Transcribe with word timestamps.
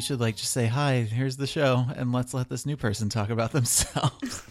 We 0.00 0.02
should 0.02 0.18
like 0.18 0.34
just 0.34 0.50
say 0.50 0.64
hi. 0.66 1.02
Here's 1.02 1.36
the 1.36 1.46
show, 1.46 1.84
and 1.94 2.10
let's 2.10 2.32
let 2.32 2.48
this 2.48 2.64
new 2.64 2.78
person 2.78 3.10
talk 3.10 3.28
about 3.28 3.52
themselves. 3.58 4.42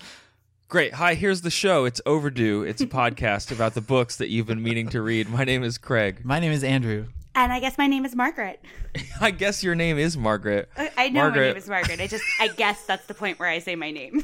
Great. 0.67 0.94
Hi, 0.94 1.16
here's 1.16 1.41
the 1.41 1.49
show. 1.49 1.85
It's 1.85 1.99
Overdue. 2.05 2.62
It's 2.62 2.81
a 2.81 2.85
podcast 2.85 3.52
about 3.52 3.73
the 3.73 3.81
books 3.81 4.17
that 4.17 4.30
you've 4.30 4.45
been 4.45 4.62
meaning 4.62 4.90
to 4.90 5.02
read. 5.02 5.27
My 5.27 5.45
name 5.45 5.63
is 5.63 5.80
Craig. 5.80 6.23
My 6.23 6.40
name 6.40 6.52
is 6.52 6.63
Andrew. 6.63 7.07
And 7.34 7.52
I 7.52 7.59
guess 7.59 7.80
my 7.80 7.88
name 7.88 8.05
is 8.05 8.16
Margaret. 8.16 8.63
I 9.21 9.31
guess 9.31 9.63
your 9.63 9.73
name 9.73 9.98
is 9.98 10.16
Margaret. 10.16 10.70
I, 10.77 10.91
I 10.95 11.09
know 11.09 11.21
Margaret. 11.21 11.41
my 11.41 11.48
name 11.48 11.57
is 11.57 11.68
Margaret. 11.68 11.99
I 11.99 12.05
just, 12.05 12.23
I 12.40 12.49
guess 12.49 12.85
that's 12.85 13.07
the 13.07 13.16
point 13.16 13.40
where 13.40 13.49
I 13.49 13.57
say 13.57 13.76
my 13.76 13.90
name. 13.90 14.23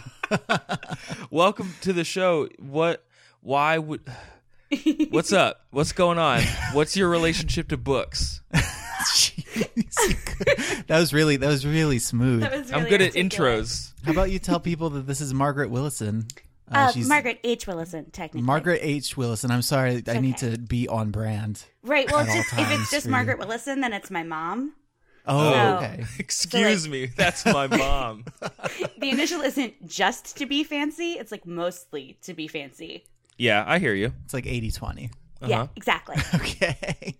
Welcome 1.30 1.74
to 1.82 1.92
the 1.92 2.04
show. 2.04 2.48
What? 2.58 3.04
Why 3.42 3.76
would? 3.76 4.00
What's 5.10 5.34
up? 5.34 5.66
What's 5.72 5.92
going 5.92 6.18
on? 6.18 6.40
What's 6.72 6.96
your 6.96 7.10
relationship 7.10 7.68
to 7.68 7.76
books? 7.76 8.40
that 10.86 10.98
was 10.98 11.12
really 11.12 11.36
that 11.36 11.48
was 11.48 11.66
really 11.66 11.98
smooth. 11.98 12.42
Was 12.42 12.50
really 12.50 12.72
I'm 12.72 12.88
good 12.88 13.00
articulate. 13.02 13.16
at 13.16 13.40
intros. 13.40 13.92
How 14.04 14.12
about 14.12 14.30
you 14.30 14.38
tell 14.38 14.60
people 14.60 14.90
that 14.90 15.06
this 15.06 15.20
is 15.20 15.34
Margaret 15.34 15.70
Willison? 15.70 16.26
Uh, 16.70 16.78
uh, 16.78 16.92
she's 16.92 17.08
Margaret 17.08 17.38
H. 17.44 17.66
Willison, 17.66 18.10
technically. 18.10 18.42
Margaret 18.42 18.80
H. 18.82 19.16
Willison. 19.16 19.50
I'm 19.50 19.62
sorry, 19.62 19.94
it's 19.96 20.08
I 20.08 20.12
okay. 20.12 20.20
need 20.20 20.36
to 20.38 20.58
be 20.58 20.88
on 20.88 21.10
brand. 21.10 21.64
Right. 21.82 22.10
Well, 22.10 22.24
just, 22.24 22.52
if 22.52 22.70
it's 22.72 22.90
just 22.90 23.06
Margaret 23.06 23.38
Willison, 23.38 23.80
then 23.80 23.92
it's 23.92 24.10
my 24.10 24.24
mom. 24.24 24.74
Oh, 25.28 25.52
so, 25.52 25.76
okay. 25.76 26.04
Excuse 26.18 26.84
so 26.84 26.90
like, 26.90 26.92
me, 26.92 27.06
that's 27.06 27.44
my 27.44 27.66
mom. 27.76 28.24
the 28.98 29.10
initial 29.10 29.40
isn't 29.42 29.86
just 29.86 30.36
to 30.38 30.46
be 30.46 30.64
fancy; 30.64 31.12
it's 31.12 31.30
like 31.30 31.46
mostly 31.46 32.18
to 32.22 32.34
be 32.34 32.48
fancy. 32.48 33.04
Yeah, 33.38 33.64
I 33.66 33.78
hear 33.78 33.94
you. 33.94 34.12
It's 34.24 34.34
like 34.34 34.46
80 34.46 34.70
20. 34.70 35.10
Uh-huh. 35.40 35.50
Yeah, 35.50 35.66
exactly. 35.76 36.16
okay. 36.34 37.16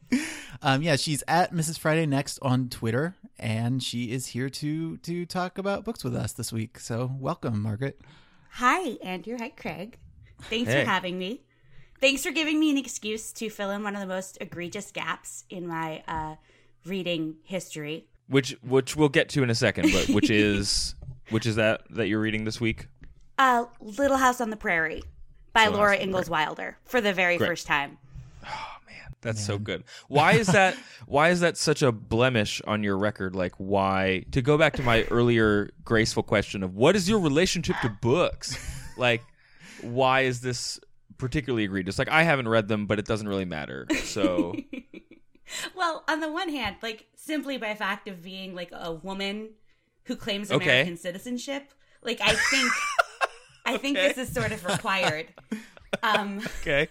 Um, 0.63 0.83
yeah, 0.83 0.97
she's 0.97 1.23
at 1.29 1.53
Mrs. 1.53 1.79
Friday 1.79 2.07
Next 2.07 2.39
on 2.41 2.69
Twitter, 2.69 3.15
and 3.39 3.83
she 3.83 4.11
is 4.11 4.29
here 4.29 4.49
to 4.49 4.97
to 4.99 5.27
talk 5.27 5.59
about 5.59 5.85
books 5.85 6.03
with 6.03 6.17
us 6.17 6.33
this 6.33 6.53
week. 6.53 6.79
So 6.81 7.11
welcome, 7.19 7.61
Margaret. 7.61 8.01
Hi, 8.53 8.97
Andrew. 9.03 9.37
Hi, 9.39 9.51
Craig. 9.51 9.99
Thanks 10.43 10.73
hey. 10.73 10.85
for 10.85 10.91
having 10.91 11.19
me. 11.19 11.43
Thanks 12.01 12.23
for 12.23 12.31
giving 12.31 12.59
me 12.61 12.71
an 12.71 12.79
excuse 12.79 13.33
to 13.35 13.51
fill 13.51 13.71
in 13.71 13.83
one 13.83 13.95
of 13.95 14.01
the 14.01 14.07
most 14.07 14.39
egregious 14.41 14.91
gaps 14.91 15.45
in 15.49 15.67
my 15.67 16.03
uh, 16.09 16.37
reading 16.85 17.37
history. 17.43 18.07
Which 18.29 18.57
which 18.63 18.97
we'll 18.97 19.09
get 19.09 19.29
to 19.31 19.43
in 19.43 19.51
a 19.51 19.55
second, 19.55 19.93
but 19.93 20.09
which 20.09 20.31
is 20.31 20.95
which 21.31 21.47
is 21.47 21.57
that 21.57 21.83
that 21.91 22.09
you're 22.09 22.21
reading 22.21 22.45
this 22.45 22.61
week? 22.61 22.89
Uh, 23.39 23.67
Little 23.81 24.17
House 24.17 24.41
on 24.41 24.51
the 24.51 24.57
Prairie 24.57 25.03
by 25.53 25.65
Little 25.65 25.81
Laura 25.81 25.97
Ingalls 25.97 26.31
Wilder 26.31 26.79
for 26.85 27.01
the 27.01 27.13
very 27.13 27.37
Great. 27.37 27.47
first 27.47 27.67
time. 27.67 27.99
Oh 28.47 28.77
man, 28.87 29.15
that's 29.21 29.39
man. 29.39 29.45
so 29.47 29.59
good. 29.59 29.85
Why 30.09 30.33
is 30.33 30.49
that? 30.49 30.77
why 31.07 31.31
is 31.31 31.41
that 31.41 31.57
such 31.57 31.83
a 31.83 31.93
blemish 31.93 32.63
on 32.67 32.83
your 32.83 32.97
record? 32.97 33.35
Like, 33.35 33.55
why? 33.59 34.25
To 34.33 34.43
go 34.43 34.57
back 34.59 34.75
to 34.75 34.83
my 34.83 35.05
earlier 35.05 35.71
graceful 35.85 36.23
question 36.23 36.63
of 36.63 36.75
what 36.75 36.97
is 36.97 37.09
your 37.09 37.19
relationship 37.19 37.77
to 37.83 37.89
books? 38.01 38.57
Like, 38.97 39.23
why 39.83 40.23
is 40.23 40.41
this 40.41 40.81
particularly 41.19 41.65
egregious? 41.65 41.99
Like, 41.99 42.09
I 42.09 42.23
haven't 42.23 42.49
read 42.49 42.69
them, 42.69 42.87
but 42.87 42.99
it 42.99 43.05
doesn't 43.05 43.29
really 43.29 43.45
matter. 43.45 43.87
So. 44.05 44.55
well, 45.77 46.05
on 46.09 46.21
the 46.21 46.31
one 46.31 46.49
hand, 46.49 46.77
like 46.83 47.07
simply 47.15 47.59
by 47.59 47.75
fact 47.75 48.09
of 48.09 48.23
being 48.23 48.55
like 48.55 48.71
a 48.73 48.93
woman 48.93 49.51
who 50.05 50.17
claims 50.17 50.51
American 50.51 50.95
okay. 50.95 50.97
citizenship, 50.97 51.73
like 52.03 52.21
I 52.21 52.35
think 52.35 52.73
I 53.65 53.77
think 53.77 53.97
this 53.97 54.17
is 54.17 54.33
sort 54.33 54.53
of 54.53 54.65
required. 54.65 55.27
Um, 56.03 56.41
okay. 56.61 56.89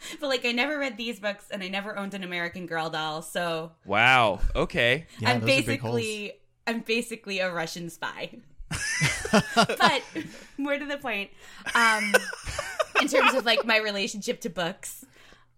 But 0.20 0.28
like, 0.28 0.44
I 0.44 0.52
never 0.52 0.78
read 0.78 0.96
these 0.96 1.20
books, 1.20 1.46
and 1.50 1.62
I 1.62 1.68
never 1.68 1.98
owned 1.98 2.14
an 2.14 2.22
American 2.22 2.66
Girl 2.66 2.90
doll. 2.90 3.22
So 3.22 3.72
wow. 3.84 4.40
Okay. 4.54 5.06
Yeah, 5.18 5.30
I'm 5.30 5.40
basically 5.40 6.32
I'm 6.66 6.80
basically 6.80 7.40
a 7.40 7.52
Russian 7.52 7.90
spy. 7.90 8.38
but 9.64 10.02
more 10.56 10.78
to 10.78 10.84
the 10.84 10.98
point, 10.98 11.30
um, 11.74 12.12
in 13.00 13.08
terms 13.08 13.34
of 13.34 13.44
like 13.44 13.64
my 13.64 13.78
relationship 13.78 14.40
to 14.42 14.50
books, 14.50 15.04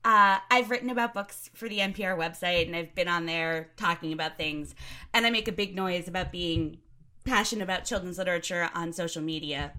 uh, 0.04 0.38
I've 0.50 0.70
written 0.70 0.90
about 0.90 1.12
books 1.14 1.50
for 1.54 1.68
the 1.68 1.78
NPR 1.78 2.16
website, 2.16 2.66
and 2.66 2.74
I've 2.74 2.94
been 2.94 3.08
on 3.08 3.26
there 3.26 3.70
talking 3.76 4.12
about 4.12 4.36
things, 4.36 4.74
and 5.12 5.26
I 5.26 5.30
make 5.30 5.48
a 5.48 5.52
big 5.52 5.74
noise 5.74 6.08
about 6.08 6.32
being 6.32 6.78
passionate 7.24 7.64
about 7.64 7.84
children's 7.84 8.18
literature 8.18 8.70
on 8.74 8.92
social 8.92 9.22
media. 9.22 9.72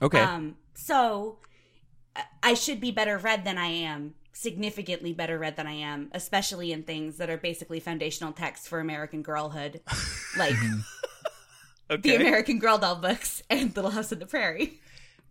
Okay. 0.00 0.20
Um, 0.20 0.56
so 0.74 1.38
I 2.42 2.54
should 2.54 2.80
be 2.80 2.90
better 2.90 3.18
read 3.18 3.44
than 3.44 3.58
I 3.58 3.66
am, 3.66 4.14
significantly 4.32 5.12
better 5.12 5.38
read 5.38 5.56
than 5.56 5.66
I 5.66 5.72
am, 5.72 6.10
especially 6.12 6.72
in 6.72 6.82
things 6.82 7.16
that 7.18 7.30
are 7.30 7.38
basically 7.38 7.80
foundational 7.80 8.32
texts 8.32 8.68
for 8.68 8.80
American 8.80 9.22
girlhood, 9.22 9.80
like 10.38 10.54
okay. 11.90 12.00
the 12.02 12.16
American 12.16 12.58
Girl 12.58 12.78
doll 12.78 12.96
books 12.96 13.42
and 13.50 13.74
Little 13.74 13.90
House 13.90 14.12
on 14.12 14.18
the 14.18 14.26
Prairie. 14.26 14.80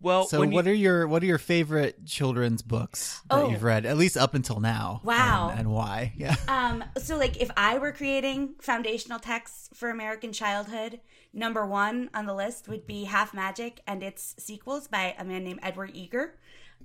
Well, 0.00 0.26
so 0.26 0.40
what 0.46 0.66
you... 0.66 0.70
are 0.72 0.74
your 0.74 1.08
what 1.08 1.22
are 1.22 1.26
your 1.26 1.38
favorite 1.38 2.04
children's 2.04 2.62
books 2.62 3.22
that 3.30 3.36
oh. 3.36 3.50
you've 3.50 3.62
read 3.62 3.86
at 3.86 3.96
least 3.96 4.16
up 4.16 4.34
until 4.34 4.60
now? 4.60 5.00
Wow, 5.02 5.48
and, 5.50 5.60
and, 5.60 5.72
why? 5.72 6.12
Yeah. 6.16 6.36
Um. 6.48 6.84
So, 6.98 7.16
like, 7.16 7.40
if 7.40 7.50
I 7.56 7.78
were 7.78 7.92
creating 7.92 8.54
foundational 8.60 9.18
texts 9.18 9.68
for 9.74 9.88
American 9.88 10.32
childhood, 10.32 11.00
number 11.32 11.66
one 11.66 12.10
on 12.14 12.26
the 12.26 12.34
list 12.34 12.68
would 12.68 12.86
be 12.86 13.04
Half 13.04 13.34
Magic 13.34 13.80
and 13.86 14.02
its 14.02 14.34
sequels 14.38 14.88
by 14.88 15.14
a 15.18 15.24
man 15.24 15.44
named 15.44 15.60
Edward 15.62 15.92
Eager. 15.94 16.34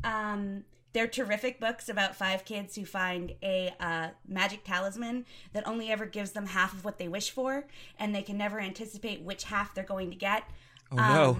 Um, 0.03 0.63
they're 0.93 1.07
terrific 1.07 1.59
books 1.59 1.87
about 1.87 2.15
five 2.15 2.43
kids 2.43 2.75
who 2.75 2.85
find 2.85 3.33
a 3.41 3.73
uh, 3.79 4.09
magic 4.27 4.63
talisman 4.63 5.25
that 5.53 5.65
only 5.67 5.89
ever 5.89 6.05
gives 6.05 6.31
them 6.31 6.47
half 6.47 6.73
of 6.73 6.83
what 6.83 6.97
they 6.97 7.07
wish 7.07 7.29
for, 7.31 7.65
and 7.97 8.13
they 8.13 8.21
can 8.21 8.37
never 8.37 8.59
anticipate 8.59 9.21
which 9.21 9.45
half 9.45 9.73
they're 9.73 9.83
going 9.83 10.09
to 10.09 10.17
get. 10.17 10.43
Oh 10.91 10.97
um, 10.97 11.13
no! 11.13 11.39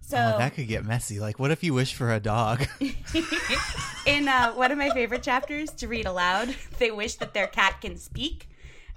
So 0.00 0.16
oh, 0.16 0.38
that 0.38 0.54
could 0.54 0.68
get 0.68 0.84
messy. 0.84 1.18
Like, 1.18 1.38
what 1.38 1.50
if 1.50 1.64
you 1.64 1.74
wish 1.74 1.94
for 1.94 2.12
a 2.12 2.20
dog? 2.20 2.66
in 4.06 4.28
uh, 4.28 4.52
one 4.52 4.70
of 4.70 4.78
my 4.78 4.90
favorite 4.90 5.22
chapters 5.22 5.70
to 5.72 5.88
read 5.88 6.06
aloud, 6.06 6.54
they 6.78 6.90
wish 6.90 7.16
that 7.16 7.34
their 7.34 7.48
cat 7.48 7.80
can 7.80 7.96
speak, 7.96 8.48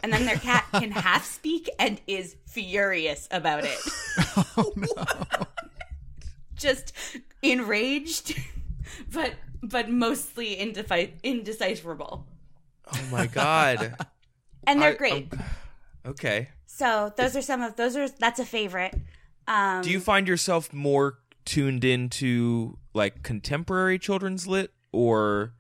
and 0.04 0.14
then 0.14 0.26
their 0.26 0.38
cat 0.38 0.66
can 0.72 0.92
half 0.92 1.26
speak 1.26 1.68
and 1.80 2.00
is 2.06 2.36
furious 2.46 3.28
about 3.32 3.66
it. 3.66 3.80
Oh 4.58 4.74
no! 4.76 5.06
Just 6.56 6.94
enraged 7.42 8.38
but 9.12 9.34
but 9.62 9.90
mostly 9.90 10.56
indefi- 10.56 11.14
indecipherable. 11.24 12.28
Oh 12.92 13.02
my 13.12 13.28
god! 13.28 13.96
and 14.68 14.82
they're 14.82 14.94
I, 14.94 14.96
great. 14.96 15.28
I'm, 15.32 15.44
okay. 16.12 16.50
So 16.66 17.14
those 17.18 17.36
are 17.36 17.42
some 17.42 17.62
of 17.62 17.76
those 17.76 17.96
are 17.96 18.08
that's 18.08 18.40
a 18.40 18.46
favorite. 18.46 18.96
Um, 19.48 19.82
Do 19.82 19.90
you 19.90 20.00
find 20.00 20.28
yourself 20.28 20.72
more 20.72 21.18
tuned 21.44 21.84
into 21.84 22.78
like 22.94 23.24
contemporary 23.24 23.98
children's 23.98 24.48
lit 24.48 24.72
or 24.92 25.54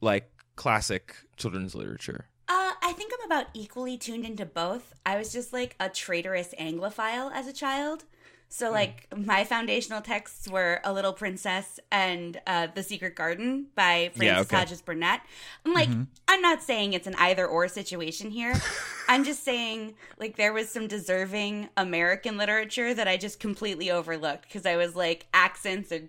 like 0.00 0.30
classic 0.56 1.16
children's 1.36 1.74
literature? 1.74 2.26
Uh, 2.48 2.72
I 2.82 2.92
think 2.94 3.12
I'm 3.18 3.26
about 3.26 3.46
equally 3.54 3.96
tuned 3.96 4.24
into 4.24 4.44
both. 4.46 4.94
I 5.04 5.16
was 5.16 5.32
just 5.32 5.52
like 5.52 5.76
a 5.78 5.88
traitorous 5.88 6.54
Anglophile 6.58 7.30
as 7.32 7.46
a 7.46 7.52
child. 7.52 8.04
So 8.52 8.68
hmm. 8.68 8.74
like 8.74 9.06
my 9.16 9.44
foundational 9.44 10.02
texts 10.02 10.46
were 10.46 10.80
A 10.84 10.92
Little 10.92 11.14
Princess 11.14 11.80
and 11.90 12.38
uh, 12.46 12.68
The 12.74 12.82
Secret 12.82 13.16
Garden 13.16 13.68
by 13.74 14.10
Frances 14.14 14.22
yeah, 14.22 14.40
okay. 14.40 14.56
Hodgson 14.56 14.78
Burnett. 14.84 15.22
I'm 15.64 15.72
like, 15.72 15.88
mm-hmm. 15.88 16.02
I'm 16.28 16.42
not 16.42 16.62
saying 16.62 16.92
it's 16.92 17.06
an 17.06 17.14
either 17.16 17.46
or 17.46 17.66
situation 17.66 18.30
here. 18.30 18.54
I'm 19.08 19.24
just 19.24 19.42
saying 19.42 19.94
like 20.18 20.36
there 20.36 20.52
was 20.52 20.68
some 20.68 20.86
deserving 20.86 21.70
American 21.78 22.36
literature 22.36 22.92
that 22.92 23.08
I 23.08 23.16
just 23.16 23.40
completely 23.40 23.90
overlooked 23.90 24.42
because 24.42 24.66
I 24.66 24.76
was 24.76 24.94
like 24.94 25.26
accents 25.32 25.90
or 25.90 26.02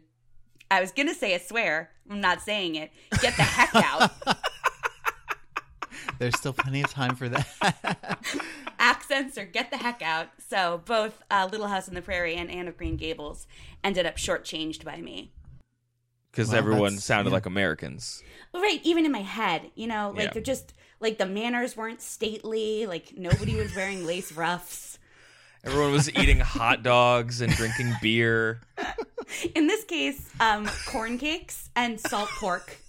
I 0.70 0.82
was 0.82 0.92
gonna 0.92 1.16
say 1.16 1.34
a 1.34 1.40
swear. 1.40 1.92
I'm 2.10 2.20
not 2.20 2.42
saying 2.42 2.76
it. 2.76 2.92
Get 3.22 3.38
the 3.38 3.44
heck 3.44 3.74
out. 3.74 4.12
There's 6.20 6.38
still 6.38 6.54
plenty 6.54 6.82
of 6.82 6.90
time 6.90 7.16
for 7.16 7.30
that. 7.30 8.20
Accents 8.84 9.38
or 9.38 9.46
get 9.46 9.72
the 9.72 9.78
heck 9.78 10.02
out. 10.02 10.28
So 10.50 10.82
both 10.84 11.24
uh, 11.32 11.48
Little 11.50 11.68
House 11.68 11.88
on 11.88 11.96
the 11.96 12.02
Prairie 12.02 12.36
and 12.36 12.52
Anne 12.52 12.68
of 12.68 12.76
Green 12.76 12.98
Gables 12.98 13.48
ended 13.82 14.06
up 14.06 14.18
shortchanged 14.18 14.84
by 14.84 15.00
me. 15.00 15.32
because 16.32 16.50
Well, 16.50 16.58
everyone 16.58 16.98
sounded 16.98 17.30
yeah. 17.30 17.36
like 17.36 17.46
Americans. 17.46 18.22
Right, 18.54 18.82
even 18.84 19.06
in 19.06 19.12
my 19.14 19.22
head, 19.22 19.72
you 19.76 19.88
know, 19.88 20.12
like 20.14 20.26
Yeah. 20.26 20.34
they're 20.34 20.42
just 20.44 20.74
like 21.00 21.18
the 21.18 21.26
manners 21.26 21.78
weren't 21.78 22.02
stately, 22.02 22.86
like 22.86 23.14
nobody 23.18 23.56
was 23.56 23.74
wearing 23.74 24.06
lace 24.12 24.34
ruffs. 24.34 25.00
Everyone 25.64 25.94
was 25.94 26.10
eating 26.18 26.40
hot 26.42 26.84
dogs 26.84 27.40
and 27.40 27.54
drinking 27.54 27.94
beer. 28.02 28.60
In 29.56 29.68
this 29.68 29.86
case, 29.86 30.30
um, 30.42 30.70
corn 30.88 31.18
cakes 31.18 31.70
and 31.76 31.98
salt 32.02 32.28
pork. 32.40 32.78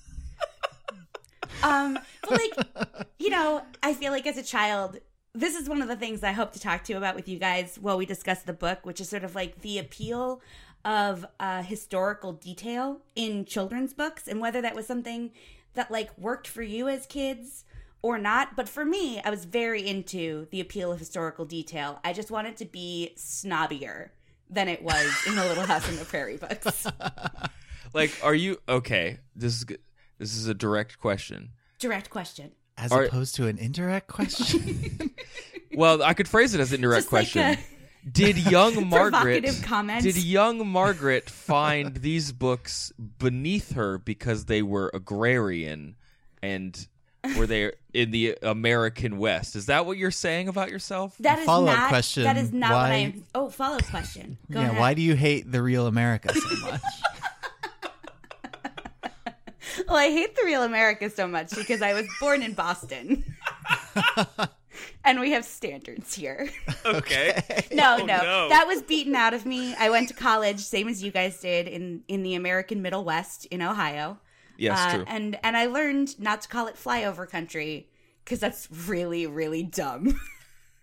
Um, 1.63 1.99
but 2.23 2.33
like, 2.33 3.07
you 3.19 3.31
know, 3.31 3.63
I 3.83 3.95
feel 3.95 4.13
like 4.13 4.27
as 4.27 4.37
a 4.37 4.43
child, 4.43 4.99
this 5.35 5.55
is 5.57 5.69
one 5.69 5.83
of 5.83 5.89
the 5.89 5.97
things 5.97 6.23
I 6.23 6.33
hope 6.33 6.53
to 6.53 6.61
talk 6.61 6.85
to 6.85 6.93
you 6.93 6.99
about 6.99 7.17
with 7.17 7.29
you 7.29 7.39
guys 7.39 7.79
while 7.81 7.97
we 7.99 8.07
discuss 8.07 8.43
the 8.43 8.53
book, 8.53 8.87
which 8.87 9.01
is 9.01 9.09
sort 9.09 9.25
of 9.25 9.35
like 9.35 9.61
the 9.63 9.79
appeal 9.79 10.41
of 10.85 11.27
uh, 11.41 11.63
historical 11.63 12.33
detail 12.33 13.01
in 13.17 13.45
children's 13.45 13.93
books 13.95 14.29
and 14.29 14.41
whether 14.41 14.61
that 14.63 14.75
was 14.75 14.87
something 14.87 15.31
that 15.75 15.91
like 15.91 16.17
worked 16.17 16.47
for 16.47 16.63
you 16.63 16.89
as 16.89 17.07
kids 17.07 17.65
or 18.01 18.19
not. 18.19 18.55
But 18.55 18.69
for 18.69 18.85
me, 18.85 19.21
I 19.25 19.31
was 19.31 19.45
very 19.45 19.87
into 19.87 20.47
the 20.51 20.61
appeal 20.61 20.93
of 20.93 20.99
historical 20.99 21.45
detail. 21.45 22.01
I 22.05 22.13
just 22.13 22.31
wanted 22.31 22.57
to 22.59 22.65
be 22.65 23.13
snobbier 23.17 24.11
than 24.49 24.69
it 24.69 24.83
was 24.83 25.11
in 25.27 25.35
the 25.35 25.45
Little 25.45 25.67
House 25.67 25.89
on 25.89 25.97
the 25.97 26.05
Prairie 26.05 26.37
books. 26.37 26.87
Like, 27.95 28.11
are 28.25 28.35
you 28.35 28.59
okay? 28.69 29.21
This 29.37 29.55
is 29.59 29.65
g- 29.65 29.77
this 30.19 30.37
is 30.37 30.49
a 30.49 30.55
direct 30.55 30.99
question. 30.99 31.51
Direct 31.79 32.11
question. 32.11 32.51
As 32.77 32.91
Are- 32.93 33.05
opposed 33.05 33.37
to 33.37 33.47
an 33.47 33.59
indirect 33.59 34.09
question. 34.09 35.11
Well, 35.77 36.05
I 36.05 36.15
could 36.15 36.29
phrase 36.29 36.55
it 36.55 36.61
as 36.61 36.71
an 36.71 36.77
indirect 36.77 37.07
Just 37.07 37.13
like 37.13 37.33
question. 37.33 37.59
a- 37.59 38.09
did 38.09 38.37
young 38.39 38.89
Margaret 38.89 39.41
did 39.43 40.17
young 40.17 40.69
Margaret 40.69 41.29
find 41.29 41.97
these 41.97 42.31
books 42.31 42.93
beneath 43.19 43.73
her 43.73 43.99
because 43.99 44.45
they 44.45 44.63
were 44.63 44.89
agrarian 44.95 45.97
and 46.43 46.87
were 47.37 47.49
they 47.49 47.73
in 47.93 48.13
the 48.13 48.39
American 48.43 49.19
West? 49.19 49.57
Is 49.57 49.67
that 49.67 49.85
what 49.85 49.97
you're 49.99 50.13
saying 50.13 50.47
about 50.47 50.71
yourself? 50.71 51.17
That 51.19 51.41
is 51.41 51.47
Follow-up 51.47 51.77
not. 51.77 51.89
question, 51.89 52.23
That 52.23 52.37
is 52.37 52.53
not 52.53 52.71
what 52.71 52.79
I 52.79 52.89
why- 52.91 52.95
am. 52.97 53.25
Oh, 53.35 53.49
follow 53.49 53.79
up 53.79 53.87
question. 53.87 54.39
Go 54.53 54.61
yeah, 54.61 54.67
ahead. 54.69 54.79
why 54.79 54.95
do 54.95 55.03
you 55.03 55.17
hate 55.17 55.51
the 55.51 55.61
real 55.61 55.89
America 55.89 56.33
so 56.33 56.67
much? 56.71 56.83
Well, 59.89 59.97
I 59.97 60.09
hate 60.09 60.35
the 60.37 60.43
real 60.45 60.63
America 60.63 61.11
so 61.11 61.27
much 61.27 61.55
because 61.55 61.83
I 61.83 61.93
was 61.95 62.07
born 62.21 62.43
in 62.43 62.53
Boston. 62.55 63.25
and 65.05 65.21
we 65.21 65.33
have 65.33 65.45
standards 65.45 66.15
here. 66.15 66.49
Okay. 66.85 67.43
No, 67.73 67.99
Oh, 68.01 68.05
no, 68.05 68.23
no. 68.23 68.49
That 68.49 68.67
was 68.67 68.83
beaten 68.83 69.15
out 69.15 69.35
of 69.35 69.47
me. 69.47 69.75
I 69.79 69.91
went 69.91 70.09
to 70.09 70.15
college, 70.15 70.61
same 70.61 70.89
as 70.89 71.03
you 71.03 71.11
guys 71.11 71.39
did, 71.41 71.69
in, 71.69 72.03
in 72.09 72.23
the 72.23 72.35
American 72.35 72.83
Middle 72.83 73.05
West 73.05 73.47
in 73.47 73.63
Ohio. 73.63 74.19
Yes, 74.57 74.79
Uh, 74.79 74.97
true. 74.97 75.05
And, 75.09 75.39
and 75.43 75.57
I 75.57 75.67
learned 75.67 76.19
not 76.21 76.43
to 76.43 76.49
call 76.49 76.67
it 76.67 76.77
flyover 76.77 77.29
country 77.29 77.89
because 78.25 78.41
that's 78.41 78.69
really, 78.89 79.27
really 79.27 79.63
dumb. 79.63 80.19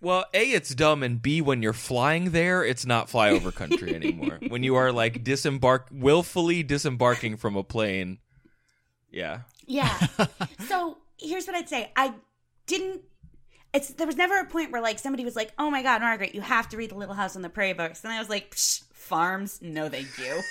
Well, 0.03 0.25
A, 0.33 0.45
it's 0.50 0.74
dumb, 0.74 1.03
and 1.03 1.21
B, 1.21 1.42
when 1.42 1.62
you're 1.62 1.74
flying 1.74 2.31
there, 2.31 2.63
it's 2.65 2.88
not 2.88 3.06
flyover 3.07 3.53
country 3.53 3.94
anymore. 3.94 4.39
when 4.48 4.63
you 4.63 4.74
are 4.74 4.92
like 4.92 5.24
disembark, 5.24 5.89
willfully 5.92 6.63
disembarking 6.63 7.38
from 7.38 7.56
a 7.56 7.63
plane. 7.63 8.18
Yeah. 9.12 9.42
Yeah. 9.68 9.96
so 10.68 10.98
here's 11.18 11.46
what 11.46 11.56
I'd 11.56 11.69
say. 11.69 11.92
I 11.96 12.13
didn't. 12.66 13.02
It's 13.74 13.90
there 13.90 14.08
was 14.08 14.18
never 14.18 14.38
a 14.40 14.46
point 14.46 14.72
where 14.72 14.81
like 14.81 15.00
somebody 15.00 15.24
was 15.24 15.36
like, 15.36 15.54
"Oh 15.58 15.69
my 15.69 15.81
God, 15.84 16.02
Margaret, 16.02 16.36
you 16.36 16.42
have 16.42 16.68
to 16.69 16.78
read 16.78 16.92
the 16.92 16.96
Little 16.96 17.16
House 17.16 17.36
on 17.36 17.42
the 17.42 17.50
Prairie 17.50 17.74
books," 17.74 18.04
and 18.04 18.12
I 18.12 18.19
was 18.19 18.30
like, 18.30 18.52
Psh, 18.56 18.84
"Farms, 18.94 19.60
no, 19.62 19.88
thank 19.88 20.08
you." 20.18 20.42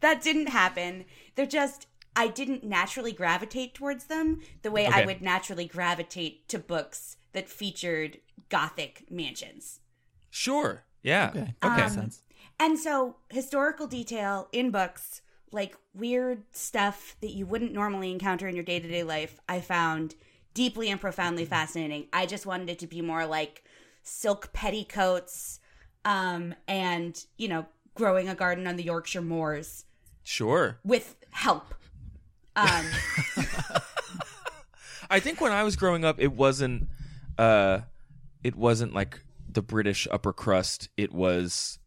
that 0.00 0.22
didn't 0.22 0.48
happen. 0.48 1.04
They're 1.34 1.46
just. 1.46 1.86
I 2.14 2.28
didn't 2.28 2.62
naturally 2.62 3.12
gravitate 3.12 3.72
towards 3.72 4.04
them 4.04 4.40
the 4.60 4.70
way 4.70 4.86
I 4.86 5.06
would 5.06 5.22
naturally 5.22 5.64
gravitate 5.64 6.46
to 6.48 6.58
books 6.58 7.16
that 7.32 7.48
featured 7.48 8.18
gothic 8.50 9.06
mansions. 9.08 9.80
Sure. 10.28 10.84
Yeah. 11.02 11.30
Okay, 11.30 11.54
Okay. 11.64 11.76
makes 11.76 11.92
um, 11.92 11.96
sense. 11.96 12.22
And 12.60 12.78
so, 12.78 13.16
historical 13.30 13.86
detail 13.86 14.48
in 14.52 14.70
books, 14.70 15.22
like 15.52 15.76
weird 15.94 16.42
stuff 16.50 17.16
that 17.20 17.32
you 17.32 17.46
wouldn't 17.46 17.72
normally 17.72 18.10
encounter 18.10 18.48
in 18.48 18.54
your 18.54 18.64
day 18.64 18.80
to 18.80 18.88
day 18.88 19.02
life, 19.02 19.40
I 19.48 19.60
found 19.60 20.14
deeply 20.54 20.88
and 20.90 21.00
profoundly 21.00 21.44
fascinating. 21.44 22.06
I 22.12 22.26
just 22.26 22.46
wanted 22.46 22.68
it 22.70 22.78
to 22.80 22.86
be 22.86 23.00
more 23.00 23.26
like 23.26 23.64
silk 24.02 24.52
petticoats 24.52 25.60
um, 26.04 26.54
and, 26.66 27.24
you 27.36 27.48
know, 27.48 27.66
growing 27.94 28.28
a 28.28 28.34
garden 28.34 28.66
on 28.66 28.76
the 28.76 28.82
Yorkshire 28.82 29.22
moors 29.22 29.84
Sure. 30.24 30.78
with 30.84 31.16
help. 31.30 31.74
Um, 32.56 32.84
I 35.10 35.20
think 35.20 35.40
when 35.40 35.52
I 35.52 35.62
was 35.62 35.76
growing 35.76 36.04
up, 36.04 36.18
it 36.18 36.32
wasn't, 36.32 36.88
uh, 37.38 37.80
it 38.42 38.56
wasn't 38.56 38.94
like 38.94 39.20
the 39.50 39.62
British 39.62 40.08
upper 40.10 40.32
crust. 40.32 40.88
It 40.96 41.12
was 41.12 41.78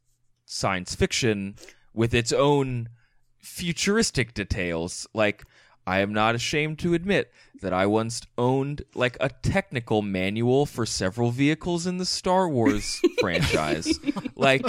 science 0.45 0.93
fiction 0.95 1.55
with 1.93 2.13
its 2.13 2.31
own 2.31 2.89
futuristic 3.45 4.33
details. 4.33 5.07
Like, 5.13 5.43
I 5.87 5.99
am 5.99 6.13
not 6.13 6.33
ashamed 6.33 6.79
to 6.79 6.95
admit 6.95 7.31
that 7.61 7.71
I 7.71 7.85
once 7.85 8.21
owned 8.37 8.83
like 8.95 9.17
a 9.19 9.29
technical 9.29 10.01
manual 10.01 10.65
for 10.65 10.85
several 10.85 11.29
vehicles 11.29 11.85
in 11.85 11.97
the 11.97 12.05
Star 12.05 12.49
Wars 12.49 13.01
franchise. 13.19 13.99
Like, 14.37 14.65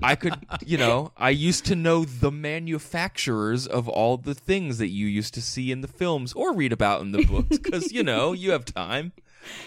I 0.00 0.14
could, 0.14 0.34
you 0.64 0.78
know, 0.78 1.10
I 1.16 1.30
used 1.30 1.66
to 1.66 1.74
know 1.74 2.04
the 2.04 2.30
manufacturers 2.30 3.66
of 3.66 3.88
all 3.88 4.16
the 4.16 4.34
things 4.34 4.78
that 4.78 4.88
you 4.88 5.06
used 5.08 5.34
to 5.34 5.42
see 5.42 5.72
in 5.72 5.80
the 5.80 5.88
films 5.88 6.32
or 6.34 6.54
read 6.54 6.72
about 6.72 7.00
in 7.00 7.10
the 7.10 7.24
books 7.24 7.58
because, 7.58 7.90
you 7.92 8.04
know, 8.04 8.32
you 8.32 8.52
have 8.52 8.64
time. 8.64 9.10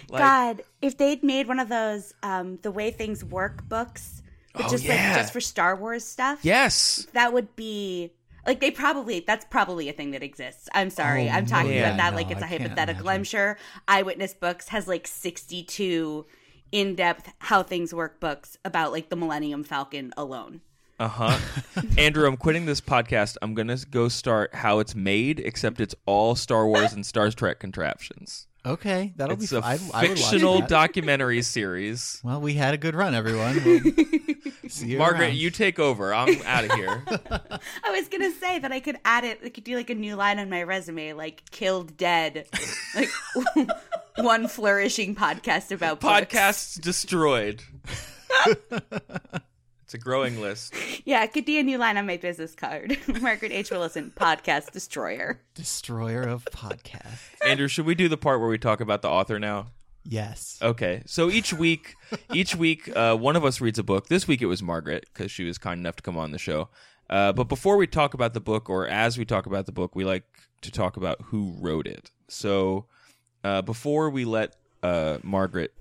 Like, 0.09 0.21
God, 0.21 0.63
if 0.81 0.97
they'd 0.97 1.21
made 1.21 1.49
one 1.49 1.59
of 1.59 1.67
those 1.67 2.13
um, 2.23 2.59
the 2.61 2.71
way 2.71 2.91
things 2.91 3.25
work 3.25 3.67
books, 3.67 4.23
but 4.53 4.65
Oh, 4.65 4.69
just 4.69 4.85
yeah. 4.85 4.91
like 5.09 5.17
just 5.21 5.33
for 5.33 5.41
Star 5.41 5.75
Wars 5.75 6.05
stuff, 6.05 6.39
yes. 6.43 7.05
that 7.11 7.33
would 7.33 7.53
be 7.57 8.11
like 8.45 8.59
they 8.59 8.71
probably 8.71 9.21
that's 9.21 9.45
probably 9.45 9.89
a 9.89 9.93
thing 9.93 10.11
that 10.11 10.23
exists. 10.23 10.69
I'm 10.73 10.89
sorry. 10.89 11.29
Oh, 11.29 11.33
I'm 11.33 11.45
talking 11.45 11.71
man, 11.71 11.85
about 11.85 11.97
that 11.97 12.09
no, 12.11 12.17
like 12.17 12.31
it's 12.31 12.41
a 12.41 12.45
I 12.45 12.47
hypothetical. 12.47 13.01
imagine. 13.01 13.07
I'm 13.07 13.23
sure 13.23 13.57
Eyewitness 13.87 14.33
Books 14.33 14.69
has 14.69 14.87
like 14.87 15.07
62 15.07 16.25
in-depth 16.71 17.33
how 17.39 17.63
things 17.63 17.93
work 17.93 18.19
books 18.19 18.57
about 18.63 18.91
like 18.91 19.09
the 19.09 19.15
Millennium 19.15 19.63
Falcon 19.63 20.13
alone. 20.15 20.61
Uh 20.99 21.07
huh. 21.07 21.39
Andrew, 21.97 22.27
I'm 22.27 22.37
quitting 22.37 22.67
this 22.67 22.79
podcast. 22.79 23.35
I'm 23.41 23.55
gonna 23.55 23.77
go 23.89 24.07
start 24.07 24.53
how 24.53 24.79
it's 24.79 24.93
made, 24.93 25.39
except 25.39 25.81
it's 25.81 25.95
all 26.05 26.35
Star 26.35 26.67
Wars 26.67 26.93
and 26.93 27.03
Star 27.05 27.31
Trek 27.31 27.59
contraptions. 27.59 28.47
Okay, 28.63 29.11
that'll 29.15 29.33
It's 29.41 29.49
be. 29.49 29.55
a 29.57 29.59
I, 29.61 29.71
I 29.71 29.73
would 29.73 29.81
watch 29.91 30.01
fictional 30.19 30.59
that. 30.59 30.69
documentary 30.69 31.41
series. 31.41 32.21
Well, 32.23 32.39
we 32.41 32.53
had 32.53 32.73
a 32.75 32.77
good 32.77 32.93
run, 32.93 33.15
everyone. 33.15 33.59
We'll 33.65 33.81
see 34.69 34.89
you 34.89 34.97
Margaret, 34.99 35.21
around. 35.29 35.35
you 35.37 35.49
take 35.49 35.79
over. 35.79 36.13
I'm 36.13 36.39
out 36.45 36.65
of 36.65 36.71
here. 36.73 37.03
I 37.09 37.89
was 37.91 38.07
gonna 38.07 38.31
say 38.31 38.59
that 38.59 38.71
I 38.71 38.79
could 38.79 38.97
add 39.03 39.23
it. 39.23 39.39
I 39.43 39.49
could 39.49 39.63
do 39.63 39.75
like 39.75 39.89
a 39.89 39.95
new 39.95 40.15
line 40.15 40.37
on 40.37 40.49
my 40.49 40.61
resume, 40.61 41.13
like 41.13 41.49
"killed 41.49 41.97
dead," 41.97 42.45
like 42.95 43.09
one 44.17 44.47
flourishing 44.47 45.15
podcast 45.15 45.71
about 45.71 45.99
books. 45.99 46.31
Podcasts 46.33 46.79
destroyed. 46.79 47.63
It's 49.91 50.01
a 50.01 50.03
growing 50.03 50.39
list. 50.39 50.73
Yeah, 51.03 51.23
it 51.23 51.33
could 51.33 51.45
be 51.45 51.57
a 51.57 51.63
new 51.63 51.79
line 51.79 51.97
on 51.97 52.05
my 52.05 52.17
business 52.17 52.53
card. 52.53 52.95
Margaret 53.21 53.51
H. 53.51 53.71
Willison, 53.71 54.13
podcast 54.15 54.71
destroyer. 54.71 55.41
destroyer 55.55 56.21
of 56.21 56.45
podcasts. 56.45 57.17
Andrew, 57.43 57.67
should 57.67 57.87
we 57.87 57.95
do 57.95 58.07
the 58.07 58.17
part 58.17 58.39
where 58.39 58.49
we 58.49 58.59
talk 58.59 58.81
about 58.81 59.01
the 59.01 59.09
author 59.09 59.39
now? 59.39 59.67
Yes. 60.05 60.59
Okay, 60.61 61.01
so 61.07 61.31
each 61.31 61.53
week, 61.53 61.95
each 62.33 62.55
week, 62.55 62.95
uh, 62.95 63.15
one 63.17 63.35
of 63.35 63.43
us 63.43 63.59
reads 63.61 63.79
a 63.79 63.83
book. 63.83 64.09
This 64.09 64.27
week 64.27 64.43
it 64.43 64.45
was 64.45 64.61
Margaret 64.61 65.07
because 65.11 65.31
she 65.31 65.43
was 65.43 65.57
kind 65.57 65.79
enough 65.79 65.95
to 65.95 66.03
come 66.03 66.17
on 66.17 66.31
the 66.31 66.37
show. 66.37 66.69
Uh, 67.09 67.33
but 67.33 67.45
before 67.45 67.75
we 67.75 67.87
talk 67.87 68.13
about 68.13 68.35
the 68.35 68.39
book, 68.39 68.69
or 68.69 68.87
as 68.87 69.17
we 69.17 69.25
talk 69.25 69.47
about 69.47 69.65
the 69.65 69.71
book, 69.71 69.95
we 69.95 70.05
like 70.05 70.23
to 70.61 70.71
talk 70.71 70.97
about 70.97 71.19
who 71.23 71.55
wrote 71.59 71.87
it. 71.87 72.11
So 72.27 72.85
uh, 73.43 73.63
before 73.63 74.11
we 74.11 74.23
let 74.23 74.55
uh, 74.83 75.17
Margaret 75.23 75.73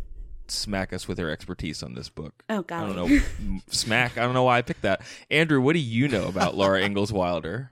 smack 0.51 0.93
us 0.93 1.07
with 1.09 1.19
her 1.19 1.31
expertise 1.31 1.83
on 1.83 1.95
this 1.95 2.09
book, 2.09 2.45
Oh 2.49 2.63
God, 2.63 2.91
I 2.91 2.93
don't 2.93 3.11
know, 3.11 3.21
smack. 3.69 4.19
I 4.19 4.23
don't 4.23 4.35
know 4.35 4.45
why 4.45 4.59
I 4.59 4.63
picked 4.63 4.83
that. 4.83 5.03
Andrew, 5.31 5.61
what 5.61 5.73
do 5.75 5.79
you 5.81 6.09
know 6.09 6.27
about 6.29 6.57
Laura 6.57 6.81
Ingalls 6.85 7.13
Wilder? 7.13 7.71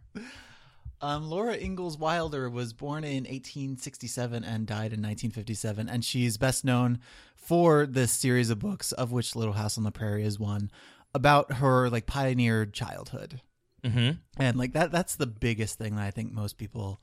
Um, 1.01 1.31
Laura 1.31 1.57
Ingalls 1.57 1.97
Wilder 1.97 2.51
was 2.51 2.73
born 2.73 3.05
in 3.05 3.25
1867 3.25 4.43
and 4.43 4.67
died 4.67 4.93
in 4.93 5.01
1957, 5.01 5.89
and 5.89 6.05
she's 6.05 6.37
best 6.37 6.65
known 6.65 6.99
for 7.37 7.87
this 7.87 8.11
series 8.13 8.51
of 8.51 8.59
books, 8.59 8.91
of 8.93 9.13
which 9.13 9.37
Little 9.37 9.55
House 9.55 9.79
on 9.79 9.85
the 9.85 9.93
Prairie 9.93 10.25
is 10.25 10.39
one, 10.41 10.71
about 11.15 11.55
her 11.55 11.89
like 11.89 12.07
pioneered 12.07 12.75
childhood. 12.75 13.41
hmm 13.85 14.11
and 14.39 14.57
like 14.57 14.73
that 14.73 14.91
that's 14.91 15.15
the 15.15 15.27
biggest 15.27 15.79
thing 15.79 15.95
that 15.95 16.05
i 16.05 16.11
think 16.11 16.33
most 16.33 16.59
people 16.59 17.01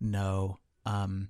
know 0.00 0.56
um 0.86 1.28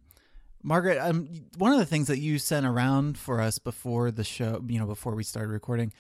margaret 0.62 0.98
um 0.98 1.28
one 1.58 1.72
of 1.72 1.78
the 1.78 1.86
things 1.86 2.06
that 2.06 2.18
you 2.18 2.38
sent 2.38 2.66
around 2.66 3.18
for 3.18 3.40
us 3.40 3.58
before 3.58 4.10
the 4.10 4.24
show 4.24 4.62
you 4.68 4.78
know 4.78 4.86
before 4.86 5.14
we 5.14 5.22
started 5.24 5.50
recording 5.50 5.92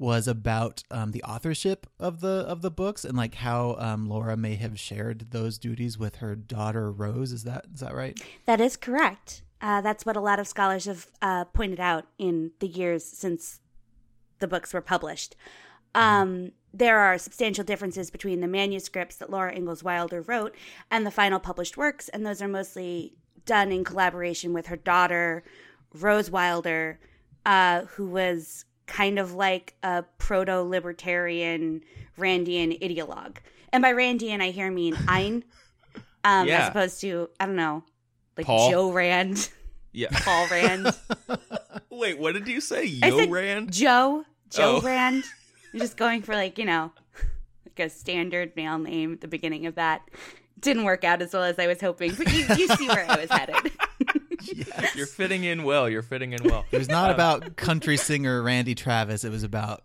was 0.00 0.26
about 0.26 0.82
um, 0.90 1.10
the 1.12 1.22
authorship 1.24 1.86
of 1.98 2.20
the 2.20 2.44
of 2.48 2.62
the 2.62 2.70
books 2.70 3.04
and 3.04 3.16
like 3.16 3.34
how 3.34 3.76
um, 3.78 4.08
Laura 4.08 4.36
may 4.36 4.54
have 4.54 4.80
shared 4.80 5.30
those 5.30 5.58
duties 5.58 5.98
with 5.98 6.16
her 6.16 6.34
daughter 6.34 6.90
Rose. 6.90 7.32
Is 7.32 7.44
that 7.44 7.66
is 7.72 7.80
that 7.80 7.94
right? 7.94 8.18
That 8.46 8.60
is 8.60 8.76
correct. 8.76 9.42
Uh, 9.60 9.82
that's 9.82 10.06
what 10.06 10.16
a 10.16 10.20
lot 10.20 10.40
of 10.40 10.48
scholars 10.48 10.86
have 10.86 11.06
uh, 11.20 11.44
pointed 11.44 11.78
out 11.78 12.06
in 12.18 12.52
the 12.60 12.66
years 12.66 13.04
since 13.04 13.60
the 14.38 14.48
books 14.48 14.72
were 14.72 14.80
published. 14.80 15.36
Um, 15.94 16.52
there 16.72 16.98
are 16.98 17.18
substantial 17.18 17.64
differences 17.64 18.10
between 18.10 18.40
the 18.40 18.48
manuscripts 18.48 19.16
that 19.16 19.28
Laura 19.28 19.54
Ingalls 19.54 19.82
Wilder 19.82 20.22
wrote 20.22 20.54
and 20.90 21.04
the 21.04 21.10
final 21.10 21.38
published 21.38 21.76
works, 21.76 22.08
and 22.08 22.24
those 22.24 22.40
are 22.40 22.48
mostly 22.48 23.16
done 23.50 23.72
in 23.72 23.82
collaboration 23.82 24.52
with 24.52 24.66
her 24.68 24.76
daughter, 24.76 25.42
Rose 25.92 26.30
Wilder, 26.30 27.00
uh, 27.44 27.82
who 27.86 28.06
was 28.06 28.64
kind 28.86 29.18
of 29.18 29.34
like 29.34 29.74
a 29.82 30.04
proto 30.18 30.62
libertarian 30.62 31.82
Randian 32.16 32.80
ideologue. 32.80 33.38
And 33.72 33.82
by 33.82 33.92
Randian, 33.92 34.40
I 34.40 34.50
here 34.50 34.70
mean 34.70 34.94
Ayn, 34.94 35.42
um, 36.24 36.46
Yeah. 36.46 36.62
as 36.62 36.68
opposed 36.68 37.00
to, 37.00 37.28
I 37.40 37.46
don't 37.46 37.56
know, 37.56 37.82
like 38.36 38.46
Paul? 38.46 38.70
Joe 38.70 38.92
Rand, 38.92 39.50
Yeah. 39.92 40.08
Paul 40.12 40.46
Rand. 40.48 40.94
Wait, 41.90 42.18
what 42.20 42.34
did 42.34 42.46
you 42.46 42.60
say? 42.60 42.84
Yo 42.84 43.26
Rand? 43.28 43.72
Joe, 43.72 44.24
Joe 44.48 44.76
Oh. 44.76 44.80
Rand. 44.80 45.24
You're 45.72 45.80
just 45.80 45.96
going 45.96 46.22
for 46.22 46.34
like, 46.36 46.56
you 46.58 46.64
know, 46.64 46.92
like 47.66 47.80
a 47.86 47.90
standard 47.90 48.54
male 48.54 48.78
name 48.78 49.12
at 49.14 49.20
the 49.20 49.26
beginning 49.28 49.66
of 49.66 49.74
that. 49.74 50.02
Didn't 50.60 50.84
work 50.84 51.04
out 51.04 51.22
as 51.22 51.32
well 51.32 51.44
as 51.44 51.58
I 51.58 51.66
was 51.66 51.80
hoping, 51.80 52.14
but 52.14 52.32
you, 52.32 52.46
you 52.56 52.68
see 52.68 52.88
where 52.88 53.06
I 53.08 53.16
was 53.20 53.30
headed. 53.30 53.56
You're 54.94 55.06
fitting 55.06 55.44
in 55.44 55.62
well. 55.64 55.88
You're 55.88 56.02
fitting 56.02 56.32
in 56.32 56.42
well. 56.44 56.64
It 56.70 56.78
was 56.78 56.88
not 56.88 57.10
uh, 57.10 57.14
about 57.14 57.56
country 57.56 57.96
singer 57.96 58.42
Randy 58.42 58.74
Travis. 58.74 59.24
It 59.24 59.30
was 59.30 59.42
about 59.42 59.82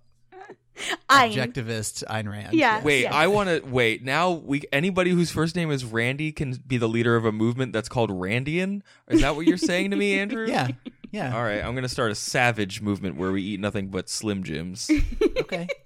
Ayn. 1.09 1.33
objectivist 1.33 2.03
Ayn 2.05 2.29
Rand. 2.29 2.53
Yeah. 2.53 2.81
Wait, 2.83 3.01
Yes. 3.03 3.13
I 3.13 3.27
want 3.27 3.49
to 3.49 3.61
wait. 3.65 4.03
Now 4.03 4.31
we 4.31 4.61
anybody 4.73 5.11
whose 5.11 5.31
first 5.31 5.55
name 5.55 5.71
is 5.71 5.85
Randy 5.85 6.31
can 6.31 6.53
be 6.67 6.77
the 6.77 6.87
leader 6.87 7.15
of 7.15 7.25
a 7.25 7.31
movement 7.31 7.73
that's 7.73 7.89
called 7.89 8.09
Randian. 8.09 8.81
Is 9.09 9.21
that 9.21 9.35
what 9.35 9.45
you're 9.45 9.57
saying 9.57 9.91
to 9.91 9.97
me, 9.97 10.19
Andrew? 10.19 10.45
Yeah. 10.47 10.69
Yeah. 11.11 11.33
All 11.35 11.43
right, 11.43 11.63
I'm 11.63 11.71
going 11.71 11.83
to 11.83 11.89
start 11.89 12.11
a 12.11 12.15
savage 12.15 12.81
movement 12.81 13.15
where 13.15 13.31
we 13.31 13.41
eat 13.41 13.59
nothing 13.61 13.87
but 13.87 14.09
Slim 14.09 14.43
Jims. 14.43 14.89
Okay. 15.39 15.67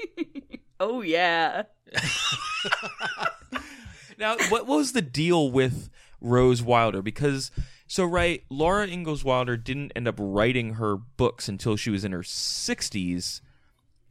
Oh 0.81 1.01
yeah. 1.01 1.63
Now, 4.19 4.37
what 4.49 4.67
was 4.67 4.91
the 4.91 5.01
deal 5.01 5.49
with 5.49 5.89
Rose 6.21 6.61
Wilder? 6.61 7.01
Because 7.01 7.51
so 7.87 8.03
right, 8.03 8.43
Laura 8.49 8.87
Ingalls 8.87 9.23
Wilder 9.23 9.57
didn't 9.57 9.93
end 9.95 10.07
up 10.07 10.15
writing 10.19 10.75
her 10.75 10.95
books 10.95 11.47
until 11.47 11.75
she 11.75 11.89
was 11.89 12.05
in 12.05 12.11
her 12.11 12.21
60s, 12.21 13.41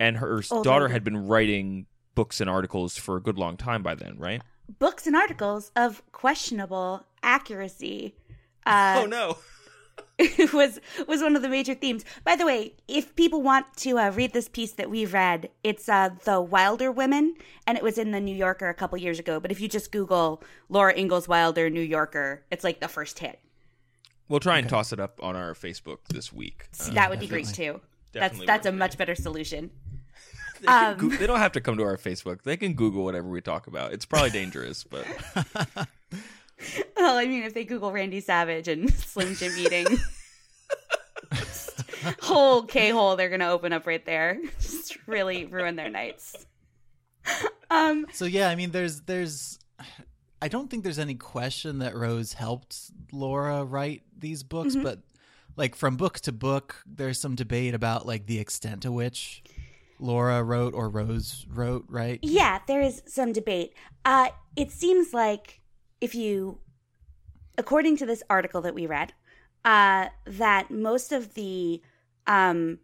and 0.01 0.17
her 0.17 0.43
Old 0.51 0.65
daughter 0.65 0.89
had 0.89 1.05
been 1.05 1.29
writing 1.29 1.87
books 2.17 2.41
and 2.41 2.51
articles 2.51 2.97
for 2.97 3.17
a 3.17 3.21
good 3.21 3.39
long 3.39 3.57
time 3.57 3.85
by 3.85 3.95
then, 3.95 4.17
right? 4.19 4.43
Books 4.81 5.07
and 5.07 5.15
articles 5.15 5.71
of 5.77 6.03
questionable 6.11 7.07
accuracy. 7.23 8.17
Uh, 8.67 9.03
oh 9.05 9.07
no. 9.07 9.39
was 10.53 10.81
was 11.07 11.23
one 11.23 11.37
of 11.37 11.43
the 11.43 11.49
major 11.49 11.75
themes. 11.75 12.05
By 12.25 12.35
the 12.37 12.45
way, 12.45 12.75
if 12.89 13.15
people 13.15 13.41
want 13.43 13.67
to 13.79 13.99
uh, 13.99 14.11
read 14.11 14.33
this 14.33 14.49
piece 14.49 14.73
that 14.73 14.91
we 14.91 15.07
read, 15.07 15.51
it's 15.63 15.89
uh, 15.89 16.11
the 16.25 16.41
Wilder 16.41 16.91
Women, 16.91 17.35
and 17.67 17.79
it 17.79 17.85
was 17.85 17.99
in 17.99 18.11
the 18.11 18.21
New 18.21 18.35
Yorker 18.35 18.69
a 18.69 18.75
couple 18.75 18.99
years 18.99 19.19
ago. 19.19 19.39
But 19.39 19.53
if 19.53 19.61
you 19.61 19.69
just 19.69 19.93
Google 19.93 20.43
Laura 20.69 20.93
Ingalls 20.99 21.29
Wilder 21.29 21.71
New 21.71 21.81
Yorker, 21.83 22.43
it's 22.51 22.65
like 22.65 22.81
the 22.81 22.89
first 22.89 23.19
hit. 23.21 23.39
We'll 24.29 24.41
try 24.41 24.59
and 24.59 24.69
toss 24.69 24.93
it 24.93 25.01
up 25.01 25.21
on 25.23 25.37
our 25.37 25.55
Facebook 25.55 25.99
this 26.11 26.33
week. 26.33 26.67
Uh, 26.81 26.91
that 26.95 27.11
would 27.11 27.21
be 27.21 27.29
great 27.29 27.47
too. 27.47 27.81
That's 28.13 28.25
definitely 28.31 28.47
that's 28.47 28.67
a 28.67 28.73
much 28.73 28.99
better 28.99 29.15
solution. 29.15 29.71
they, 30.61 30.67
Um, 30.67 30.97
Goo- 30.99 31.17
they 31.17 31.27
don't 31.27 31.39
have 31.39 31.53
to 31.53 31.61
come 31.61 31.77
to 31.79 31.85
our 31.85 31.97
Facebook. 31.97 32.43
They 32.43 32.57
can 32.57 32.75
Google 32.75 33.05
whatever 33.05 33.29
we 33.29 33.41
talk 33.41 33.69
about. 33.69 33.93
It's 33.93 34.05
probably 34.05 34.31
dangerous, 34.31 34.85
but 34.85 35.07
Well, 36.97 37.17
I 37.17 37.27
mean, 37.27 37.45
if 37.45 37.55
they 37.55 37.65
Google 37.65 37.93
Randy 37.93 38.21
Savage 38.21 38.67
and 38.69 38.93
Slim 38.95 39.35
Jim 39.37 39.53
eating, 39.57 39.87
whole 42.21 42.63
K 42.65 42.91
hole 42.91 43.17
they're 43.17 43.29
gonna 43.29 43.49
open 43.51 43.73
up 43.73 43.87
right 43.87 44.05
there. 44.05 44.39
Just 44.61 44.97
really 45.07 45.45
ruin 45.47 45.77
their 45.77 45.89
nights. 45.89 46.47
Um, 47.71 48.07
So 48.13 48.25
yeah, 48.25 48.49
I 48.49 48.55
mean, 48.55 48.71
there's 48.71 49.03
there's, 49.03 49.59
I 50.41 50.49
don't 50.49 50.71
think 50.71 50.83
there's 50.85 50.99
any 50.99 51.15
question 51.15 51.81
that 51.81 51.95
Rose 51.95 52.33
helped 52.33 52.91
Laura 53.13 53.65
write 53.65 54.03
these 54.19 54.43
books, 54.43 54.75
Mm-hmm. 54.75 54.85
but 54.85 55.01
like 55.57 55.75
from 55.75 55.97
book 55.97 56.21
to 56.21 56.33
book, 56.33 56.83
there's 56.87 57.21
some 57.21 57.35
debate 57.35 57.75
about 57.75 58.07
like 58.07 58.27
the 58.27 58.39
extent 58.39 58.83
to 58.83 58.93
which 58.93 59.43
Laura 60.01 60.43
wrote 60.43 60.73
or 60.75 60.89
Rose 60.89 61.47
wrote, 61.53 61.85
right? 61.89 62.19
Yeah, 62.23 62.61
there 62.67 62.81
is 62.81 63.03
some 63.07 63.33
debate. 63.33 63.75
Uh, 64.05 64.29
it 64.57 64.71
seems 64.71 65.13
like 65.13 65.61
if 66.01 66.15
you, 66.15 66.59
according 67.57 67.97
to 67.99 68.07
this 68.07 68.23
article 68.31 68.61
that 68.63 68.75
we 68.75 68.87
read, 68.87 69.13
uh, 69.65 70.09
that 70.25 70.71
most 70.71 71.13
of 71.13 71.35
the 71.35 71.83
um, 72.27 72.79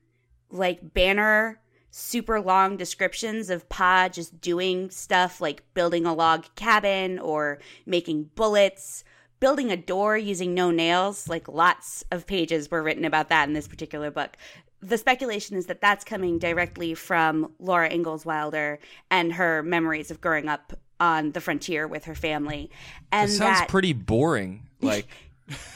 like 0.51 0.95
banner 0.95 1.61
super 1.91 2.41
long 2.41 2.77
descriptions 2.77 3.51
of 3.51 3.69
Pa 3.69 4.09
just 4.09 4.41
doing 4.41 4.91
stuff 4.91 5.41
like 5.41 5.63
building 5.75 6.05
a 6.07 6.13
log 6.13 6.45
cabin 6.57 7.21
or 7.21 7.61
making 7.87 8.31
bullets, 8.35 9.05
building 9.39 9.71
a 9.71 9.77
door 9.77 10.19
using 10.19 10.55
no 10.55 10.73
nails. 10.73 11.29
Like 11.29 11.47
lots 11.47 12.05
of 12.11 12.27
pages 12.27 12.69
were 12.69 12.83
written 12.83 13.05
about 13.05 13.29
that 13.29 13.47
in 13.47 13.55
this 13.55 13.69
particular 13.69 14.11
book. 14.11 14.37
The 14.81 14.99
speculation 14.99 15.57
is 15.57 15.67
that 15.67 15.81
that's 15.81 16.05
coming 16.05 16.41
directly 16.41 16.95
from 16.95 17.53
Laura 17.61 17.89
Ingalls 17.89 18.27
Wilder 18.27 18.81
and 19.09 19.33
her 19.35 19.63
memories 19.63 20.11
of 20.11 20.21
growing 20.21 20.49
up 20.49 20.73
on 21.05 21.33
the 21.33 21.41
frontier 21.41 21.87
with 21.87 22.05
her 22.07 22.15
family. 22.15 22.71
And 23.13 23.31
it 23.31 23.35
sounds 23.35 23.61
that 23.61 23.69
pretty 23.69 23.93
boring. 23.93 24.63
Like 24.81 25.07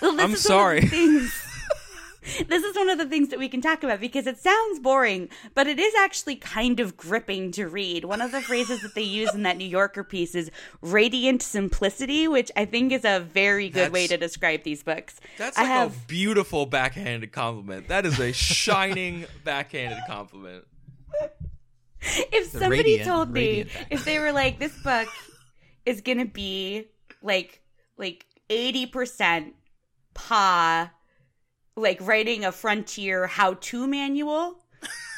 well, 0.03 0.13
this 0.13 0.13
I'm 0.13 0.13
is 0.13 0.19
one 0.19 0.25
of 0.25 0.31
the 0.33 0.37
sorry. 0.37 0.81
things- 0.83 1.45
this 2.49 2.63
is 2.63 2.77
one 2.77 2.91
of 2.91 2.99
the 2.99 3.07
things 3.07 3.29
that 3.31 3.39
we 3.39 3.49
can 3.49 3.61
talk 3.63 3.83
about 3.83 4.01
because 4.01 4.27
it 4.27 4.39
sounds 4.39 4.81
boring, 4.81 5.29
but 5.55 5.67
it 5.67 5.79
is 5.79 5.95
actually 5.95 6.37
kind 6.37 6.79
of 6.81 6.97
gripping 6.97 7.53
to 7.53 7.67
read. 7.69 8.05
One 8.05 8.21
of 8.21 8.33
the 8.33 8.43
phrases 8.43 8.83
that 8.83 8.95
they 8.95 9.03
use 9.03 9.35
in 9.35 9.45
that 9.45 9.57
New 9.57 9.65
Yorker 9.67 10.05
piece 10.05 10.35
is 10.35 10.51
radiant 10.83 11.41
simplicity, 11.43 12.29
which 12.29 12.51
I 12.57 12.65
think 12.67 12.93
is 12.93 13.05
a 13.05 13.21
very 13.21 13.71
good 13.71 13.93
way 13.93 14.07
to 14.09 14.17
describe 14.19 14.63
these 14.63 14.83
books. 14.83 15.21
that's 15.39 15.57
I 15.57 15.63
like 15.63 15.71
have 15.71 15.97
a 15.97 16.07
beautiful 16.07 16.67
backhanded 16.67 17.33
compliment. 17.33 17.89
That 17.89 18.05
is 18.05 18.19
a 18.19 18.33
shining 18.33 19.25
backhanded 19.45 20.01
compliment. 20.07 20.65
if 22.33 22.53
The 22.53 22.59
somebody 22.59 22.83
radiant- 22.99 23.05
told 23.09 23.31
me 23.33 23.65
back. 23.65 23.87
if 23.91 24.05
they 24.05 24.19
were 24.19 24.33
like 24.33 24.59
this 24.59 24.77
book 24.83 25.09
is 25.87 26.01
gonna 26.01 26.25
be 26.27 26.87
like 27.23 27.61
like 27.97 28.25
80% 28.51 29.53
pa 30.15 30.91
like 31.77 31.99
writing 32.01 32.45
a 32.45 32.53
frontier 32.53 33.27
how-to 33.27 33.87
manual 33.87 34.59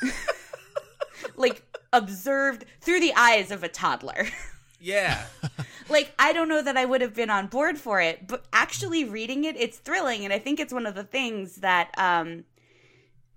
like 1.37 1.63
observed 1.93 2.65
through 2.81 3.01
the 3.01 3.13
eyes 3.17 3.51
of 3.51 3.63
a 3.63 3.69
toddler 3.69 4.27
Yeah. 4.81 5.25
like 5.89 6.13
i 6.19 6.33
don't 6.33 6.49
know 6.49 6.63
that 6.63 6.77
i 6.77 6.85
would 6.85 7.01
have 7.01 7.15
been 7.15 7.31
on 7.31 7.47
board 7.49 7.79
for 7.79 8.01
it 8.01 8.27
but 8.29 8.45
actually 8.53 9.05
reading 9.05 9.45
it 9.45 9.57
it's 9.57 9.79
thrilling 9.79 10.25
and 10.25 10.33
i 10.33 10.39
think 10.39 10.59
it's 10.61 10.73
one 10.73 10.87
of 10.87 10.95
the 10.95 11.05
things 11.05 11.57
that 11.57 11.91
um 11.99 12.45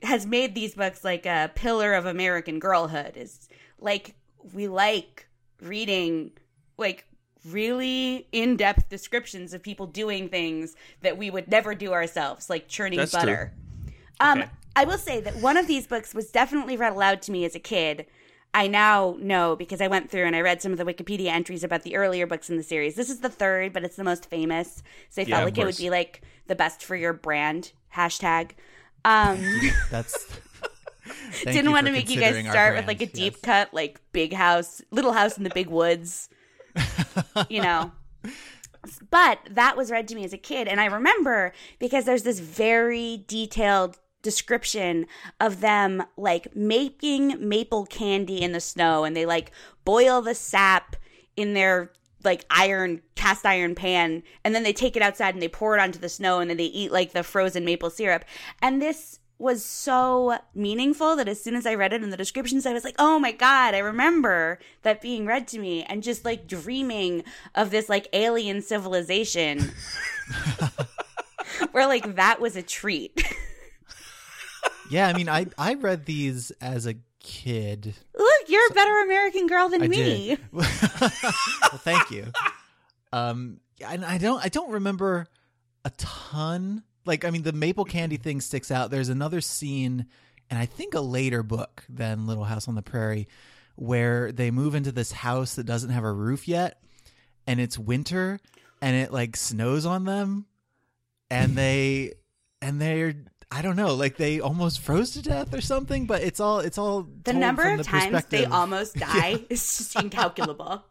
has 0.04 0.26
made 0.26 0.56
these 0.56 0.76
books 0.76 1.04
like 1.04 1.26
a 1.26 1.52
pillar 1.56 1.94
of 1.94 2.06
american 2.06 2.60
girlhood 2.60 3.16
is 3.16 3.48
like 3.80 4.16
we 4.54 4.68
like 4.68 5.28
reading 5.62 6.32
like 6.78 7.06
really 7.50 8.28
in-depth 8.32 8.88
descriptions 8.90 9.54
of 9.54 9.62
people 9.62 9.86
doing 9.86 10.30
things 10.30 10.76
that 11.02 11.18
we 11.18 11.30
would 11.30 11.48
never 11.50 11.76
do 11.76 11.92
ourselves 11.92 12.50
like 12.50 12.68
churning 12.68 13.00
That's 13.00 13.12
true. 13.12 13.20
butter 13.22 13.54
um 14.20 14.40
Okay. 14.42 14.50
i 14.76 14.86
will 14.86 14.98
say 14.98 15.20
that 15.22 15.36
one 15.38 15.58
of 15.58 15.68
these 15.68 15.88
books 15.88 16.14
was 16.14 16.32
definitely 16.32 16.78
read 16.78 16.94
aloud 16.94 17.22
to 17.24 17.32
me 17.32 17.46
as 17.46 17.56
a 17.56 17.60
kid 17.60 18.06
I 18.54 18.68
now 18.68 19.16
know 19.20 19.56
because 19.56 19.82
I 19.82 19.88
went 19.88 20.12
through 20.12 20.26
and 20.26 20.36
I 20.36 20.42
read 20.42 20.62
some 20.62 20.72
of 20.72 20.78
the 20.78 20.86
Wikipedia 20.86 21.28
entries 21.30 21.64
about 21.64 21.82
the 21.82 21.96
earlier 21.96 22.28
books 22.28 22.50
in 22.52 22.58
the 22.58 22.64
series. 22.64 22.94
This 22.96 23.10
is 23.10 23.20
the 23.20 23.30
third, 23.30 23.74
but 23.74 23.84
it's 23.84 23.96
the 23.96 24.04
most 24.04 24.30
famous. 24.30 24.84
So 25.10 25.24
I 25.24 25.26
felt 25.26 25.42
of 25.42 25.46
like 25.46 25.58
it 25.58 25.66
would 25.66 25.78
be 25.78 25.90
like 25.90 26.22
the 26.46 26.54
best 26.56 26.84
for 26.84 26.96
your 26.96 27.14
brand 27.14 27.72
hashtag. 27.96 28.52
Um, 29.06 29.44
That's. 29.92 30.28
Didn't 31.44 31.72
want 31.72 31.88
to 31.88 31.92
make 31.92 32.10
you 32.10 32.20
guys 32.20 32.46
start 32.48 32.76
with 32.76 32.88
like 32.88 33.02
a 33.02 33.06
deep 33.06 33.34
yes. 33.34 33.42
cut, 33.42 33.74
like 33.74 34.00
big 34.12 34.34
house, 34.34 34.82
little 34.92 35.14
house 35.14 35.38
in 35.38 35.44
the 35.44 35.50
big 35.50 35.68
woods. 35.68 36.30
you 37.50 37.62
know. 37.62 37.92
But 39.10 39.40
that 39.50 39.78
was 39.78 39.92
read 39.92 40.08
to 40.10 40.16
me 40.16 40.24
as 40.24 40.34
a 40.34 40.38
kid. 40.38 40.68
And 40.68 40.80
I 40.80 40.86
remember 40.86 41.54
because 41.80 42.06
there's 42.06 42.24
this 42.24 42.40
very 42.40 43.24
detailed 43.28 44.00
description 44.22 45.06
of 45.40 45.60
them 45.60 46.04
like 46.18 46.56
making 46.56 47.36
maple 47.48 47.86
candy 47.86 48.42
in 48.42 48.54
the 48.54 48.62
snow 48.62 49.04
and 49.04 49.16
they 49.16 49.26
like 49.26 49.52
boil 49.84 50.22
the 50.22 50.34
sap 50.34 50.96
in 51.36 51.54
their 51.54 51.92
like 52.24 52.46
iron 52.50 53.02
cast 53.16 53.46
iron 53.46 53.76
pan 53.76 54.24
and 54.44 54.54
then 54.54 54.64
they 54.64 54.74
take 54.74 54.96
it 54.96 55.02
outside 55.02 55.34
and 55.34 55.42
they 55.42 55.48
pour 55.48 55.76
it 55.76 55.82
onto 55.82 56.00
the 56.00 56.10
snow 56.10 56.40
and 56.40 56.50
then 56.50 56.58
they 56.58 56.66
eat 56.66 56.92
like 56.92 57.14
the 57.14 57.24
frozen 57.24 57.66
maple 57.66 57.90
syrup 57.90 58.26
and 58.62 58.82
this 58.82 59.20
was 59.44 59.64
so 59.66 60.38
meaningful 60.56 61.16
that 61.18 61.28
as 61.28 61.44
soon 61.44 61.56
as 61.56 61.66
I 61.66 61.76
read 61.76 61.92
it 61.92 62.02
in 62.02 62.12
the 62.12 62.18
descriptions, 62.18 62.66
I 62.66 62.72
was 62.72 62.86
like, 62.86 62.96
oh 62.98 63.20
my 63.20 63.34
God, 63.34 63.74
I 63.76 63.80
remember 63.80 64.58
that 64.84 65.02
being 65.02 65.26
read 65.26 65.48
to 65.50 65.60
me 65.60 65.84
and 65.84 66.02
just 66.02 66.24
like 66.24 66.48
dreaming 66.48 67.26
of 67.54 67.70
this 67.70 67.90
like 67.90 68.08
alien 68.14 68.62
civilization 68.62 69.72
where 71.72 71.88
like 71.88 72.16
that 72.16 72.40
was 72.40 72.56
a 72.56 72.62
treat. 72.62 73.22
yeah, 74.90 75.08
I 75.08 75.14
mean, 75.14 75.28
I, 75.28 75.48
I 75.58 75.74
read 75.74 76.06
these 76.06 76.52
as 76.62 76.86
a 76.86 76.96
kid. 77.24 77.96
Look, 78.16 78.50
you're 78.50 78.68
a 78.70 78.74
better 78.74 79.00
American 79.00 79.48
girl 79.48 79.70
than 79.70 79.82
I 79.82 79.88
me. 79.88 80.38
well, 80.52 80.68
thank 81.80 82.12
you. 82.12 82.28
Um, 83.12 83.60
and 83.86 84.06
I 84.06 84.18
don't, 84.18 84.44
I 84.44 84.50
don't 84.50 84.72
remember 84.72 85.28
a 85.84 85.90
ton. 85.98 86.84
Like, 87.06 87.26
I 87.26 87.32
mean, 87.32 87.44
the 87.44 87.54
maple 87.54 87.86
candy 87.86 88.18
thing 88.18 88.42
sticks 88.42 88.70
out. 88.70 88.92
There's 88.92 89.10
another 89.10 89.42
scene, 89.42 90.06
and 90.50 90.60
I 90.60 90.66
think 90.66 90.94
a 90.94 91.02
later 91.02 91.44
book 91.44 91.84
than 91.90 92.28
Little 92.28 92.46
House 92.46 92.68
on 92.68 92.76
the 92.76 92.82
Prairie, 92.82 93.28
where 93.76 94.32
they 94.32 94.52
move 94.52 94.76
into 94.76 94.92
this 94.92 95.12
house 95.12 95.56
that 95.56 95.66
doesn't 95.66 95.90
have 95.90 96.04
a 96.04 96.12
roof 96.12 96.48
yet, 96.48 96.82
and 97.48 97.60
it's 97.60 97.78
winter, 97.78 98.40
and 98.82 98.96
it 98.96 99.12
like 99.12 99.36
snows 99.36 99.86
on 99.86 100.06
them, 100.06 100.46
and 101.30 101.56
they, 101.56 102.14
and 102.62 102.80
they're 102.80 103.16
I 103.54 103.62
don't 103.62 103.76
know, 103.76 103.94
like 103.94 104.18
they 104.18 104.40
almost 104.40 104.80
froze 104.80 105.12
to 105.12 105.22
death 105.22 105.54
or 105.54 105.62
something, 105.62 106.08
but 106.08 106.24
it's 106.24 106.40
all 106.40 106.60
it's 106.60 106.80
all 106.80 107.08
the 107.24 107.34
number 107.34 107.70
of 107.70 107.78
the 107.78 107.84
times 107.84 108.26
they 108.26 108.46
almost 108.46 108.96
die 108.98 109.30
yeah. 109.30 109.38
is 109.50 109.78
just 109.78 109.96
incalculable. 109.96 110.84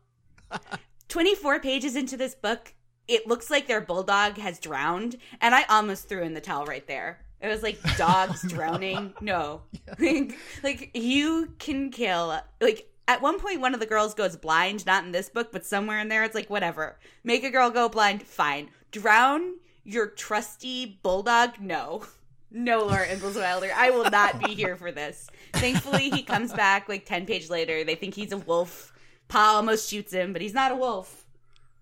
24 1.09 1.59
pages 1.59 1.97
into 1.97 2.17
this 2.17 2.37
book, 2.37 2.73
it 3.09 3.27
looks 3.27 3.51
like 3.51 3.67
their 3.67 3.81
bulldog 3.81 4.39
has 4.39 4.61
drowned, 4.61 5.17
and 5.41 5.57
I 5.57 5.65
almost 5.65 6.09
threw 6.09 6.23
in 6.23 6.35
the 6.35 6.41
towel 6.41 6.65
right 6.65 6.87
there. 6.87 7.25
It 7.41 7.49
was 7.49 7.65
like 7.65 7.81
dogs 7.97 8.43
drowning. 8.49 9.13
No. 9.21 9.63
Yeah. 9.99 10.29
like 10.63 10.91
you 10.95 11.53
can 11.59 11.91
kill 11.91 12.41
like 12.61 12.89
at 13.09 13.21
one 13.21 13.41
point 13.41 13.61
one 13.61 13.75
of 13.75 13.81
the 13.81 13.87
girls 13.87 14.15
goes 14.15 14.37
blind, 14.37 14.87
not 14.87 15.05
in 15.05 15.11
this 15.11 15.29
book, 15.29 15.51
but 15.51 15.67
somewhere 15.67 15.99
in 15.99 16.09
there 16.09 16.23
it's 16.23 16.37
like 16.37 16.49
whatever. 16.49 17.01
Make 17.25 17.43
a 17.43 17.51
girl 17.51 17.71
go 17.71 17.89
blind, 17.89 18.23
fine. 18.23 18.71
Drown 18.93 19.55
your 19.83 20.07
trusty 20.07 21.01
bulldog? 21.03 21.61
No. 21.61 22.05
No, 22.53 22.85
Laura 22.85 23.11
Ingalls 23.11 23.37
Wilder. 23.37 23.71
I 23.75 23.91
will 23.91 24.11
not 24.11 24.43
be 24.43 24.55
here 24.55 24.77
for 24.77 24.93
this. 24.93 25.29
Thankfully, 25.55 26.11
he 26.11 26.23
comes 26.23 26.53
back 26.53 26.89
like 26.89 27.07
10 27.07 27.27
pages 27.27 27.51
later. 27.51 27.85
They 27.85 27.95
think 27.95 28.15
he's 28.15 28.33
a 28.33 28.37
wolf. 28.39 28.93
Pa 29.29 29.55
almost 29.57 29.89
shoots 29.89 30.13
him, 30.13 30.33
but 30.33 30.43
he's 30.43 30.55
not 30.55 30.73
a 30.73 30.77
wolf. 30.77 31.27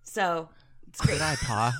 So, 0.03 0.49
it's 0.87 1.01
great. 1.01 1.15
Good 1.15 1.21
eye, 1.21 1.35
Pa. 1.35 1.73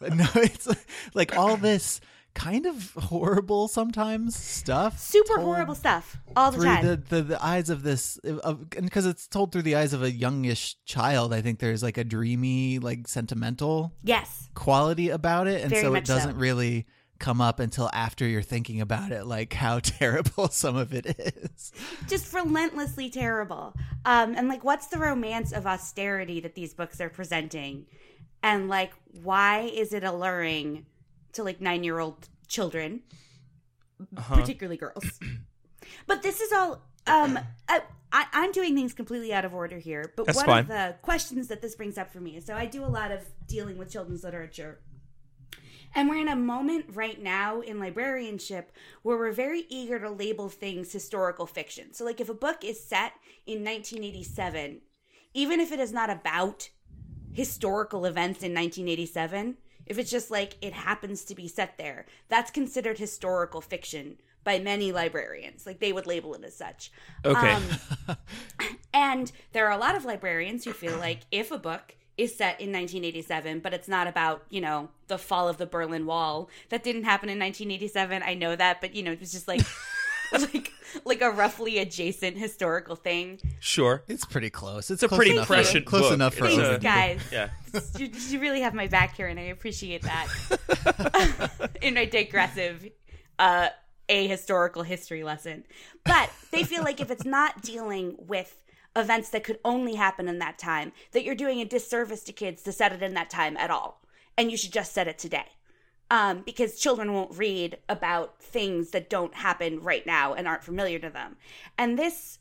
but 0.00 0.14
no, 0.14 0.26
it's 0.36 0.68
like 1.14 1.36
all 1.36 1.56
this 1.56 2.00
kind 2.34 2.66
of 2.66 2.92
horrible 2.94 3.68
sometimes 3.68 4.36
stuff. 4.36 4.98
Super 4.98 5.40
horrible 5.40 5.74
stuff 5.74 6.16
all 6.36 6.50
the 6.50 6.64
time. 6.64 6.86
The, 6.86 6.96
the, 6.96 7.22
the 7.22 7.44
eyes 7.44 7.68
of 7.68 7.82
this, 7.82 8.18
because 8.80 9.06
it's 9.06 9.26
told 9.26 9.52
through 9.52 9.62
the 9.62 9.76
eyes 9.76 9.92
of 9.92 10.02
a 10.02 10.10
youngish 10.10 10.76
child. 10.84 11.32
I 11.34 11.40
think 11.40 11.58
there's 11.58 11.82
like 11.82 11.98
a 11.98 12.04
dreamy, 12.04 12.78
like 12.78 13.08
sentimental, 13.08 13.92
yes, 14.04 14.48
quality 14.54 15.08
about 15.10 15.48
it, 15.48 15.62
and 15.62 15.70
Very 15.70 15.82
so 15.82 15.94
it 15.94 16.04
doesn't 16.04 16.32
so. 16.32 16.38
really 16.38 16.86
come 17.18 17.40
up 17.40 17.58
until 17.60 17.90
after 17.92 18.26
you're 18.26 18.42
thinking 18.42 18.80
about 18.80 19.10
it, 19.12 19.26
like 19.26 19.52
how 19.52 19.78
terrible 19.82 20.48
some 20.48 20.76
of 20.76 20.94
it 20.94 21.06
is. 21.06 21.72
Just 22.08 22.32
relentlessly 22.32 23.10
terrible. 23.10 23.74
Um, 24.04 24.34
and 24.36 24.48
like, 24.48 24.64
what's 24.64 24.86
the 24.86 24.98
romance 24.98 25.52
of 25.52 25.66
austerity 25.66 26.40
that 26.40 26.54
these 26.54 26.74
books 26.74 27.00
are 27.00 27.08
presenting? 27.10 27.86
And 28.42 28.68
like, 28.68 28.92
why 29.22 29.60
is 29.62 29.92
it 29.92 30.04
alluring 30.04 30.86
to 31.32 31.42
like 31.42 31.60
nine 31.60 31.82
year 31.84 31.98
old 31.98 32.28
children, 32.46 33.02
Uh-huh. 34.16 34.34
particularly 34.36 34.76
girls? 34.76 35.18
but 36.06 36.22
this 36.22 36.40
is 36.40 36.52
all. 36.52 36.82
Um, 37.06 37.38
I, 37.68 37.80
I, 38.12 38.26
I'm 38.34 38.52
doing 38.52 38.74
things 38.74 38.92
completely 38.92 39.32
out 39.32 39.44
of 39.46 39.54
order 39.54 39.78
here, 39.78 40.12
but 40.14 40.26
That's 40.26 40.36
one 40.36 40.46
fine. 40.46 40.58
of 40.60 40.68
the 40.68 40.94
questions 41.00 41.48
that 41.48 41.62
this 41.62 41.74
brings 41.74 41.96
up 41.96 42.12
for 42.12 42.20
me 42.20 42.36
is 42.36 42.44
so 42.44 42.54
I 42.54 42.66
do 42.66 42.84
a 42.84 42.86
lot 42.86 43.10
of 43.10 43.20
dealing 43.46 43.78
with 43.78 43.90
children's 43.90 44.24
literature. 44.24 44.78
And 45.94 46.08
we're 46.08 46.20
in 46.20 46.28
a 46.28 46.36
moment 46.36 46.86
right 46.92 47.20
now 47.20 47.60
in 47.60 47.78
librarianship 47.78 48.72
where 49.02 49.16
we're 49.16 49.32
very 49.32 49.64
eager 49.68 49.98
to 49.98 50.10
label 50.10 50.48
things 50.48 50.92
historical 50.92 51.46
fiction. 51.46 51.92
So, 51.92 52.04
like, 52.04 52.20
if 52.20 52.28
a 52.28 52.34
book 52.34 52.64
is 52.64 52.82
set 52.82 53.12
in 53.46 53.64
1987, 53.64 54.80
even 55.34 55.60
if 55.60 55.72
it 55.72 55.80
is 55.80 55.92
not 55.92 56.10
about 56.10 56.68
historical 57.32 58.04
events 58.04 58.42
in 58.42 58.52
1987, 58.52 59.56
if 59.86 59.98
it's 59.98 60.10
just 60.10 60.30
like 60.30 60.56
it 60.60 60.72
happens 60.72 61.24
to 61.24 61.34
be 61.34 61.48
set 61.48 61.78
there, 61.78 62.06
that's 62.28 62.50
considered 62.50 62.98
historical 62.98 63.60
fiction 63.60 64.18
by 64.44 64.58
many 64.58 64.92
librarians. 64.92 65.66
Like, 65.66 65.80
they 65.80 65.92
would 65.92 66.06
label 66.06 66.34
it 66.34 66.44
as 66.44 66.56
such. 66.56 66.92
Okay. 67.24 67.52
Um, 67.52 68.16
and 68.94 69.32
there 69.52 69.66
are 69.66 69.72
a 69.72 69.78
lot 69.78 69.96
of 69.96 70.04
librarians 70.04 70.64
who 70.64 70.72
feel 70.72 70.98
like 70.98 71.20
if 71.30 71.50
a 71.50 71.58
book 71.58 71.96
is 72.18 72.34
set 72.36 72.60
in 72.60 72.72
1987, 72.72 73.60
but 73.60 73.72
it's 73.72 73.88
not 73.88 74.06
about, 74.08 74.42
you 74.50 74.60
know, 74.60 74.88
the 75.06 75.16
fall 75.16 75.48
of 75.48 75.56
the 75.56 75.66
Berlin 75.66 76.04
Wall. 76.04 76.50
That 76.68 76.82
didn't 76.82 77.04
happen 77.04 77.28
in 77.28 77.38
1987. 77.38 78.22
I 78.22 78.34
know 78.34 78.54
that, 78.56 78.80
but 78.80 78.94
you 78.94 79.02
know, 79.02 79.12
it 79.12 79.20
was 79.20 79.32
just 79.32 79.48
like 79.48 79.60
like 80.32 80.72
like 81.04 81.22
a 81.22 81.30
roughly 81.30 81.78
adjacent 81.78 82.36
historical 82.36 82.96
thing. 82.96 83.38
Sure. 83.60 84.02
It's 84.08 84.24
pretty 84.24 84.50
close. 84.50 84.90
It's 84.90 85.02
It's 85.02 85.04
a 85.04 85.08
close 85.08 85.18
pretty 85.18 85.30
enough 85.32 85.46
prescient 85.46 85.86
close 85.86 86.02
book. 86.02 86.12
enough 86.14 86.34
for 86.34 86.46
It's 86.46 86.58
other. 86.58 86.78
Guys, 86.78 87.20
Yeah. 87.32 87.50
you, 87.98 88.10
you 88.28 88.40
really 88.40 88.60
have 88.62 88.74
my 88.74 88.88
back 88.88 89.16
here, 89.16 89.28
and 89.28 89.38
I 89.38 89.44
appreciate 89.44 90.02
that. 90.02 91.70
in 91.82 91.94
my 91.94 92.04
digressive, 92.04 92.86
uh, 93.38 93.68
a 94.08 94.26
historical 94.26 94.82
history 94.82 95.22
lesson, 95.22 95.64
but 96.04 96.30
they 96.50 96.64
feel 96.64 96.82
like 96.82 97.00
if 97.00 97.10
it's 97.10 97.26
not 97.26 97.60
dealing 97.62 98.16
with 98.18 98.56
events 98.98 99.30
that 99.30 99.44
could 99.44 99.58
only 99.64 99.94
happen 99.94 100.28
in 100.28 100.38
that 100.38 100.58
time, 100.58 100.92
that 101.12 101.24
you're 101.24 101.34
doing 101.34 101.60
a 101.60 101.64
disservice 101.64 102.22
to 102.24 102.32
kids 102.32 102.62
to 102.62 102.72
set 102.72 102.92
it 102.92 103.02
in 103.02 103.14
that 103.14 103.30
time 103.30 103.56
at 103.56 103.70
all, 103.70 104.02
and 104.36 104.50
you 104.50 104.56
should 104.56 104.72
just 104.72 104.92
set 104.92 105.08
it 105.08 105.18
today. 105.18 105.46
Um, 106.10 106.40
because 106.46 106.80
children 106.80 107.12
won't 107.12 107.36
read 107.36 107.76
about 107.86 108.42
things 108.42 108.92
that 108.92 109.10
don't 109.10 109.34
happen 109.34 109.80
right 109.82 110.06
now 110.06 110.32
and 110.32 110.48
aren't 110.48 110.64
familiar 110.64 110.98
to 111.00 111.10
them. 111.10 111.36
And 111.76 111.98
this 111.98 112.38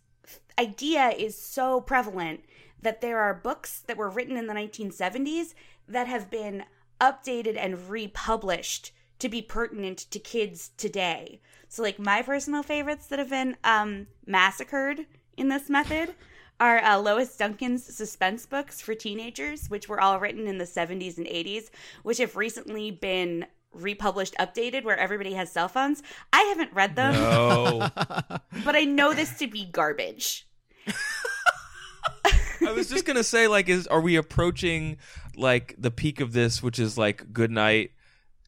idea 0.58 1.10
is 1.10 1.38
so 1.38 1.82
prevalent 1.82 2.46
that 2.82 3.02
there 3.02 3.20
are 3.20 3.34
books 3.34 3.82
that 3.88 3.98
were 3.98 4.10
written 4.10 4.38
in 4.38 4.48
the 4.48 4.54
1970s 4.54 5.54
that 5.88 6.08
have 6.08 6.30
been 6.30 6.64
updated 7.02 7.58
and 7.58 7.90
republished 7.90 8.92
to 9.20 9.30
be 9.30 9.42
pertinent 9.42 9.98
to 10.12 10.20
kids 10.20 10.72
today. 10.78 11.42
So, 11.70 11.82
like, 11.82 12.00
my 12.00 12.22
personal 12.22 12.64
favorites 12.64 13.08
that 13.08 13.20
have 13.20 13.30
been 13.30 13.58
um, 13.64 14.08
massacred 14.26 15.06
in 15.36 15.50
this 15.50 15.70
method 15.70 16.16
are 16.60 16.84
uh, 16.84 16.98
Lois 16.98 17.36
Duncan's 17.36 17.84
suspense 17.84 18.46
books 18.46 18.82
for 18.82 18.96
teenagers, 18.96 19.70
which 19.70 19.88
were 19.88 20.00
all 20.00 20.20
written 20.20 20.48
in 20.48 20.58
the 20.58 20.66
70s 20.66 21.18
and 21.18 21.28
80s, 21.28 21.70
which 22.04 22.18
have 22.18 22.36
recently 22.36 22.92
been 22.92 23.46
republished, 23.74 24.36
updated, 24.40 24.84
where 24.84 24.98
everybody 24.98 25.34
has 25.34 25.52
cell 25.52 25.68
phones. 25.68 26.02
I 26.34 26.42
haven't 26.44 26.74
read 26.74 26.96
them, 26.96 27.14
No. 27.14 27.90
but 28.64 28.76
I 28.76 28.86
know 28.86 29.14
this 29.14 29.38
to 29.40 29.48
be 29.48 29.66
garbage. 29.66 30.48
I 32.66 32.72
was 32.72 32.90
just 32.90 33.06
gonna 33.06 33.24
say, 33.24 33.48
like, 33.48 33.70
is 33.70 33.86
are 33.88 34.02
we 34.02 34.16
approaching 34.16 34.98
like 35.36 35.76
the 35.78 35.92
peak 35.92 36.20
of 36.20 36.34
this, 36.34 36.64
which 36.64 36.80
is 36.80 36.98
like 36.98 37.32
good 37.32 37.52
night 37.52 37.92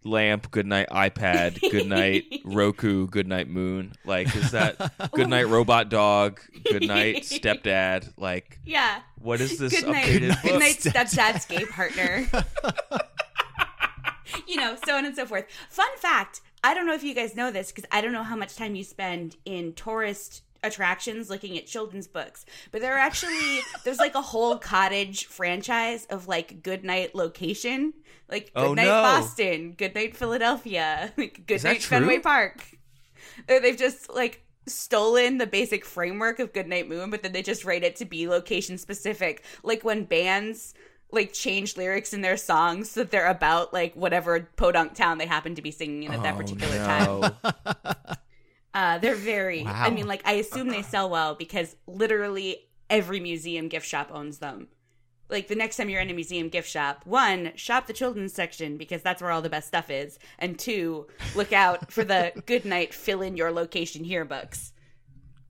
lamp, 0.04 0.50
good 0.52 0.66
night 0.66 0.88
iPad, 0.90 1.60
good 1.72 1.88
night 1.88 2.26
Roku, 2.46 3.08
good 3.08 3.28
night 3.28 3.48
moon? 3.50 3.94
Like, 4.06 4.34
is 4.36 4.52
that 4.52 4.94
good 5.12 5.30
night 5.30 5.48
robot 5.48 5.90
dog, 5.90 6.40
good 6.66 6.88
night 6.88 7.18
stepdad? 7.24 8.14
Like, 8.18 8.60
Yeah. 8.66 9.02
what 9.20 9.42
is 9.42 9.58
this 9.58 9.80
Good 9.82 9.90
night. 9.92 10.06
updated 10.06 10.42
Good 10.44 10.60
night, 10.60 10.78
stepdad's 10.80 11.46
gay 11.46 11.66
partner. 11.66 12.26
you 14.48 14.56
know, 14.58 14.76
so 14.86 14.96
on 14.96 15.06
and 15.06 15.16
so 15.16 15.26
forth. 15.26 15.46
Fun 15.70 15.90
fact 15.98 16.42
I 16.64 16.74
don't 16.74 16.86
know 16.86 16.94
if 16.94 17.04
you 17.04 17.14
guys 17.16 17.36
know 17.36 17.52
this 17.52 17.72
because 17.72 17.88
I 17.92 18.02
don't 18.02 18.12
know 18.12 18.24
how 18.24 18.36
much 18.36 18.56
time 18.58 18.76
you 18.76 18.84
spend 18.84 19.38
in 19.46 19.74
tourist 19.74 20.42
attractions 20.64 21.30
looking 21.30 21.58
at 21.58 21.66
children's 21.66 22.08
books. 22.08 22.46
But 22.72 22.82
there 22.82 22.96
are 22.96 23.00
actually 23.00 23.60
there's 23.84 24.00
like 24.00 24.16
a 24.16 24.22
whole 24.22 24.58
cottage 24.58 25.26
franchise 25.26 26.06
of 26.10 26.28
like 26.28 26.62
good 26.64 26.84
night 26.84 27.16
location. 27.16 27.94
Like 28.30 28.54
good 28.54 28.64
Oh, 28.66 28.74
night 28.74 28.86
no. 28.86 29.02
boston. 29.02 29.74
Good 29.74 29.96
night 29.96 30.16
philadelphia. 30.16 31.12
Like 31.18 31.46
good 31.48 31.64
night 31.64 31.82
fenway 31.84 32.20
park. 32.20 32.64
Uh, 33.48 33.60
they've 33.60 33.78
just 33.78 34.14
like 34.14 34.44
stolen 34.68 35.38
the 35.40 35.48
basic 35.48 35.84
framework 35.84 36.40
of 36.40 36.54
Goodnight 36.54 36.88
Moon, 36.88 37.10
but 37.10 37.24
then 37.24 37.32
they 37.32 37.42
just 37.42 37.66
write 37.66 37.84
it 37.84 37.96
to 37.98 38.06
be 38.06 38.28
location 38.28 38.78
specific. 38.78 39.44
Like 39.64 39.84
when 39.84 40.04
bands 40.04 40.74
like 41.12 41.34
change 41.34 41.76
lyrics 41.76 42.14
in 42.14 42.22
their 42.22 42.38
songs 42.38 42.92
so 42.92 43.00
that 43.00 43.10
they're 43.10 43.26
about 43.26 43.74
like 43.74 43.96
whatever 43.96 44.48
podunk 44.58 44.94
town 44.94 45.18
they 45.18 45.26
happen 45.26 45.56
to 45.56 45.62
be 45.64 45.72
singing 45.72 46.04
in 46.04 46.12
at 46.14 46.22
that 46.22 46.36
Oh, 46.36 46.38
particular 46.38 46.78
time. 46.78 48.16
no. 48.74 48.80
Uh, 48.80 48.98
they're 49.00 49.16
very. 49.16 49.66
I 49.66 49.90
mean, 49.90 50.08
like 50.08 50.22
I 50.26 50.34
assume 50.34 50.68
they 50.70 50.82
sell 50.82 51.10
well 51.10 51.36
because 51.36 51.76
literally 51.88 52.58
every 52.90 53.20
museum 53.20 53.68
gift 53.68 53.88
shop 53.88 54.10
owns 54.14 54.40
them. 54.40 54.68
like 55.30 55.48
the 55.48 55.56
next 55.56 55.78
time 55.78 55.90
you're 55.90 56.02
in 56.02 56.10
a 56.10 56.14
museum 56.14 56.50
gift 56.50 56.68
shop, 56.70 57.02
one, 57.06 57.52
shop 57.56 57.86
the 57.88 57.94
children's 57.94 58.34
section 58.34 58.78
because 58.78 59.02
that's 59.04 59.22
where 59.22 59.32
all 59.32 59.42
the 59.44 59.50
best 59.50 59.68
stuff 59.68 59.90
is, 59.92 60.18
and 60.40 60.58
two, 60.58 61.06
look 61.36 61.54
out 61.54 61.92
for 61.92 62.04
the 62.04 62.32
good 62.48 62.66
night 62.66 62.94
fill 62.94 63.22
in 63.22 63.38
your 63.38 63.52
location 63.52 64.04
here 64.04 64.26
books. 64.26 64.74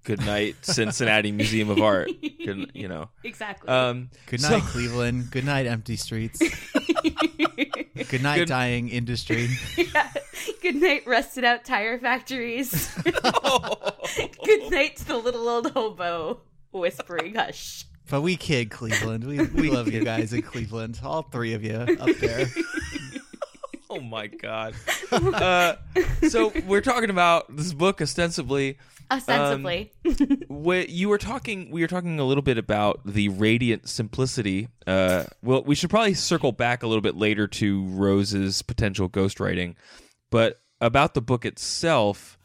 Good 0.06 0.26
night, 0.26 0.56
Cincinnati 0.62 1.32
Museum 1.32 1.70
of 1.70 1.80
Art. 1.82 2.10
Good, 2.22 2.72
you 2.74 2.88
know. 2.88 3.10
Exactly. 3.24 3.70
Um, 3.70 4.10
Good 4.28 4.40
so- 4.42 4.50
night, 4.52 4.64
Cleveland. 4.64 5.30
Good 5.30 5.46
night, 5.46 5.66
empty 5.68 5.98
streets. 5.98 6.42
Good 8.08 8.24
night, 8.24 8.38
Good- 8.40 8.48
dying 8.48 8.90
industry. 8.90 9.50
yeah. 9.78 10.12
good 10.62 10.76
night, 10.76 11.04
rusted 11.06 11.44
out 11.44 11.66
tire 11.66 12.00
factories. 12.00 12.94
good 13.04 14.72
night 14.72 14.96
to 14.98 15.06
the 15.06 15.18
little 15.18 15.48
old 15.48 15.72
hobo 15.72 16.42
whispering 16.72 17.36
hush. 17.36 17.86
But 18.10 18.22
we 18.22 18.38
kid 18.38 18.72
Cleveland. 18.72 19.24
We 19.24 19.46
we 19.48 19.70
love 19.70 19.88
you 19.88 20.04
guys 20.04 20.34
in 20.34 20.42
Cleveland. 20.42 21.00
All 21.04 21.22
three 21.24 21.54
of 21.54 21.64
you 21.64 21.76
up 21.76 22.16
there. 22.18 22.48
Oh 23.92 24.00
my 24.02 24.28
god. 24.28 24.76
Uh, 25.12 25.76
so 26.30 26.54
we're 26.68 26.82
talking 26.82 27.10
about 27.10 27.56
this 27.56 27.74
book 27.74 28.00
ostensibly. 28.02 28.78
Ostensibly. 29.10 29.92
Wh- 30.48 30.88
you 30.88 31.10
were 31.10 31.18
talking. 31.18 31.72
We 31.72 31.82
were 31.82 31.88
talking 31.88 32.20
a 32.20 32.24
little 32.24 32.44
bit 32.44 32.60
about 32.60 33.02
the 33.06 33.30
radiant 33.30 33.90
simplicity. 33.90 34.68
Uh, 34.86 35.24
well, 35.42 35.64
we 35.64 35.74
should 35.74 35.90
probably 35.90 36.14
circle 36.14 36.52
back 36.52 36.84
a 36.84 36.88
little 36.88 37.02
bit 37.02 37.16
later 37.18 37.48
to 37.48 37.86
Rose's 37.88 38.62
potential 38.62 39.10
ghostwriting, 39.10 39.74
but 40.30 40.62
about 40.80 41.16
the 41.16 41.22
book 41.22 41.44
itself 41.44 42.38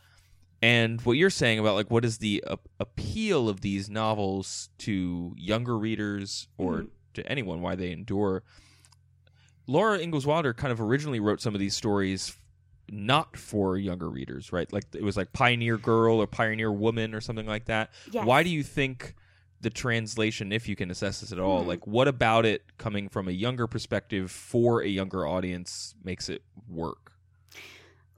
and 0.63 1.03
what 1.03 1.19
you're 1.19 1.29
saying 1.29 1.59
about 1.59 1.75
like 1.75 1.91
what 1.91 2.07
is 2.07 2.17
the 2.19 2.43
a- 2.47 2.57
appeal 2.81 3.51
of 3.51 3.61
these 3.61 3.91
novels 3.91 4.71
to 4.79 5.35
younger 5.37 5.77
readers 5.77 6.49
or 6.57 6.87
to 7.13 7.31
anyone 7.31 7.61
why 7.61 7.75
they 7.75 7.91
endure. 7.93 8.43
Laura 9.67 9.99
Ingalls 9.99 10.27
Wilder 10.27 10.53
kind 10.55 10.73
of 10.73 10.81
originally 10.81 11.21
wrote 11.21 11.41
some 11.41 11.55
of 11.55 11.61
these 11.61 11.75
stories 11.75 12.37
not 12.91 13.37
for 13.37 13.79
younger 13.79 14.11
readers, 14.11 14.53
right? 14.53 14.71
Like 14.73 14.85
it 14.95 15.03
was 15.03 15.17
like 15.17 15.33
Pioneer 15.33 15.79
Girl 15.79 16.17
or 16.21 16.27
Pioneer 16.27 16.71
Woman 16.71 17.15
or 17.15 17.21
something 17.21 17.47
like 17.47 17.65
that. 17.67 17.91
Yes. 18.11 18.27
Why 18.27 18.43
do 18.43 18.51
you 18.51 18.63
think 18.63 19.15
the 19.63 19.71
translation, 19.71 20.53
if 20.53 20.69
you 20.69 20.77
can 20.77 20.91
assess 20.91 21.21
this 21.21 21.33
at 21.33 21.39
all, 21.39 21.63
Hmm. 21.63 21.69
like 21.69 21.87
what 21.87 22.07
about 22.09 22.45
it 22.45 22.63
coming 22.77 23.09
from 23.09 23.27
a 23.29 23.31
younger 23.33 23.67
perspective 23.67 24.31
for 24.31 24.83
a 24.83 24.89
younger 24.89 25.27
audience 25.27 25.95
makes 26.05 26.29
it 26.29 26.43
work? 26.69 27.13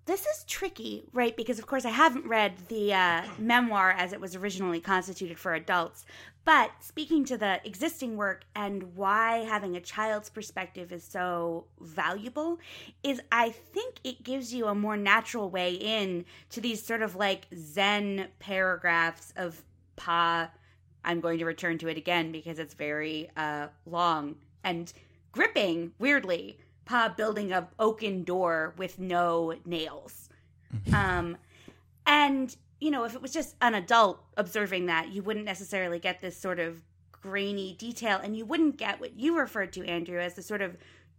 this 0.06 0.24
is 0.24 0.44
tricky, 0.46 1.02
right? 1.12 1.36
Because 1.36 1.58
of 1.58 1.66
course 1.66 1.84
I 1.84 1.90
haven't 1.90 2.28
read 2.28 2.52
the 2.68 2.94
uh, 2.94 3.22
memoir 3.40 3.90
as 3.90 4.12
it 4.12 4.20
was 4.20 4.36
originally 4.36 4.80
constituted 4.80 5.36
for 5.36 5.52
adults. 5.52 6.04
But 6.46 6.70
speaking 6.78 7.24
to 7.24 7.36
the 7.36 7.60
existing 7.66 8.16
work 8.16 8.44
and 8.54 8.94
why 8.94 9.38
having 9.38 9.74
a 9.74 9.80
child's 9.80 10.30
perspective 10.30 10.92
is 10.92 11.02
so 11.02 11.66
valuable, 11.80 12.60
is 13.02 13.20
I 13.32 13.50
think 13.50 13.96
it 14.04 14.22
gives 14.22 14.54
you 14.54 14.66
a 14.66 14.74
more 14.74 14.96
natural 14.96 15.50
way 15.50 15.74
in 15.74 16.24
to 16.50 16.60
these 16.60 16.80
sort 16.80 17.02
of 17.02 17.16
like 17.16 17.48
Zen 17.52 18.28
paragraphs 18.38 19.32
of 19.36 19.64
Pa. 19.96 20.52
I'm 21.04 21.20
going 21.20 21.40
to 21.40 21.44
return 21.44 21.78
to 21.78 21.88
it 21.88 21.96
again 21.96 22.30
because 22.30 22.60
it's 22.60 22.74
very 22.74 23.28
uh, 23.36 23.66
long 23.84 24.36
and 24.62 24.92
gripping, 25.32 25.94
weirdly. 25.98 26.60
Pa 26.84 27.12
building 27.16 27.50
a 27.50 27.66
oaken 27.80 28.22
door 28.22 28.72
with 28.78 29.00
no 29.00 29.54
nails. 29.64 30.28
Um, 30.94 31.36
and 32.06 32.54
you 32.80 32.90
know, 32.90 33.04
if 33.04 33.14
it 33.14 33.22
was 33.22 33.32
just 33.32 33.56
an 33.62 33.74
adult 33.74 34.20
observing 34.36 34.86
that, 34.86 35.10
you 35.10 35.22
wouldn't 35.22 35.44
necessarily 35.44 35.98
get 35.98 36.20
this 36.20 36.36
sort 36.36 36.58
of 36.58 36.82
grainy 37.10 37.74
detail, 37.78 38.20
and 38.22 38.36
you 38.36 38.44
wouldn't 38.44 38.76
get 38.76 39.00
what 39.00 39.18
you 39.18 39.38
referred 39.38 39.72
to, 39.72 39.84
Andrew, 39.86 40.20
as 40.20 40.34
the 40.34 40.42
sort 40.42 40.62
of 40.62 40.76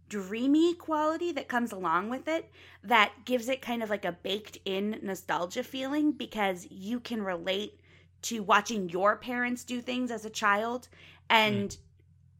dreamy 0.08 0.74
quality 0.74 1.32
that 1.32 1.48
comes 1.48 1.72
along 1.72 2.08
with 2.08 2.28
it 2.28 2.50
that 2.82 3.12
gives 3.24 3.48
it 3.48 3.60
kind 3.60 3.82
of 3.82 3.90
like 3.90 4.04
a 4.04 4.12
baked 4.12 4.58
in 4.64 4.98
nostalgia 5.02 5.62
feeling 5.62 6.12
because 6.12 6.66
you 6.70 6.98
can 6.98 7.22
relate 7.22 7.80
to 8.22 8.42
watching 8.42 8.88
your 8.88 9.16
parents 9.16 9.64
do 9.64 9.80
things 9.80 10.10
as 10.10 10.24
a 10.24 10.30
child 10.30 10.88
and 11.28 11.70
mm. 11.70 11.78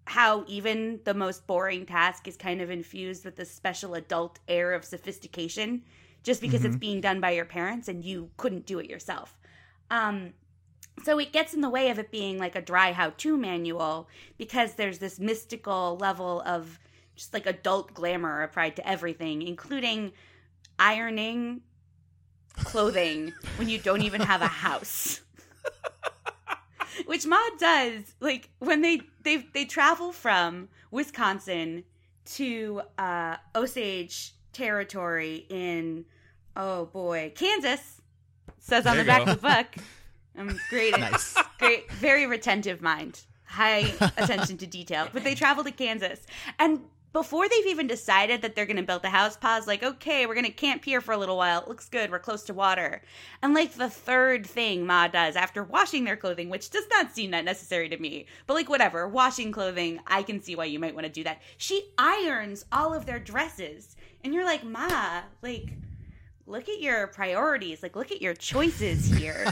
how 0.07 0.44
even 0.48 0.98
the 1.04 1.12
most 1.12 1.46
boring 1.46 1.85
task 1.85 2.26
is 2.26 2.37
kind 2.37 2.61
of 2.61 2.70
infused 2.70 3.24
with 3.24 3.37
this 3.37 3.50
special 3.50 3.94
adult 3.94 4.38
air 4.48 4.72
of 4.72 4.85
sophistication 4.85 5.83
just 6.28 6.42
because 6.42 6.62
it's 6.62 6.76
being 6.76 7.00
done 7.00 7.20
by 7.20 7.30
your 7.30 7.46
parents 7.46 7.88
and 7.88 8.04
you 8.04 8.28
couldn't 8.36 8.66
do 8.66 8.78
it 8.78 8.90
yourself. 8.90 9.38
Um, 9.90 10.34
so 11.02 11.18
it 11.18 11.32
gets 11.32 11.54
in 11.54 11.62
the 11.62 11.70
way 11.70 11.88
of 11.88 11.98
it 11.98 12.10
being 12.10 12.36
like 12.36 12.54
a 12.54 12.60
dry 12.60 12.92
how 12.92 13.14
to 13.16 13.34
manual 13.38 14.10
because 14.36 14.74
there's 14.74 14.98
this 14.98 15.18
mystical 15.18 15.96
level 15.98 16.42
of 16.44 16.78
just 17.16 17.32
like 17.32 17.46
adult 17.46 17.94
glamour 17.94 18.42
applied 18.42 18.76
to 18.76 18.86
everything, 18.86 19.40
including 19.40 20.12
ironing 20.78 21.62
clothing 22.56 23.32
when 23.56 23.70
you 23.70 23.78
don't 23.78 24.02
even 24.02 24.20
have 24.20 24.42
a 24.42 24.48
house. 24.48 25.22
Which 27.06 27.24
Ma 27.24 27.40
does, 27.58 28.02
like 28.20 28.50
when 28.58 28.82
they 28.82 29.00
they 29.22 29.48
they 29.54 29.64
travel 29.64 30.12
from 30.12 30.68
Wisconsin 30.90 31.84
to 32.34 32.82
uh, 32.98 33.36
Osage 33.54 34.34
territory 34.52 35.46
in 35.48 36.04
oh 36.58 36.84
boy 36.86 37.32
Kansas 37.34 38.02
says 38.58 38.84
on 38.86 38.96
There 38.96 39.04
the 39.04 39.08
back 39.08 39.24
go. 39.24 39.32
of 39.32 39.40
the 39.40 39.48
book. 39.48 39.66
I'm 40.36 40.50
um, 40.50 40.60
great, 40.70 40.92
at- 40.94 41.00
Nice. 41.00 41.34
great, 41.58 41.90
very 41.92 42.26
retentive 42.26 42.82
mind, 42.82 43.20
high 43.44 43.92
attention 44.18 44.56
to 44.58 44.66
detail. 44.66 45.08
But 45.12 45.24
they 45.24 45.34
travel 45.34 45.64
to 45.64 45.70
Kansas, 45.72 46.20
and 46.58 46.80
before 47.14 47.48
they've 47.48 47.66
even 47.66 47.86
decided 47.86 48.42
that 48.42 48.54
they're 48.54 48.66
going 48.66 48.76
to 48.76 48.82
build 48.82 49.02
the 49.02 49.08
house, 49.08 49.36
Pa's 49.36 49.66
like, 49.66 49.82
okay, 49.82 50.26
we're 50.26 50.34
going 50.34 50.44
to 50.44 50.52
camp 50.52 50.84
here 50.84 51.00
for 51.00 51.12
a 51.12 51.16
little 51.16 51.38
while. 51.38 51.62
It 51.62 51.66
looks 51.68 51.88
good. 51.88 52.10
We're 52.10 52.18
close 52.18 52.42
to 52.44 52.54
water. 52.54 53.00
And 53.42 53.54
like 53.54 53.72
the 53.74 53.88
third 53.88 54.46
thing 54.46 54.86
Ma 54.86 55.08
does 55.08 55.34
after 55.34 55.64
washing 55.64 56.04
their 56.04 56.18
clothing, 56.18 56.50
which 56.50 56.68
does 56.68 56.84
not 56.90 57.14
seem 57.14 57.30
that 57.30 57.46
necessary 57.46 57.88
to 57.88 57.96
me, 57.98 58.26
but 58.46 58.54
like 58.54 58.68
whatever, 58.68 59.08
washing 59.08 59.50
clothing, 59.52 60.00
I 60.06 60.22
can 60.22 60.42
see 60.42 60.54
why 60.54 60.66
you 60.66 60.78
might 60.78 60.94
want 60.94 61.06
to 61.06 61.12
do 61.12 61.24
that. 61.24 61.40
She 61.56 61.82
irons 61.96 62.66
all 62.70 62.92
of 62.92 63.06
their 63.06 63.18
dresses. 63.18 63.96
And 64.22 64.34
you're 64.34 64.44
like, 64.44 64.62
Ma, 64.62 65.22
like, 65.40 65.70
look 66.48 66.68
at 66.68 66.80
your 66.80 67.06
priorities. 67.08 67.82
Like, 67.82 67.94
look 67.94 68.11
at 68.11 68.22
your 68.22 68.34
choices 68.34 69.06
here. 69.06 69.46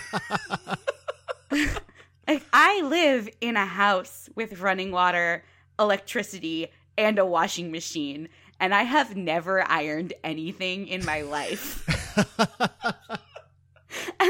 like, 1.51 2.43
I 2.53 2.83
live 2.83 3.29
in 3.41 3.57
a 3.57 3.67
house 3.67 4.29
with 4.35 4.61
running 4.61 4.91
water, 4.91 5.45
electricity, 5.79 6.69
and 6.99 7.19
a 7.19 7.27
washing 7.27 7.71
machine, 7.71 8.29
and 8.59 8.75
I 8.75 8.83
have 8.83 9.17
never 9.17 9.69
ironed 9.71 10.15
anything 10.25 10.89
in 10.89 11.05
my 11.05 11.23
life. 11.23 11.85
and 12.17 12.29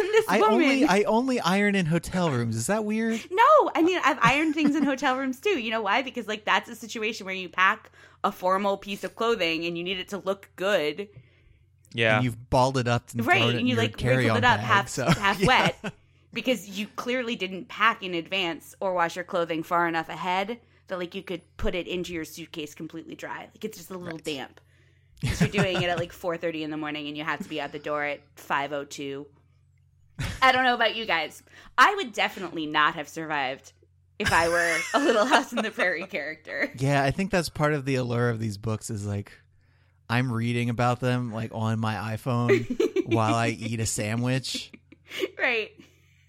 this 0.00 0.24
I 0.28 0.40
woman, 0.40 0.54
only 0.54 0.84
I 0.84 1.02
only 1.04 1.40
iron 1.40 1.76
in 1.76 1.86
hotel 1.86 2.30
rooms. 2.30 2.56
Is 2.56 2.66
that 2.66 2.84
weird? 2.84 3.20
no, 3.30 3.70
I 3.74 3.82
mean 3.82 4.00
I've 4.04 4.18
ironed 4.20 4.54
things 4.54 4.74
in 4.74 4.82
hotel 4.82 5.16
rooms 5.16 5.38
too. 5.38 5.60
You 5.60 5.70
know 5.70 5.82
why? 5.82 6.02
Because 6.02 6.26
like 6.26 6.44
that's 6.44 6.68
a 6.68 6.74
situation 6.74 7.24
where 7.24 7.36
you 7.36 7.48
pack 7.48 7.92
a 8.24 8.32
formal 8.32 8.76
piece 8.76 9.04
of 9.04 9.14
clothing 9.14 9.64
and 9.64 9.78
you 9.78 9.84
need 9.84 10.00
it 10.00 10.08
to 10.08 10.18
look 10.18 10.50
good, 10.56 11.08
Yeah. 11.96 12.16
And 12.16 12.24
you've 12.24 12.50
balled 12.50 12.76
it 12.78 12.86
up 12.88 13.10
and 13.12 13.26
right? 13.26 13.38
thrown 13.40 13.54
it 13.54 13.58
And 13.58 13.68
you 13.68 13.74
your 13.74 13.82
like 13.82 13.96
carry-on 13.96 14.18
wrinkled 14.18 14.38
it 14.38 14.44
up 14.44 14.58
bag, 14.58 14.66
half 14.66 14.88
so- 14.88 15.06
half 15.10 15.40
yeah. 15.40 15.46
wet 15.46 15.94
because 16.32 16.68
you 16.78 16.86
clearly 16.96 17.36
didn't 17.36 17.68
pack 17.68 18.02
in 18.02 18.14
advance 18.14 18.74
or 18.80 18.92
wash 18.94 19.16
your 19.16 19.24
clothing 19.24 19.62
far 19.62 19.88
enough 19.88 20.08
ahead 20.08 20.58
that 20.88 20.98
like 20.98 21.14
you 21.14 21.22
could 21.22 21.42
put 21.56 21.74
it 21.74 21.86
into 21.88 22.12
your 22.12 22.24
suitcase 22.24 22.74
completely 22.74 23.14
dry. 23.14 23.40
Like 23.54 23.64
it's 23.64 23.78
just 23.78 23.90
a 23.90 23.98
little 23.98 24.18
damp. 24.18 24.60
'Cause 25.24 25.40
you're 25.40 25.50
doing 25.50 25.80
it 25.82 25.88
at 25.88 25.98
like 25.98 26.12
4:30 26.12 26.62
in 26.62 26.70
the 26.70 26.76
morning 26.76 27.08
and 27.08 27.16
you 27.16 27.24
have 27.24 27.42
to 27.42 27.48
be 27.48 27.58
at 27.60 27.72
the 27.72 27.78
door 27.78 28.04
at 28.04 28.20
5:02. 28.36 29.26
I 30.42 30.52
don't 30.52 30.64
know 30.64 30.74
about 30.74 30.96
you 30.96 31.04
guys. 31.06 31.42
I 31.76 31.94
would 31.96 32.12
definitely 32.12 32.66
not 32.66 32.94
have 32.94 33.08
survived 33.08 33.72
if 34.18 34.32
I 34.32 34.48
were 34.48 34.76
a 34.94 34.98
Little 34.98 35.24
House 35.34 35.52
in 35.52 35.62
the 35.62 35.70
Prairie 35.70 36.06
character. 36.06 36.70
Yeah, 36.78 37.02
I 37.02 37.10
think 37.10 37.30
that's 37.30 37.48
part 37.50 37.74
of 37.74 37.84
the 37.84 37.96
allure 37.96 38.30
of 38.30 38.38
these 38.40 38.56
books 38.56 38.88
is 38.88 39.04
like 39.06 39.32
I'm 40.08 40.32
reading 40.32 40.70
about 40.70 41.00
them 41.00 41.32
like 41.32 41.50
on 41.54 41.78
my 41.80 42.16
iPhone 42.16 43.06
while 43.06 43.34
I 43.34 43.48
eat 43.48 43.80
a 43.80 43.86
sandwich. 43.86 44.72
right. 45.38 45.72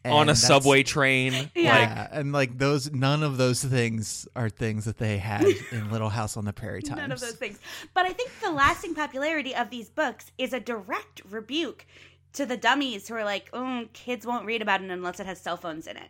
and 0.04 0.13
on 0.13 0.30
a 0.30 0.36
subway 0.36 0.84
train. 0.84 1.34
Like 1.34 1.52
Yeah, 1.56 2.08
and 2.12 2.32
like 2.32 2.58
those, 2.58 2.92
none 2.92 3.24
of 3.24 3.38
those 3.38 3.63
things 3.63 4.28
are 4.36 4.50
things 4.50 4.86
that 4.86 4.98
they 4.98 5.18
had 5.18 5.46
in 5.72 5.92
Little 5.92 6.10
House 6.10 6.38
on 6.38 6.46
the 6.46 6.54
Prairie 6.54 6.82
times. 6.82 6.98
None 7.02 7.12
of 7.12 7.20
those 7.20 7.34
things. 7.36 7.60
But 7.94 8.06
I 8.06 8.13
think 8.13 8.32
the 8.42 8.52
lasting 8.52 8.96
popularity 8.96 9.56
of 9.56 9.70
these 9.70 9.90
books 9.90 10.32
is 10.38 10.54
a 10.54 10.60
direct 10.60 11.22
rebuke 11.30 11.86
to 12.34 12.46
the 12.46 12.58
dummies 12.58 13.08
who 13.08 13.16
are 13.16 13.26
like, 13.26 13.50
oh, 13.54 13.86
kids 13.94 14.26
won't 14.26 14.46
read 14.46 14.62
about 14.62 14.82
it 14.82 14.92
unless 14.92 15.20
it 15.20 15.26
has 15.26 15.40
cell 15.40 15.58
phones 15.58 15.88
in 15.88 15.98
it. 15.98 16.10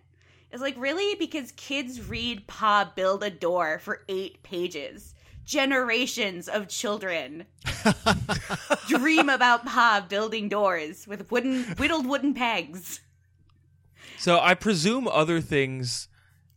It's 0.52 0.62
like, 0.62 0.76
really? 0.78 1.16
Because 1.16 1.52
kids 1.54 2.08
read 2.08 2.48
Pa 2.48 2.92
Build 2.96 3.24
a 3.24 3.30
Door 3.30 3.80
for 3.80 4.04
eight 4.08 4.44
pages. 4.44 5.14
Generations 5.48 6.50
of 6.50 6.68
children 6.68 7.46
dream 8.90 9.30
about 9.30 9.66
Pa 9.66 10.06
building 10.08 10.50
doors 10.50 11.08
with 11.08 11.32
wooden, 11.32 11.64
whittled 11.78 12.06
wooden 12.06 12.34
pegs. 12.34 13.00
So 14.18 14.40
I 14.40 14.56
presume 14.56 15.08
other 15.08 15.40
things 15.40 16.10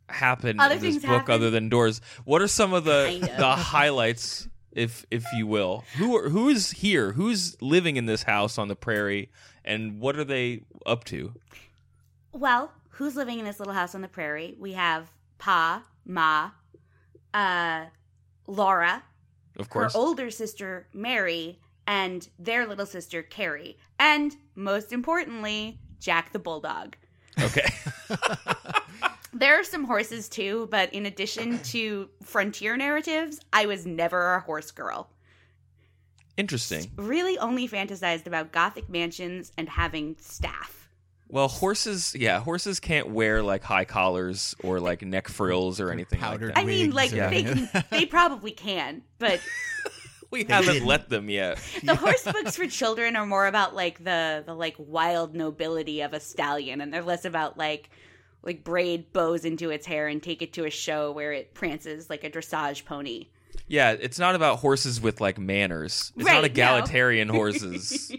happen 0.08 0.58
Other 0.58 0.74
in 0.74 0.80
this 0.80 0.96
book 0.96 1.04
happen. 1.04 1.34
other 1.34 1.50
than 1.50 1.68
doors. 1.68 2.00
What 2.24 2.42
are 2.42 2.48
some 2.48 2.72
of 2.72 2.84
the 2.84 3.30
the 3.38 3.50
highlights, 3.50 4.48
if 4.72 5.06
if 5.10 5.24
you 5.36 5.46
will? 5.46 5.84
Who 5.96 6.16
are 6.16 6.28
who 6.28 6.48
is 6.48 6.72
here? 6.72 7.12
Who's 7.12 7.56
living 7.62 7.96
in 7.96 8.06
this 8.06 8.24
house 8.24 8.58
on 8.58 8.66
the 8.66 8.76
prairie, 8.76 9.30
and 9.64 10.00
what 10.00 10.16
are 10.16 10.24
they 10.24 10.64
up 10.84 11.04
to? 11.04 11.32
Well, 12.32 12.72
who's 12.90 13.14
living 13.14 13.38
in 13.38 13.44
this 13.44 13.58
little 13.60 13.74
house 13.74 13.94
on 13.94 14.00
the 14.00 14.08
prairie? 14.08 14.56
We 14.58 14.72
have 14.72 15.12
Pa, 15.38 15.84
Ma, 16.04 16.50
uh, 17.32 17.86
Laura, 18.50 19.02
Of 19.58 19.68
course, 19.70 19.92
her 19.94 19.98
older 19.98 20.30
sister 20.30 20.86
Mary, 20.92 21.58
and 21.86 22.28
their 22.38 22.66
little 22.66 22.86
sister 22.86 23.22
Carrie, 23.22 23.78
and 23.98 24.36
most 24.54 24.92
importantly, 24.92 25.78
Jack 26.00 26.32
the 26.32 26.38
Bulldog. 26.38 26.96
okay, 27.40 27.66
There 29.32 29.58
are 29.60 29.64
some 29.64 29.84
horses 29.84 30.28
too, 30.28 30.66
but 30.72 30.92
in 30.92 31.06
addition 31.06 31.60
to 31.60 32.08
frontier 32.24 32.76
narratives, 32.76 33.40
I 33.52 33.66
was 33.66 33.86
never 33.86 34.34
a 34.34 34.40
horse 34.40 34.72
girl. 34.72 35.08
interesting. 36.36 36.90
Really 36.96 37.38
only 37.38 37.68
fantasized 37.68 38.26
about 38.26 38.50
gothic 38.50 38.88
mansions 38.88 39.52
and 39.56 39.68
having 39.68 40.16
staff. 40.18 40.79
Well, 41.30 41.48
horses, 41.48 42.14
yeah, 42.18 42.40
horses 42.40 42.80
can't 42.80 43.10
wear 43.10 43.42
like 43.42 43.62
high 43.62 43.84
collars 43.84 44.54
or 44.64 44.80
like 44.80 45.02
neck 45.02 45.28
frills 45.28 45.78
or 45.80 45.90
anything 45.90 46.18
powdered 46.18 46.46
like 46.48 46.54
that. 46.56 46.60
I 46.60 46.64
mean, 46.64 46.90
like 46.90 47.12
or 47.12 47.30
they 47.30 47.42
can, 47.44 47.68
they 47.90 48.04
probably 48.06 48.50
can, 48.50 49.02
but 49.18 49.40
we 50.30 50.44
haven't 50.44 50.74
didn't. 50.74 50.88
let 50.88 51.08
them 51.08 51.30
yet. 51.30 51.58
the 51.84 51.94
horse 51.94 52.22
books 52.32 52.56
for 52.56 52.66
children 52.66 53.14
are 53.16 53.26
more 53.26 53.46
about 53.46 53.74
like 53.74 54.02
the 54.02 54.42
the 54.44 54.54
like 54.54 54.74
wild 54.78 55.34
nobility 55.34 56.00
of 56.00 56.12
a 56.12 56.20
stallion, 56.20 56.80
and 56.80 56.92
they're 56.92 57.02
less 57.02 57.24
about 57.24 57.56
like 57.56 57.90
like 58.42 58.64
braid 58.64 59.12
bows 59.12 59.44
into 59.44 59.70
its 59.70 59.86
hair 59.86 60.08
and 60.08 60.22
take 60.22 60.42
it 60.42 60.52
to 60.54 60.64
a 60.64 60.70
show 60.70 61.12
where 61.12 61.32
it 61.32 61.54
prances 61.54 62.10
like 62.10 62.24
a 62.24 62.30
dressage 62.30 62.84
pony. 62.84 63.28
Yeah, 63.68 63.92
it's 63.92 64.18
not 64.18 64.34
about 64.34 64.58
horses 64.58 65.00
with 65.00 65.20
like 65.20 65.38
manners. 65.38 66.12
It's 66.16 66.24
Right, 66.24 66.32
not 66.34 66.40
no. 66.42 66.46
egalitarian 66.46 67.28
horses. 67.28 68.10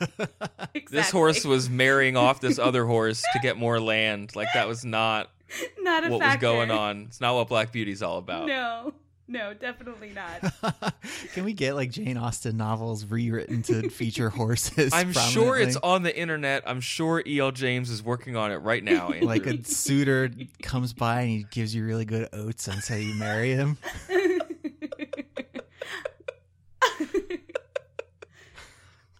Exactly. 0.00 0.82
This 0.90 1.10
horse 1.10 1.44
was 1.44 1.68
marrying 1.68 2.16
off 2.16 2.40
this 2.40 2.58
other 2.58 2.84
horse 2.84 3.22
to 3.32 3.38
get 3.40 3.56
more 3.56 3.80
land. 3.80 4.34
Like 4.34 4.48
that 4.54 4.68
was 4.68 4.84
not 4.84 5.30
not 5.80 6.04
a 6.04 6.10
what 6.10 6.20
was 6.20 6.36
going 6.36 6.70
on. 6.70 7.06
It's 7.08 7.20
not 7.20 7.34
what 7.34 7.48
Black 7.48 7.72
Beauty's 7.72 8.02
all 8.02 8.18
about. 8.18 8.46
No, 8.46 8.92
no, 9.28 9.54
definitely 9.54 10.10
not. 10.10 10.94
Can 11.34 11.44
we 11.44 11.52
get 11.52 11.74
like 11.74 11.90
Jane 11.90 12.16
Austen 12.16 12.56
novels 12.56 13.04
rewritten 13.04 13.62
to 13.62 13.88
feature 13.90 14.30
horses? 14.30 14.92
I'm 14.92 15.12
sure 15.12 15.58
it's 15.58 15.76
on 15.76 16.02
the 16.02 16.16
internet. 16.16 16.62
I'm 16.66 16.80
sure 16.80 17.22
E.L. 17.26 17.52
James 17.52 17.90
is 17.90 18.02
working 18.02 18.36
on 18.36 18.50
it 18.52 18.56
right 18.56 18.82
now. 18.82 19.10
Andrew. 19.10 19.28
like 19.28 19.46
a 19.46 19.62
suitor 19.64 20.30
comes 20.62 20.92
by 20.92 21.22
and 21.22 21.30
he 21.30 21.46
gives 21.50 21.74
you 21.74 21.84
really 21.84 22.04
good 22.04 22.28
oats 22.32 22.66
and 22.68 22.82
say 22.82 23.02
you 23.02 23.14
marry 23.14 23.50
him. 23.54 23.76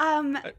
Um, 0.01 0.37
I 0.37 0.53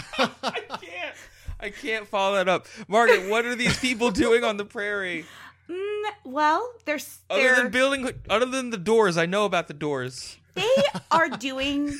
can't. 0.16 1.16
I 1.60 1.70
can't 1.70 2.06
follow 2.08 2.36
that 2.36 2.48
up. 2.48 2.66
Margaret, 2.88 3.28
what 3.28 3.44
are 3.44 3.54
these 3.54 3.78
people 3.78 4.10
doing 4.10 4.42
on 4.44 4.56
the 4.56 4.64
prairie? 4.64 5.24
mm, 5.68 6.02
well, 6.24 6.72
they're 6.84 6.98
Other 7.30 7.42
they're 7.42 7.56
than 7.62 7.70
building, 7.70 8.10
other 8.28 8.46
than 8.46 8.70
the 8.70 8.76
doors, 8.78 9.16
I 9.16 9.26
know 9.26 9.44
about 9.44 9.68
the 9.68 9.74
doors. 9.74 10.38
they 10.54 10.68
are 11.10 11.28
doing 11.28 11.96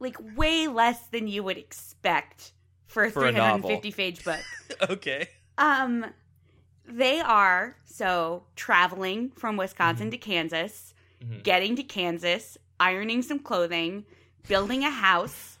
like 0.00 0.16
way 0.36 0.66
less 0.66 1.00
than 1.08 1.28
you 1.28 1.42
would 1.42 1.58
expect 1.58 2.52
for 2.86 3.04
a 3.04 3.10
For 3.10 3.26
a 3.26 3.32
350 3.32 3.92
page 3.92 4.24
book. 4.24 4.40
Okay. 4.90 5.28
Um, 5.58 6.06
they 6.86 7.20
are 7.20 7.76
so 7.84 8.44
traveling 8.56 9.30
from 9.36 9.56
Wisconsin 9.58 10.10
to 10.10 10.16
Kansas, 10.16 10.94
Mhm. 11.22 11.42
getting 11.44 11.76
to 11.76 11.82
Kansas, 11.82 12.56
ironing 12.80 13.22
some 13.22 13.38
clothing, 13.38 14.04
building 14.48 14.82
a 14.82 14.90
house, 14.90 15.51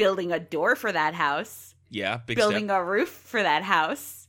building 0.00 0.32
a 0.32 0.40
door 0.40 0.74
for 0.76 0.90
that 0.90 1.14
house, 1.14 1.74
Yeah, 1.90 2.18
big 2.26 2.36
building 2.36 2.66
step. 2.66 2.80
a 2.80 2.84
roof 2.84 3.08
for 3.10 3.42
that 3.42 3.62
house, 3.62 4.26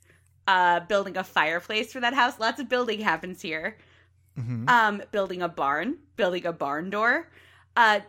uh, 0.48 0.82
building 0.82 1.16
a 1.18 1.24
fireplace 1.24 1.94
for 1.94 2.02
that 2.02 2.14
house. 2.14 2.40
Lots 2.40 2.60
of 2.60 2.68
building 2.68 3.00
happens 3.00 3.42
here. 3.42 3.78
Mhm. 4.38 4.70
Um, 4.70 5.02
building 5.12 5.42
a 5.42 5.48
barn, 5.50 5.98
building 6.18 6.46
a 6.46 6.54
barn 6.54 6.90
door, 6.90 7.30
uh, 7.78 8.00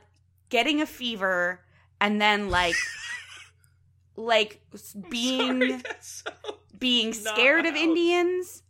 getting 0.49 0.81
a 0.81 0.87
fever, 0.87 1.61
and 2.01 2.21
then 2.21 2.49
like, 2.51 2.75
like 4.17 4.61
being 5.09 5.61
Sorry, 5.81 5.83
so- 6.01 6.31
being 6.79 7.09
Not 7.11 7.17
scared 7.17 7.67
of 7.67 7.75
Indians 7.77 8.63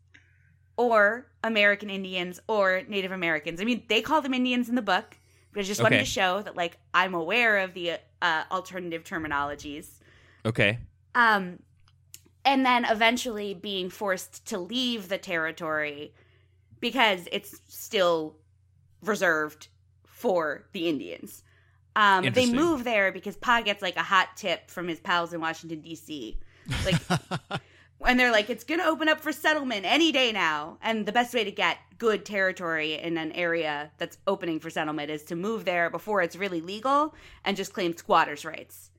or 0.76 1.26
American 1.42 1.90
Indians 1.90 2.40
or 2.46 2.83
Native 2.88 3.12
Americans. 3.12 3.61
I 3.61 3.64
mean, 3.64 3.85
they 3.88 4.02
call 4.02 4.20
them 4.22 4.35
Indians 4.35 4.68
in 4.68 4.74
the 4.74 4.83
book, 4.83 5.18
but 5.53 5.61
I 5.61 5.62
just 5.65 5.83
wanted 5.83 5.99
to 5.99 6.05
show 6.05 6.43
that 6.43 6.57
like 6.57 6.79
I'm 6.95 7.15
aware 7.15 7.59
of 7.59 7.75
the 7.75 7.99
uh, 8.21 8.45
alternative 8.51 9.05
terminologies. 9.05 9.87
Okay. 10.45 10.79
Um, 11.15 11.59
and 12.45 12.67
then 12.67 12.85
eventually 12.85 13.55
being 13.55 13.91
forced 13.91 14.47
to 14.47 14.59
leave 14.59 15.09
the 15.09 15.19
territory 15.19 16.15
because 16.81 17.29
it's 17.31 17.61
still 17.69 18.37
reserved 19.03 19.69
for 20.05 20.65
the 20.73 20.88
Indians. 20.88 21.43
Um, 21.95 22.31
they 22.33 22.51
move 22.51 22.85
there 22.85 23.12
because 23.12 23.37
Pa 23.37 23.61
gets 23.61 23.83
like 23.83 23.97
a 23.97 24.03
hot 24.03 24.37
tip 24.37 24.71
from 24.71 24.88
his 24.88 24.99
pals 24.99 25.33
in 25.33 25.41
Washington 25.41 25.81
D.C. 25.81 26.38
Like, 26.85 27.01
and 28.07 28.18
they're 28.18 28.33
like, 28.33 28.50
it's 28.50 28.64
gonna 28.64 28.85
open 28.85 29.09
up 29.09 29.20
for 29.20 29.33
settlement 29.33 29.85
any 29.87 30.11
day 30.12 30.33
now. 30.33 30.78
And 30.83 31.07
the 31.07 31.12
best 31.12 31.33
way 31.35 31.44
to 31.44 31.50
get 31.52 31.78
good 31.98 32.24
territory 32.24 32.94
in 32.94 33.16
an 33.18 33.33
area 33.33 33.90
that's 33.98 34.18
opening 34.26 34.59
for 34.61 34.70
settlement 34.70 35.11
is 35.11 35.22
to 35.24 35.37
move 35.37 35.64
there 35.64 35.88
before 35.90 36.20
it's 36.22 36.35
really 36.37 36.61
legal 36.61 37.14
and 37.44 37.57
just 37.57 37.72
claim 37.72 37.96
squatters' 37.96 38.44
rights. 38.44 38.90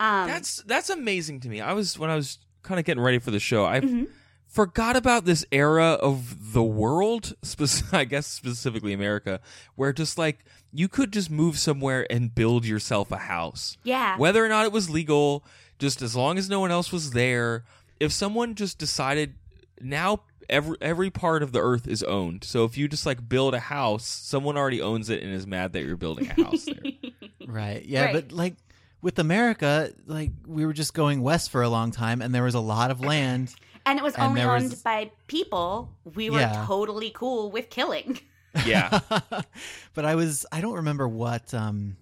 Um, 0.00 0.26
That's 0.26 0.62
that's 0.64 0.90
amazing 0.90 1.40
to 1.40 1.48
me. 1.48 1.60
I 1.60 1.72
was 1.74 1.98
when 1.98 2.10
I 2.10 2.16
was 2.16 2.38
kind 2.62 2.78
of 2.80 2.84
getting 2.84 3.02
ready 3.02 3.18
for 3.20 3.30
the 3.30 3.38
show. 3.40 3.64
I 3.64 3.80
Mhm. 3.80 4.08
forgot 4.48 4.96
about 4.96 5.24
this 5.24 5.44
era 5.52 5.92
of 5.92 6.52
the 6.52 6.62
world, 6.62 7.34
spec- 7.42 7.68
I 7.94 8.04
guess 8.04 8.26
specifically 8.26 8.92
America, 8.92 9.40
where 9.76 9.92
just 9.92 10.18
like 10.18 10.44
you 10.72 10.88
could 10.88 11.12
just 11.12 11.30
move 11.30 11.58
somewhere 11.58 12.06
and 12.10 12.34
build 12.34 12.64
yourself 12.66 13.12
a 13.12 13.16
house. 13.18 13.76
yeah. 13.84 14.16
Whether 14.16 14.44
or 14.44 14.48
not 14.48 14.64
it 14.66 14.72
was 14.72 14.90
legal, 14.90 15.44
just 15.78 16.02
as 16.02 16.16
long 16.16 16.36
as 16.38 16.48
no 16.50 16.60
one 16.60 16.70
else 16.70 16.90
was 16.92 17.12
there. 17.12 17.64
If 18.02 18.12
someone 18.12 18.54
just 18.54 18.78
decided 18.78 19.34
now 19.80 20.22
every 20.48 20.76
every 20.80 21.10
part 21.10 21.42
of 21.42 21.52
the 21.52 21.60
earth 21.60 21.86
is 21.86 22.02
owned. 22.02 22.44
So 22.44 22.64
if 22.64 22.76
you 22.76 22.88
just 22.88 23.06
like 23.06 23.28
build 23.28 23.54
a 23.54 23.60
house, 23.60 24.04
someone 24.06 24.56
already 24.56 24.80
owns 24.82 25.08
it 25.10 25.22
and 25.22 25.32
is 25.32 25.46
mad 25.46 25.72
that 25.74 25.84
you're 25.84 25.96
building 25.96 26.28
a 26.30 26.44
house 26.44 26.64
there. 26.66 26.92
Right. 27.46 27.84
Yeah, 27.84 28.04
Right. 28.04 28.12
but 28.14 28.32
like 28.32 28.54
with 29.00 29.18
America, 29.18 29.92
like 30.06 30.30
we 30.46 30.64
were 30.64 30.72
just 30.72 30.94
going 30.94 31.22
west 31.22 31.50
for 31.50 31.62
a 31.62 31.68
long 31.68 31.90
time 31.90 32.22
and 32.22 32.32
there 32.34 32.44
was 32.44 32.54
a 32.54 32.60
lot 32.60 32.90
of 32.90 33.00
land. 33.00 33.54
And 33.84 33.98
it 33.98 34.02
was 34.04 34.14
And 34.14 34.22
only 34.24 34.42
owned 34.42 34.70
was- 34.70 34.82
by 34.82 35.10
people 35.26 35.90
we 36.14 36.30
were 36.30 36.38
Yeah. 36.38 36.64
totally 36.66 37.10
cool 37.14 37.50
with 37.50 37.68
killing. 37.70 38.20
Yeah. 38.66 39.00
but 39.94 40.04
I 40.04 40.14
was 40.14 40.44
I 40.52 40.60
don't 40.60 40.74
remember 40.74 41.08
what 41.08 41.52
um 41.54 41.96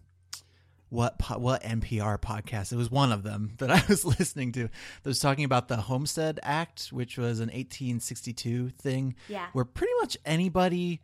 what 0.91 1.19
po- 1.19 1.39
what 1.39 1.63
NPR 1.63 2.21
podcast. 2.21 2.73
It 2.73 2.77
was 2.77 2.91
one 2.91 3.11
of 3.13 3.23
them 3.23 3.55
that 3.59 3.71
I 3.71 3.83
was 3.89 4.05
listening 4.05 4.53
to. 4.53 4.65
That 4.65 5.09
was 5.09 5.19
talking 5.21 5.45
about 5.45 5.69
the 5.69 5.77
Homestead 5.79 6.39
Act, 6.43 6.89
which 6.89 7.17
was 7.17 7.41
an 7.41 7.47
1862 7.49 8.71
thing 8.71 9.15
Yeah. 9.29 9.47
where 9.53 9.65
pretty 9.65 9.93
much 10.01 10.17
anybody 10.25 11.01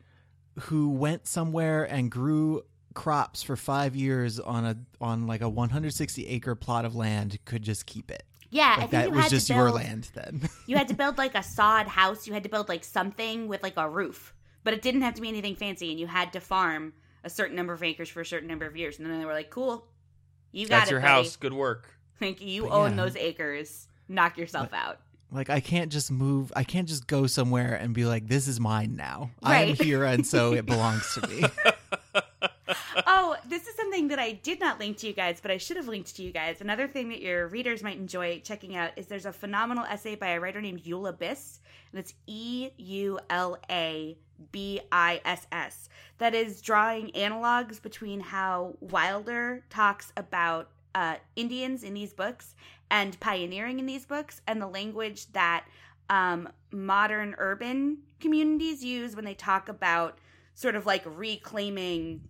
who 0.61 0.90
went 0.90 1.27
somewhere 1.27 1.85
and 1.85 2.11
grew 2.11 2.62
crops 2.94 3.42
for 3.42 3.57
5 3.57 3.94
years 3.94 4.40
on 4.40 4.64
a 4.64 4.77
on 5.01 5.27
like 5.27 5.42
a 5.42 5.49
160 5.49 6.27
acre 6.29 6.55
plot 6.55 6.85
of 6.85 6.94
land 6.94 7.38
could 7.44 7.62
just 7.62 7.87
keep 7.87 8.11
it. 8.11 8.22
Yeah, 8.51 8.75
I 8.77 8.81
think 8.81 8.90
that 8.92 9.11
was 9.12 9.29
just 9.29 9.49
to 9.49 9.55
your 9.55 9.70
land 9.70 10.09
then. 10.14 10.49
You 10.66 10.77
had 10.77 10.88
to 10.88 10.94
build 11.03 11.18
like 11.18 11.35
a 11.35 11.42
sod 11.42 11.88
house. 11.88 12.27
You 12.27 12.33
had 12.33 12.44
to 12.44 12.49
build 12.49 12.68
like 12.68 12.85
something 12.85 13.49
with 13.49 13.62
like 13.62 13.75
a 13.77 13.88
roof, 13.88 14.33
but 14.64 14.72
it 14.72 14.83
didn't 14.83 15.03
have 15.03 15.14
to 15.14 15.20
be 15.20 15.29
anything 15.29 15.57
fancy. 15.57 15.90
And 15.90 16.01
you 16.01 16.07
had 16.07 16.33
to 16.33 16.40
farm 16.40 16.94
a 17.27 17.31
certain 17.31 17.57
number 17.57 17.73
of 17.75 17.83
acres 17.83 18.09
for 18.09 18.21
a 18.23 18.27
certain 18.27 18.49
number 18.49 18.65
of 18.65 18.77
years. 18.77 18.99
And 18.99 19.11
then 19.11 19.19
they 19.19 19.27
were 19.27 19.33
like, 19.35 19.51
"Cool, 19.51 19.85
you 20.53 20.67
got 20.69 20.79
That's 20.79 20.91
it, 20.91 20.93
your 20.93 21.01
buddy. 21.01 21.12
house. 21.12 21.37
Good 21.37 21.53
work. 21.53 21.89
Like 22.19 22.41
you 22.41 22.62
But 22.62 22.71
own 22.71 22.91
yeah. 22.93 22.97
those 23.05 23.17
acres. 23.17 23.89
Knock 24.09 24.39
yourself 24.39 24.73
out." 24.73 25.01
Like 25.31 25.51
I 25.51 25.61
can't 25.61 25.93
just 25.93 26.11
move. 26.11 26.51
I 26.57 26.65
can't 26.65 26.89
just 26.89 27.07
go 27.07 27.27
somewhere 27.27 27.75
and 27.75 27.93
be 27.93 28.07
like, 28.07 28.27
"This 28.29 28.49
is 28.49 28.59
mine 28.59 28.97
now. 28.97 29.33
I 29.43 29.65
am 29.65 29.75
here, 29.77 30.05
and 30.05 30.27
so 30.27 30.55
it 30.55 30.65
belongs 30.65 31.12
to 31.15 31.27
me." 31.29 31.45
oh, 33.07 33.37
this 33.46 33.66
is 33.66 33.74
something 33.76 34.09
that 34.09 34.18
I 34.18 34.33
did 34.33 34.61
not 34.61 34.79
link 34.79 34.96
to 34.98 35.07
you 35.07 35.12
guys, 35.12 35.40
but 35.40 35.50
I 35.50 35.57
should 35.57 35.76
have 35.76 35.88
linked 35.88 36.16
to 36.16 36.22
you 36.22 36.33
guys. 36.33 36.61
Another 36.61 36.88
thing 36.88 37.09
that 37.11 37.20
your 37.20 37.48
readers 37.48 37.83
might 37.83 37.96
enjoy 37.96 38.40
checking 38.40 38.76
out 38.76 38.90
is 38.96 39.07
there's 39.07 39.26
a 39.26 39.33
phenomenal 39.33 39.85
essay 39.85 40.14
by 40.14 40.29
a 40.29 40.40
writer 40.40 40.61
named 40.61 40.85
Eula 40.85 41.16
Biss, 41.16 41.61
and 41.92 41.98
it's 41.98 42.14
E 42.26 42.70
U 42.76 43.18
L 43.31 43.59
A 43.70 44.16
B 44.52 44.81
I 44.92 45.20
S 45.24 45.46
S, 45.52 45.88
that 46.18 46.35
is 46.35 46.61
drawing 46.61 47.09
analogs 47.11 47.81
between 47.81 48.20
how 48.20 48.76
Wilder 48.81 49.64
talks 49.70 50.12
about 50.16 50.70
uh, 50.94 51.16
Indians 51.37 51.83
in 51.83 51.94
these 51.94 52.12
books 52.12 52.55
and 52.90 53.18
pioneering 53.20 53.79
in 53.79 53.87
these 53.87 54.07
books, 54.07 54.40
and 54.46 54.61
the 54.61 54.66
language 54.66 55.33
that 55.33 55.64
um, 56.09 56.48
modern 56.70 57.35
urban 57.38 57.98
communities 58.20 58.85
use 58.85 59.16
when 59.16 59.24
they 59.24 59.35
talk 59.35 59.68
about 59.68 60.18
sort 60.55 60.74
of 60.74 60.87
like 60.87 61.02
reclaiming 61.05 62.20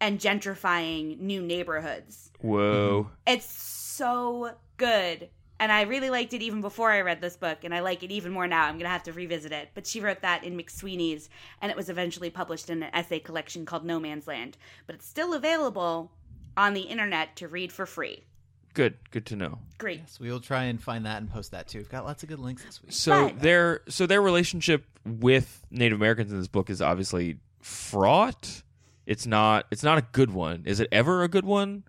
and 0.00 0.18
gentrifying 0.18 1.18
new 1.20 1.42
neighborhoods. 1.42 2.30
Whoa. 2.40 3.10
It's 3.26 3.46
so 3.46 4.52
good. 4.76 5.28
And 5.58 5.70
I 5.70 5.82
really 5.82 6.08
liked 6.08 6.32
it 6.32 6.40
even 6.40 6.62
before 6.62 6.90
I 6.90 7.02
read 7.02 7.20
this 7.20 7.36
book, 7.36 7.64
and 7.64 7.74
I 7.74 7.80
like 7.80 8.02
it 8.02 8.10
even 8.10 8.32
more 8.32 8.46
now. 8.46 8.64
I'm 8.64 8.76
going 8.76 8.84
to 8.84 8.88
have 8.88 9.02
to 9.02 9.12
revisit 9.12 9.52
it. 9.52 9.68
But 9.74 9.86
she 9.86 10.00
wrote 10.00 10.22
that 10.22 10.42
in 10.42 10.56
McSweeney's, 10.56 11.28
and 11.60 11.70
it 11.70 11.76
was 11.76 11.90
eventually 11.90 12.30
published 12.30 12.70
in 12.70 12.82
an 12.82 12.90
essay 12.94 13.18
collection 13.18 13.66
called 13.66 13.84
No 13.84 14.00
Man's 14.00 14.26
Land. 14.26 14.56
But 14.86 14.94
it's 14.94 15.06
still 15.06 15.34
available 15.34 16.12
on 16.56 16.72
the 16.72 16.80
internet 16.80 17.36
to 17.36 17.48
read 17.48 17.72
for 17.72 17.84
free. 17.84 18.24
Good. 18.72 18.94
Good 19.10 19.26
to 19.26 19.36
know. 19.36 19.58
Great. 19.76 19.98
Yes, 20.00 20.18
we 20.18 20.30
will 20.30 20.40
try 20.40 20.64
and 20.64 20.80
find 20.82 21.04
that 21.04 21.18
and 21.20 21.30
post 21.30 21.50
that 21.50 21.68
too. 21.68 21.78
We've 21.78 21.90
got 21.90 22.06
lots 22.06 22.22
of 22.22 22.28
good 22.30 22.38
links 22.38 22.64
this 22.64 22.82
week. 22.82 22.92
So 22.92 23.28
But- 23.28 23.40
their 23.40 23.82
so 23.88 24.06
their 24.06 24.22
relationship 24.22 24.86
with 25.04 25.62
Native 25.70 25.98
Americans 25.98 26.32
in 26.32 26.38
this 26.38 26.48
book 26.48 26.70
is 26.70 26.80
obviously 26.80 27.38
fraught. 27.60 28.62
It's 29.10 29.26
not 29.26 29.66
it's 29.72 29.82
not 29.82 29.98
a 29.98 30.06
good 30.12 30.30
one. 30.30 30.62
Is 30.66 30.78
it 30.78 30.86
ever 30.92 31.24
a 31.24 31.28
good 31.28 31.44
one? 31.44 31.82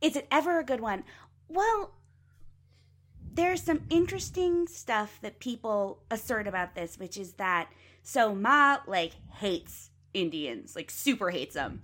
Is 0.00 0.16
it 0.16 0.26
ever 0.30 0.58
a 0.58 0.64
good 0.64 0.80
one? 0.80 1.04
Well, 1.48 1.92
there's 3.34 3.62
some 3.62 3.82
interesting 3.90 4.66
stuff 4.66 5.18
that 5.20 5.38
people 5.38 6.02
assert 6.10 6.46
about 6.48 6.74
this, 6.74 6.98
which 6.98 7.18
is 7.18 7.34
that 7.34 7.68
so 8.02 8.34
Ma 8.34 8.78
like 8.86 9.12
hates 9.34 9.90
Indians, 10.14 10.74
like 10.74 10.90
super 10.90 11.28
hates 11.28 11.52
them. 11.56 11.82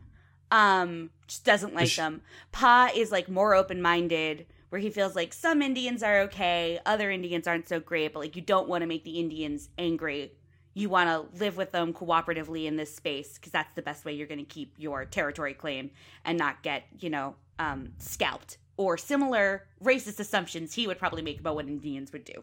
Um, 0.50 1.10
just 1.26 1.44
doesn't 1.44 1.74
like 1.74 1.84
Is 1.84 1.90
she- 1.90 2.00
them. 2.00 2.22
Pa 2.50 2.90
is 2.96 3.12
like 3.12 3.28
more 3.28 3.54
open 3.54 3.82
minded, 3.82 4.46
where 4.70 4.80
he 4.80 4.88
feels 4.88 5.14
like 5.14 5.34
some 5.34 5.60
Indians 5.60 6.02
are 6.02 6.20
okay, 6.20 6.80
other 6.86 7.10
Indians 7.10 7.46
aren't 7.46 7.68
so 7.68 7.78
great, 7.78 8.14
but 8.14 8.20
like 8.20 8.36
you 8.36 8.42
don't 8.42 8.68
want 8.70 8.80
to 8.80 8.86
make 8.86 9.04
the 9.04 9.20
Indians 9.20 9.68
angry. 9.76 10.32
You 10.74 10.88
want 10.88 11.08
to 11.08 11.38
live 11.38 11.56
with 11.56 11.72
them 11.72 11.92
cooperatively 11.92 12.66
in 12.66 12.76
this 12.76 12.94
space 12.94 13.34
because 13.34 13.52
that's 13.52 13.74
the 13.74 13.82
best 13.82 14.04
way 14.04 14.12
you're 14.12 14.26
going 14.26 14.38
to 14.38 14.44
keep 14.44 14.74
your 14.78 15.04
territory 15.04 15.54
claim 15.54 15.90
and 16.24 16.38
not 16.38 16.62
get, 16.62 16.84
you 17.00 17.10
know, 17.10 17.34
um, 17.58 17.92
scalped 17.98 18.58
or 18.76 18.96
similar 18.96 19.66
racist 19.84 20.20
assumptions 20.20 20.72
he 20.72 20.86
would 20.86 20.98
probably 20.98 21.22
make 21.22 21.40
about 21.40 21.54
what 21.54 21.66
Indians 21.66 22.12
would 22.12 22.24
do. 22.24 22.42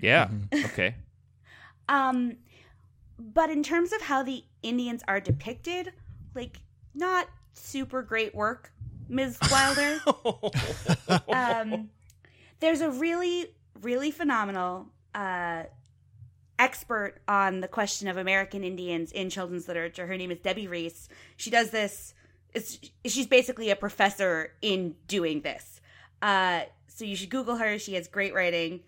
Yeah. 0.00 0.28
Okay. 0.52 0.94
Um, 1.88 2.36
but 3.18 3.48
in 3.48 3.62
terms 3.62 3.92
of 3.92 4.02
how 4.02 4.22
the 4.22 4.44
Indians 4.62 5.02
are 5.08 5.20
depicted, 5.20 5.92
like 6.34 6.60
not 6.94 7.28
super 7.54 8.02
great 8.02 8.34
work, 8.34 8.72
Ms. 9.08 9.38
Wilder. 9.50 10.00
um, 11.28 11.88
there's 12.60 12.80
a 12.80 12.90
really, 12.90 13.46
really 13.80 14.10
phenomenal 14.10 14.86
uh, 15.14 15.64
expert 16.58 17.20
on 17.28 17.60
the 17.60 17.68
question 17.68 18.08
of 18.08 18.16
American 18.16 18.64
Indians 18.64 19.12
in 19.12 19.30
children's 19.30 19.68
literature. 19.68 20.06
Her 20.06 20.16
name 20.16 20.30
is 20.30 20.38
Debbie 20.38 20.68
Reese. 20.68 21.08
She 21.36 21.50
does 21.50 21.70
this. 21.70 22.14
She's 23.04 23.26
basically 23.26 23.70
a 23.70 23.76
professor 23.76 24.52
in 24.62 24.94
doing 25.06 25.42
this. 25.42 25.80
Uh, 26.20 26.62
so 26.86 27.04
you 27.04 27.16
should 27.16 27.30
Google 27.30 27.56
her. 27.56 27.78
She 27.78 27.94
has 27.94 28.08
great 28.08 28.34
writing. 28.34 28.80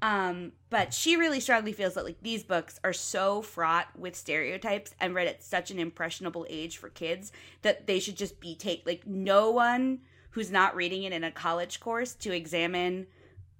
Um, 0.00 0.52
but 0.70 0.94
she 0.94 1.16
really 1.16 1.40
strongly 1.40 1.72
feels 1.72 1.94
that 1.94 2.04
like 2.04 2.22
these 2.22 2.44
books 2.44 2.78
are 2.84 2.92
so 2.92 3.42
fraught 3.42 3.88
with 3.98 4.14
stereotypes 4.14 4.94
and 5.00 5.14
read 5.14 5.26
at 5.26 5.42
such 5.42 5.70
an 5.72 5.78
impressionable 5.78 6.46
age 6.48 6.76
for 6.76 6.88
kids 6.88 7.32
that 7.62 7.88
they 7.88 7.98
should 7.98 8.16
just 8.16 8.38
be 8.38 8.54
take 8.54 8.86
like 8.86 9.06
no 9.06 9.50
one 9.50 10.00
who's 10.30 10.52
not 10.52 10.76
reading 10.76 11.02
it 11.02 11.12
in 11.12 11.24
a 11.24 11.32
college 11.32 11.80
course 11.80 12.14
to 12.14 12.32
examine 12.32 13.08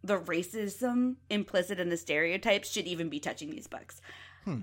the 0.02 0.18
racism 0.18 1.16
implicit 1.28 1.80
in 1.80 1.88
the 1.88 1.96
stereotypes 1.96 2.70
should 2.70 2.86
even 2.86 3.08
be 3.08 3.18
touching 3.20 3.50
these 3.50 3.66
books. 3.66 4.00
Hmm. 4.44 4.60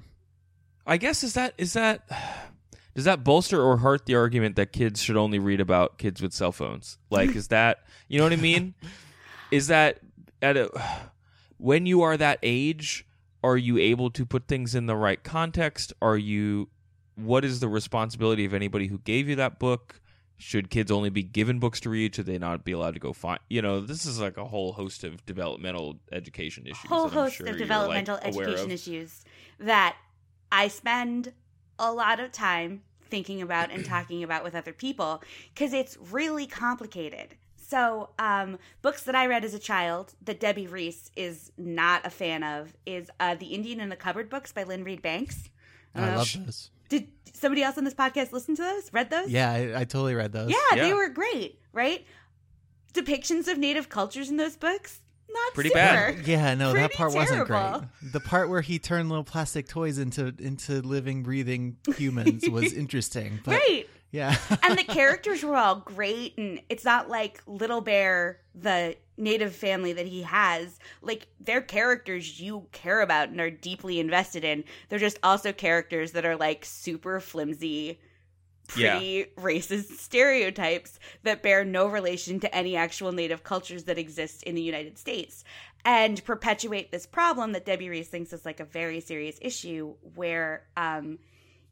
I 0.87 0.97
guess 0.97 1.23
is 1.23 1.33
that 1.33 1.53
is 1.57 1.73
that 1.73 2.07
does 2.95 3.05
that 3.05 3.23
bolster 3.23 3.61
or 3.61 3.77
hurt 3.77 4.05
the 4.05 4.15
argument 4.15 4.55
that 4.55 4.71
kids 4.71 5.01
should 5.01 5.17
only 5.17 5.39
read 5.39 5.59
about 5.59 5.97
kids 5.97 6.21
with 6.21 6.33
cell 6.33 6.51
phones? 6.51 6.97
Like 7.09 7.35
is 7.35 7.49
that 7.49 7.83
you 8.07 8.17
know 8.17 8.25
what 8.25 8.33
I 8.33 8.37
mean? 8.37 8.73
is 9.51 9.67
that 9.67 9.99
at 10.41 10.57
a 10.57 10.69
when 11.57 11.85
you 11.85 12.01
are 12.01 12.17
that 12.17 12.39
age, 12.43 13.05
are 13.43 13.57
you 13.57 13.77
able 13.77 14.09
to 14.11 14.25
put 14.25 14.47
things 14.47 14.75
in 14.75 14.85
the 14.85 14.95
right 14.95 15.23
context? 15.23 15.93
Are 16.01 16.17
you 16.17 16.69
what 17.15 17.45
is 17.45 17.59
the 17.59 17.67
responsibility 17.69 18.45
of 18.45 18.53
anybody 18.53 18.87
who 18.87 18.99
gave 18.99 19.29
you 19.29 19.35
that 19.37 19.59
book? 19.59 20.01
Should 20.37 20.69
kids 20.69 20.91
only 20.91 21.09
be 21.09 21.23
given 21.23 21.59
books 21.59 21.79
to 21.81 21.89
read? 21.89 22.15
Should 22.15 22.25
they 22.25 22.37
not 22.37 22.65
be 22.65 22.73
allowed 22.73 22.95
to 22.95 22.99
go 22.99 23.13
find? 23.13 23.39
You 23.49 23.61
know, 23.61 23.79
this 23.79 24.05
is 24.05 24.19
like 24.19 24.37
a 24.37 24.45
whole 24.45 24.73
host 24.73 25.03
of 25.03 25.25
developmental 25.25 25.99
education 26.11 26.65
issues. 26.65 26.89
whole 26.89 27.07
that 27.07 27.17
I'm 27.17 27.23
host 27.23 27.35
sure 27.37 27.47
of 27.47 27.51
you're, 27.53 27.59
developmental 27.59 28.15
like, 28.21 28.33
aware 28.33 28.45
education 28.47 28.65
of. 28.65 28.71
issues 28.73 29.23
that 29.59 29.95
I 30.51 30.67
spend 30.67 31.31
a 31.79 31.91
lot 31.93 32.19
of 32.19 32.31
time 32.31 32.81
thinking 33.09 33.41
about 33.41 33.71
and 33.71 33.85
talking 33.85 34.23
about 34.23 34.43
with 34.43 34.55
other 34.55 34.73
people 34.73 35.23
because 35.53 35.71
it's 35.73 35.97
really 36.11 36.47
complicated. 36.47 37.35
So, 37.55 38.09
um, 38.19 38.59
books 38.81 39.03
that 39.03 39.15
I 39.15 39.25
read 39.27 39.43
as 39.43 39.53
a 39.53 39.59
child 39.59 40.13
that 40.23 40.39
Debbie 40.39 40.67
Reese 40.67 41.09
is 41.15 41.51
not 41.57 42.05
a 42.05 42.09
fan 42.11 42.43
of 42.43 42.75
is 42.85 43.09
uh, 43.19 43.35
the 43.35 43.47
Indian 43.47 43.79
in 43.79 43.89
the 43.89 43.95
Cupboard 43.95 44.29
books 44.29 44.51
by 44.51 44.63
Lynne 44.63 44.83
Reid 44.83 45.01
Banks. 45.01 45.49
I 45.95 46.09
Uh, 46.11 46.17
love 46.17 46.33
those. 46.45 46.69
Did 46.99 47.07
somebody 47.33 47.63
else 47.63 47.77
on 47.77 47.83
this 47.83 47.93
podcast 47.93 48.31
listen 48.31 48.55
to 48.55 48.61
those? 48.61 48.91
Read 48.93 49.09
those? 49.09 49.29
Yeah, 49.29 49.51
I, 49.51 49.81
I 49.81 49.83
totally 49.85 50.15
read 50.15 50.31
those. 50.31 50.51
Yeah, 50.51 50.75
they 50.83 50.93
were 50.93 51.09
great, 51.09 51.59
right? 51.73 52.05
Depictions 52.93 53.47
of 53.49 53.57
native 53.57 53.89
cultures 53.89 54.29
in 54.29 54.37
those 54.37 54.55
books, 54.55 55.01
not 55.29 55.53
Pretty 55.53 55.69
super. 55.69 55.79
bad. 55.79 56.25
Yeah, 56.27 56.53
no, 56.55 56.71
that 56.71 56.79
Pretty 56.79 56.95
part 56.95 57.13
wasn't 57.13 57.45
great. 57.47 57.81
The 58.13 58.21
part 58.21 58.47
where 58.49 58.61
he 58.61 58.79
turned 58.79 59.09
little 59.09 59.25
plastic 59.25 59.67
toys 59.67 59.97
into 59.97 60.33
into 60.39 60.81
living, 60.81 61.21
breathing 61.23 61.75
humans 61.97 62.47
was 62.49 62.71
interesting. 62.71 63.39
But 63.43 63.55
Right. 63.55 63.89
yeah, 64.11 64.37
and 64.63 64.77
the 64.79 64.83
characters 64.87 65.43
were 65.43 65.57
all 65.57 65.75
great 65.75 66.37
and 66.37 66.61
it's 66.69 66.85
not 66.85 67.09
like 67.09 67.43
little 67.47 67.81
bear 67.81 68.39
the 68.53 68.95
native 69.17 69.55
family 69.55 69.93
that 69.93 70.07
he 70.07 70.23
has 70.23 70.79
like 71.01 71.27
they're 71.39 71.61
characters 71.61 72.39
you 72.39 72.67
care 72.71 73.01
about 73.01 73.29
and 73.29 73.39
are 73.39 73.49
deeply 73.49 73.99
invested 73.99 74.43
in. 74.43 74.63
They're 74.89 74.99
just 74.99 75.19
also 75.23 75.51
characters 75.53 76.11
that 76.13 76.25
are 76.25 76.35
like 76.35 76.65
super 76.65 77.19
flimsy 77.19 77.99
pretty 78.67 79.25
racist 79.37 79.91
stereotypes 79.99 80.99
that 81.21 81.43
bear 81.43 81.63
no 81.63 81.85
relation 81.85 82.39
to 82.39 82.55
any 82.55 82.75
actual 82.75 83.11
native 83.11 83.43
cultures 83.43 83.83
that 83.83 83.99
exist 83.99 84.41
in 84.41 84.55
the 84.55 84.61
united 84.61 84.97
states 84.97 85.43
and 85.85 86.25
perpetuate 86.25 86.89
this 86.89 87.05
problem 87.05 87.51
that 87.51 87.63
debbie 87.63 87.89
reese 87.89 88.07
thinks 88.07 88.33
is 88.33 88.43
like 88.43 88.59
a 88.59 88.65
very 88.65 88.99
serious 88.99 89.37
issue 89.39 89.93
where 90.15 90.63
um 90.77 91.19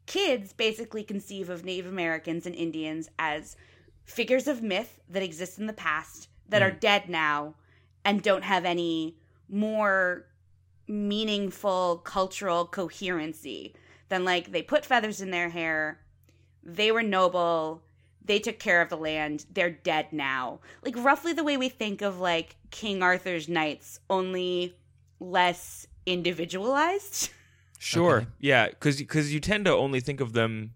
kids 0.06 0.52
basically 0.52 1.02
conceive 1.02 1.50
of 1.50 1.64
Native 1.64 1.86
Americans 1.86 2.46
and 2.46 2.54
Indians 2.54 3.08
as 3.18 3.56
figures 4.04 4.46
of 4.46 4.62
myth 4.62 5.00
that 5.08 5.22
exist 5.22 5.58
in 5.58 5.66
the 5.66 5.72
past 5.72 6.28
that 6.48 6.62
are 6.62 6.70
mm. 6.70 6.80
dead 6.80 7.08
now 7.08 7.54
and 8.04 8.22
don't 8.22 8.44
have 8.44 8.64
any 8.64 9.16
more 9.48 10.26
meaningful 10.86 11.98
cultural 11.98 12.66
coherency 12.66 13.74
than 14.08 14.24
like 14.24 14.52
they 14.52 14.62
put 14.62 14.84
feathers 14.84 15.20
in 15.20 15.30
their 15.30 15.48
hair, 15.48 16.00
they 16.62 16.92
were 16.92 17.02
noble, 17.02 17.82
they 18.24 18.38
took 18.38 18.58
care 18.58 18.80
of 18.82 18.88
the 18.88 18.96
land, 18.96 19.46
they're 19.50 19.70
dead 19.70 20.12
now. 20.12 20.60
Like 20.82 20.94
roughly 20.96 21.32
the 21.32 21.44
way 21.44 21.56
we 21.56 21.68
think 21.68 22.02
of 22.02 22.20
like 22.20 22.56
King 22.70 23.02
Arthur's 23.02 23.48
knights, 23.48 24.00
only 24.10 24.76
less 25.20 25.86
individualized. 26.06 27.30
Sure. 27.80 28.18
Okay. 28.18 28.26
Yeah, 28.40 28.68
because 28.68 29.02
cuz 29.02 29.34
you 29.34 29.40
tend 29.40 29.66
to 29.66 29.72
only 29.72 30.00
think 30.00 30.20
of 30.20 30.32
them. 30.32 30.72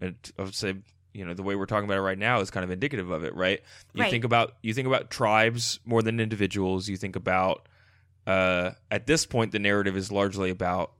Uh, 0.00 0.12
I 0.38 0.42
would 0.42 0.54
say 0.54 0.76
you 1.18 1.24
know 1.24 1.34
the 1.34 1.42
way 1.42 1.56
we're 1.56 1.66
talking 1.66 1.84
about 1.84 1.98
it 1.98 2.02
right 2.02 2.16
now 2.18 2.40
is 2.40 2.50
kind 2.50 2.62
of 2.62 2.70
indicative 2.70 3.10
of 3.10 3.24
it, 3.24 3.34
right? 3.34 3.60
You 3.92 4.02
Right. 4.02 4.10
think 4.10 4.22
about 4.24 4.54
you 4.62 4.72
think 4.72 4.86
about 4.86 5.10
tribes 5.10 5.80
more 5.84 6.00
than 6.00 6.20
individuals. 6.20 6.88
You 6.88 6.96
think 6.96 7.16
about 7.16 7.68
uh, 8.26 8.70
at 8.90 9.06
this 9.06 9.26
point 9.26 9.50
the 9.52 9.58
narrative 9.58 9.96
is 9.96 10.12
largely 10.12 10.50
about 10.50 10.92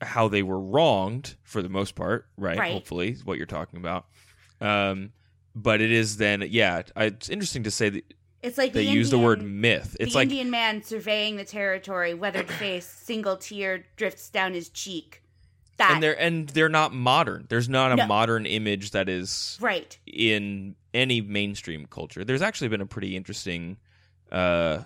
how 0.00 0.28
they 0.28 0.42
were 0.42 0.58
wronged 0.58 1.36
for 1.42 1.60
the 1.62 1.68
most 1.68 1.94
part, 1.94 2.26
right? 2.38 2.58
Right. 2.58 2.72
Hopefully, 2.72 3.10
is 3.10 3.24
what 3.24 3.36
you're 3.36 3.46
talking 3.46 3.78
about. 3.78 4.06
Um, 4.60 5.12
but 5.54 5.80
it 5.80 5.90
is 5.90 6.16
then, 6.16 6.44
yeah. 6.48 6.82
I, 6.96 7.06
it's 7.06 7.28
interesting 7.28 7.64
to 7.64 7.70
say 7.70 7.90
that 7.90 8.04
It's 8.42 8.56
like 8.56 8.72
they 8.72 8.86
the 8.86 8.92
use 8.92 9.10
the 9.10 9.18
word 9.18 9.42
myth. 9.42 9.96
It's 10.00 10.14
like 10.14 10.28
the 10.28 10.36
like 10.36 10.40
Indian 10.40 10.50
man 10.50 10.82
surveying 10.82 11.36
the 11.36 11.44
territory, 11.44 12.14
weathered 12.14 12.48
face, 12.62 12.86
single 12.86 13.36
tear 13.36 13.84
drifts 13.96 14.30
down 14.30 14.54
his 14.54 14.68
cheek. 14.70 15.19
That 15.80 15.92
and 15.94 16.02
they're 16.02 16.20
and 16.20 16.48
they're 16.50 16.68
not 16.68 16.94
modern. 16.94 17.46
There's 17.48 17.68
not 17.68 17.92
a 17.92 17.96
No. 17.96 18.06
modern 18.06 18.46
image 18.46 18.92
that 18.92 19.08
is 19.08 19.58
right. 19.60 19.98
in 20.06 20.76
any 20.94 21.20
mainstream 21.20 21.86
culture. 21.86 22.24
There's 22.24 22.42
actually 22.42 22.68
been 22.68 22.80
a 22.80 22.86
pretty 22.86 23.16
interesting 23.16 23.76
uh, 24.30 24.82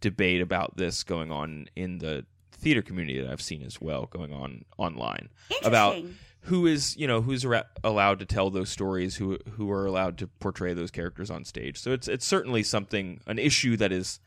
debate 0.00 0.40
about 0.40 0.76
this 0.76 1.04
going 1.04 1.30
on 1.30 1.68
in 1.76 1.98
the 1.98 2.24
theater 2.52 2.82
community 2.82 3.20
that 3.20 3.30
I've 3.30 3.42
seen 3.42 3.62
as 3.62 3.80
well, 3.80 4.06
going 4.06 4.32
on 4.32 4.64
online 4.78 5.28
about 5.62 5.96
who 6.42 6.66
is 6.66 6.96
you 6.96 7.06
know 7.06 7.20
who's 7.22 7.44
ra- 7.44 7.62
allowed 7.84 8.18
to 8.20 8.24
tell 8.24 8.50
those 8.50 8.70
stories, 8.70 9.16
who 9.16 9.38
who 9.52 9.70
are 9.70 9.84
allowed 9.86 10.16
to 10.18 10.26
portray 10.26 10.74
those 10.74 10.90
characters 10.90 11.30
on 11.30 11.44
stage. 11.44 11.78
So 11.78 11.92
it's 11.92 12.08
it's 12.08 12.24
certainly 12.26 12.62
something 12.62 13.20
an 13.26 13.38
issue 13.38 13.76
that 13.76 13.92
is 13.92 14.20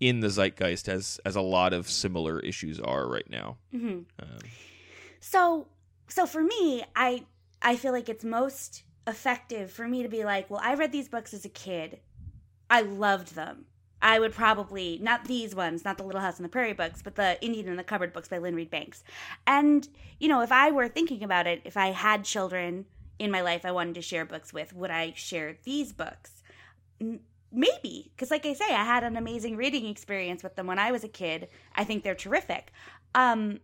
in 0.00 0.18
the 0.20 0.28
zeitgeist 0.28 0.88
as 0.88 1.20
as 1.24 1.36
a 1.36 1.40
lot 1.40 1.72
of 1.72 1.88
similar 1.88 2.40
issues 2.40 2.80
are 2.80 3.08
right 3.08 3.28
now. 3.30 3.56
hmm 3.70 4.00
Um, 4.18 4.38
So 5.22 5.68
so 6.08 6.26
for 6.26 6.42
me, 6.42 6.84
I 6.94 7.24
I 7.62 7.76
feel 7.76 7.92
like 7.92 8.08
it's 8.08 8.24
most 8.24 8.82
effective 9.06 9.70
for 9.70 9.86
me 9.88 10.02
to 10.02 10.08
be 10.08 10.24
like, 10.24 10.50
well, 10.50 10.60
I 10.62 10.74
read 10.74 10.92
these 10.92 11.08
books 11.08 11.32
as 11.32 11.44
a 11.44 11.48
kid. 11.48 12.00
I 12.68 12.82
loved 12.82 13.34
them. 13.34 13.66
I 14.02 14.18
would 14.18 14.32
probably 14.32 14.98
not 15.00 15.26
these 15.26 15.54
ones, 15.54 15.84
not 15.84 15.96
the 15.96 16.02
Little 16.02 16.20
House 16.20 16.40
on 16.40 16.42
the 16.42 16.48
Prairie 16.48 16.72
books, 16.72 17.02
but 17.02 17.14
the 17.14 17.42
Indian 17.42 17.68
in 17.68 17.76
the 17.76 17.84
Cupboard 17.84 18.12
books 18.12 18.28
by 18.28 18.38
Lynne 18.38 18.56
Reid 18.56 18.68
Banks. 18.68 19.04
And 19.46 19.88
you 20.18 20.28
know, 20.28 20.42
if 20.42 20.50
I 20.50 20.72
were 20.72 20.88
thinking 20.88 21.22
about 21.22 21.46
it, 21.46 21.62
if 21.64 21.76
I 21.76 21.92
had 21.92 22.24
children 22.24 22.86
in 23.20 23.30
my 23.30 23.42
life 23.42 23.64
I 23.64 23.70
wanted 23.70 23.94
to 23.94 24.02
share 24.02 24.24
books 24.24 24.52
with, 24.52 24.74
would 24.74 24.90
I 24.90 25.12
share 25.14 25.56
these 25.62 25.92
books? 25.92 26.42
Maybe, 27.52 28.10
because 28.10 28.32
like 28.32 28.44
I 28.44 28.54
say, 28.54 28.74
I 28.74 28.84
had 28.84 29.04
an 29.04 29.16
amazing 29.16 29.56
reading 29.56 29.86
experience 29.86 30.42
with 30.42 30.56
them 30.56 30.66
when 30.66 30.80
I 30.80 30.90
was 30.90 31.04
a 31.04 31.08
kid. 31.08 31.48
I 31.76 31.84
think 31.84 32.02
they're 32.02 32.16
terrific. 32.16 32.72
Um, 33.14 33.60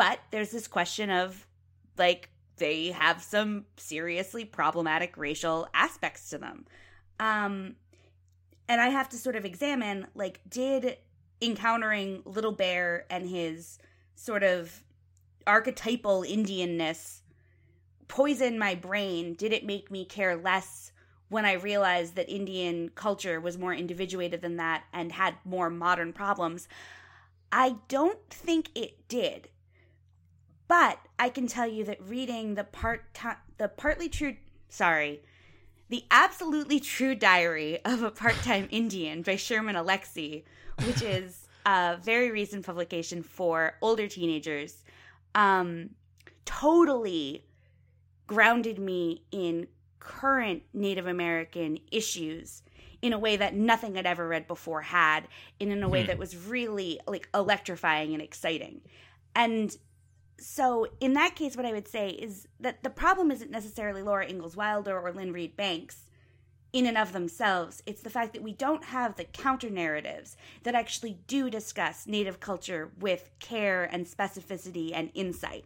but 0.00 0.18
there's 0.30 0.50
this 0.50 0.66
question 0.66 1.10
of 1.10 1.46
like 1.98 2.30
they 2.56 2.86
have 2.86 3.22
some 3.22 3.66
seriously 3.76 4.46
problematic 4.46 5.18
racial 5.18 5.68
aspects 5.74 6.30
to 6.30 6.38
them. 6.38 6.64
Um 7.18 7.76
and 8.66 8.80
i 8.80 8.88
have 8.88 9.10
to 9.10 9.18
sort 9.18 9.36
of 9.36 9.44
examine 9.44 10.06
like 10.14 10.40
did 10.48 10.96
encountering 11.42 12.22
little 12.24 12.52
bear 12.52 13.04
and 13.10 13.28
his 13.28 13.78
sort 14.14 14.42
of 14.42 14.84
archetypal 15.46 16.22
indianness 16.22 17.20
poison 18.08 18.58
my 18.58 18.74
brain? 18.74 19.34
Did 19.34 19.52
it 19.52 19.66
make 19.66 19.90
me 19.90 20.06
care 20.06 20.34
less 20.34 20.92
when 21.28 21.44
i 21.44 21.52
realized 21.52 22.14
that 22.16 22.30
indian 22.30 22.88
culture 22.94 23.38
was 23.38 23.58
more 23.58 23.74
individuated 23.74 24.40
than 24.40 24.56
that 24.56 24.84
and 24.94 25.12
had 25.12 25.34
more 25.44 25.68
modern 25.68 26.14
problems? 26.14 26.68
I 27.52 27.76
don't 27.88 28.30
think 28.30 28.70
it 28.74 29.06
did 29.06 29.50
but 30.70 31.00
I 31.18 31.30
can 31.30 31.48
tell 31.48 31.66
you 31.66 31.82
that 31.86 32.00
reading 32.00 32.54
the 32.54 32.62
part 32.62 33.02
the 33.58 33.66
partly 33.66 34.08
true 34.08 34.36
sorry, 34.68 35.20
the 35.88 36.04
absolutely 36.12 36.78
true 36.78 37.16
diary 37.16 37.84
of 37.84 38.04
a 38.04 38.10
part-time 38.12 38.68
Indian 38.70 39.22
by 39.22 39.34
Sherman 39.34 39.74
Alexie, 39.74 40.44
which 40.86 41.02
is 41.02 41.48
a 41.66 41.98
very 42.00 42.30
recent 42.30 42.64
publication 42.64 43.24
for 43.24 43.74
older 43.82 44.06
teenagers, 44.06 44.84
um, 45.34 45.90
totally 46.44 47.44
grounded 48.28 48.78
me 48.78 49.24
in 49.32 49.66
current 49.98 50.62
Native 50.72 51.08
American 51.08 51.78
issues 51.90 52.62
in 53.02 53.12
a 53.12 53.18
way 53.18 53.36
that 53.36 53.56
nothing 53.56 53.98
I'd 53.98 54.06
ever 54.06 54.28
read 54.28 54.46
before 54.46 54.82
had, 54.82 55.26
and 55.60 55.72
in 55.72 55.82
a 55.82 55.88
way 55.88 56.02
Hmm. 56.02 56.06
that 56.08 56.18
was 56.18 56.36
really 56.36 57.00
like 57.08 57.28
electrifying 57.34 58.12
and 58.12 58.22
exciting. 58.22 58.82
And 59.34 59.76
so 60.40 60.86
in 61.00 61.12
that 61.12 61.36
case 61.36 61.56
what 61.56 61.66
i 61.66 61.72
would 61.72 61.88
say 61.88 62.10
is 62.10 62.48
that 62.58 62.82
the 62.82 62.90
problem 62.90 63.30
isn't 63.30 63.50
necessarily 63.50 64.02
laura 64.02 64.26
ingalls 64.26 64.56
wilder 64.56 64.98
or 64.98 65.12
lynne 65.12 65.32
reid 65.32 65.56
banks 65.56 66.06
in 66.72 66.86
and 66.86 66.96
of 66.96 67.12
themselves. 67.12 67.82
It's 67.86 68.02
the 68.02 68.10
fact 68.10 68.32
that 68.32 68.42
we 68.42 68.52
don't 68.52 68.84
have 68.84 69.16
the 69.16 69.24
counter 69.24 69.70
narratives 69.70 70.36
that 70.62 70.74
actually 70.74 71.18
do 71.26 71.50
discuss 71.50 72.06
native 72.06 72.40
culture 72.40 72.92
with 72.98 73.30
care 73.38 73.84
and 73.84 74.06
specificity 74.06 74.92
and 74.94 75.10
insight. 75.14 75.64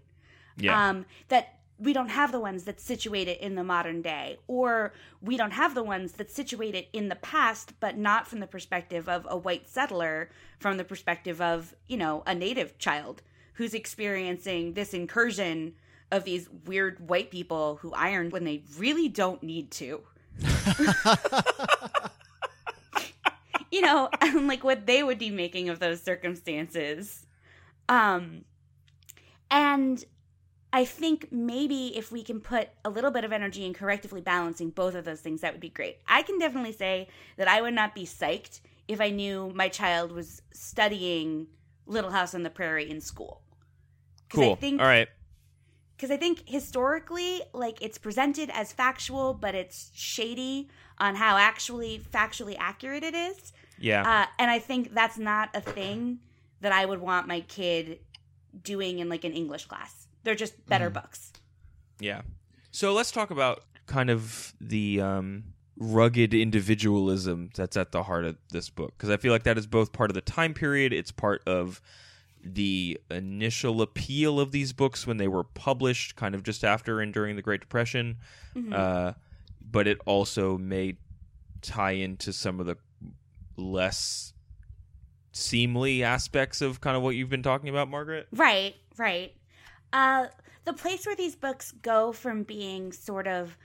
Yeah. 0.56 0.88
um, 0.88 1.06
that 1.28 1.58
we 1.78 1.92
don't 1.92 2.10
have 2.10 2.30
the 2.30 2.38
ones 2.38 2.62
that 2.64 2.80
situate 2.80 3.26
it 3.26 3.40
in 3.40 3.56
the 3.56 3.64
modern 3.64 4.02
day 4.02 4.38
or 4.46 4.92
we 5.20 5.36
don't 5.36 5.50
have 5.50 5.74
the 5.74 5.82
ones 5.82 6.12
that 6.12 6.30
situate 6.30 6.76
it 6.76 6.88
in 6.92 7.08
the 7.08 7.16
past 7.16 7.72
but 7.80 7.98
not 7.98 8.28
from 8.28 8.38
the 8.38 8.46
perspective 8.46 9.08
of 9.08 9.26
a 9.28 9.36
white 9.36 9.68
settler 9.68 10.30
from 10.60 10.76
the 10.76 10.84
perspective 10.84 11.40
of 11.40 11.74
you 11.88 11.96
know 11.96 12.22
a 12.24 12.34
native 12.36 12.78
child 12.78 13.20
who's 13.54 13.74
experiencing 13.74 14.74
this 14.74 14.94
incursion 14.94 15.74
of 16.10 16.24
these 16.24 16.48
weird 16.66 17.08
white 17.08 17.30
people 17.30 17.76
who 17.76 17.92
iron 17.94 18.30
when 18.30 18.44
they 18.44 18.62
really 18.78 19.08
don't 19.08 19.42
need 19.42 19.70
to 19.70 20.02
you 23.70 23.80
know 23.80 24.08
and 24.20 24.46
like 24.46 24.62
what 24.62 24.86
they 24.86 25.02
would 25.02 25.18
be 25.18 25.30
making 25.30 25.68
of 25.68 25.78
those 25.78 26.02
circumstances 26.02 27.26
um 27.88 28.44
and 29.50 30.04
I 30.74 30.84
think 30.84 31.28
maybe 31.30 31.96
if 31.96 32.10
we 32.10 32.24
can 32.24 32.40
put 32.40 32.68
a 32.84 32.90
little 32.90 33.12
bit 33.12 33.22
of 33.22 33.30
energy 33.30 33.64
in 33.64 33.74
correctively 33.74 34.24
balancing 34.24 34.70
both 34.70 34.96
of 34.96 35.04
those 35.04 35.20
things, 35.20 35.40
that 35.42 35.52
would 35.52 35.60
be 35.60 35.68
great. 35.68 35.98
I 36.08 36.22
can 36.22 36.36
definitely 36.40 36.72
say 36.72 37.06
that 37.36 37.46
I 37.46 37.62
would 37.62 37.74
not 37.74 37.94
be 37.94 38.04
psyched 38.04 38.60
if 38.88 39.00
I 39.00 39.10
knew 39.10 39.52
my 39.54 39.68
child 39.68 40.10
was 40.10 40.42
studying 40.52 41.46
Little 41.86 42.10
House 42.10 42.34
on 42.34 42.42
the 42.42 42.50
Prairie 42.50 42.90
in 42.90 43.00
school. 43.00 43.43
Cool. 44.34 44.52
I 44.52 44.56
think, 44.56 44.80
All 44.80 44.86
right. 44.86 45.08
Because 45.96 46.10
I 46.10 46.16
think 46.16 46.42
historically, 46.46 47.40
like 47.52 47.80
it's 47.80 47.98
presented 47.98 48.50
as 48.50 48.72
factual, 48.72 49.32
but 49.34 49.54
it's 49.54 49.90
shady 49.94 50.68
on 50.98 51.14
how 51.14 51.36
actually 51.36 52.00
factually 52.12 52.56
accurate 52.58 53.04
it 53.04 53.14
is. 53.14 53.52
Yeah. 53.78 54.02
Uh, 54.02 54.26
and 54.38 54.50
I 54.50 54.58
think 54.58 54.92
that's 54.92 55.18
not 55.18 55.50
a 55.54 55.60
thing 55.60 56.18
that 56.60 56.72
I 56.72 56.84
would 56.84 57.00
want 57.00 57.28
my 57.28 57.40
kid 57.40 58.00
doing 58.62 58.98
in 58.98 59.08
like 59.08 59.24
an 59.24 59.32
English 59.32 59.66
class. 59.66 60.06
They're 60.24 60.34
just 60.34 60.66
better 60.66 60.90
books. 60.90 61.32
Yeah. 62.00 62.22
So 62.70 62.92
let's 62.92 63.12
talk 63.12 63.30
about 63.30 63.64
kind 63.86 64.10
of 64.10 64.54
the 64.60 65.00
um, 65.00 65.44
rugged 65.76 66.34
individualism 66.34 67.50
that's 67.54 67.76
at 67.76 67.92
the 67.92 68.02
heart 68.02 68.24
of 68.24 68.36
this 68.50 68.70
book 68.70 68.94
because 68.96 69.10
I 69.10 69.16
feel 69.16 69.32
like 69.32 69.44
that 69.44 69.58
is 69.58 69.66
both 69.66 69.92
part 69.92 70.10
of 70.10 70.14
the 70.14 70.20
time 70.20 70.54
period, 70.54 70.92
it's 70.92 71.12
part 71.12 71.42
of 71.46 71.80
the 72.44 73.00
initial 73.10 73.82
appeal 73.82 74.38
of 74.38 74.52
these 74.52 74.72
books 74.72 75.06
when 75.06 75.16
they 75.16 75.28
were 75.28 75.44
published, 75.44 76.16
kind 76.16 76.34
of 76.34 76.42
just 76.42 76.64
after 76.64 77.00
and 77.00 77.12
during 77.12 77.36
the 77.36 77.42
Great 77.42 77.60
Depression. 77.60 78.18
Uh, 78.72 79.12
but 79.60 79.86
it 79.86 79.98
also 80.06 80.56
may 80.58 80.96
tie 81.62 81.92
into 81.92 82.32
some 82.32 82.60
of 82.60 82.66
the 82.66 82.76
less 83.56 84.32
seemly 85.32 86.04
aspects 86.04 86.60
of 86.60 86.80
kind 86.80 86.96
of 86.96 87.02
what 87.02 87.16
you've 87.16 87.28
been 87.28 87.42
talking 87.42 87.68
about, 87.68 87.88
Margaret. 87.88 88.28
Right, 88.32 88.74
right. 88.96 89.34
Uh, 89.92 90.26
the 90.64 90.72
place 90.72 91.06
where 91.06 91.16
these 91.16 91.36
books 91.36 91.72
go 91.82 92.12
from 92.12 92.42
being 92.42 92.92
sort 92.92 93.26
of 93.26 93.56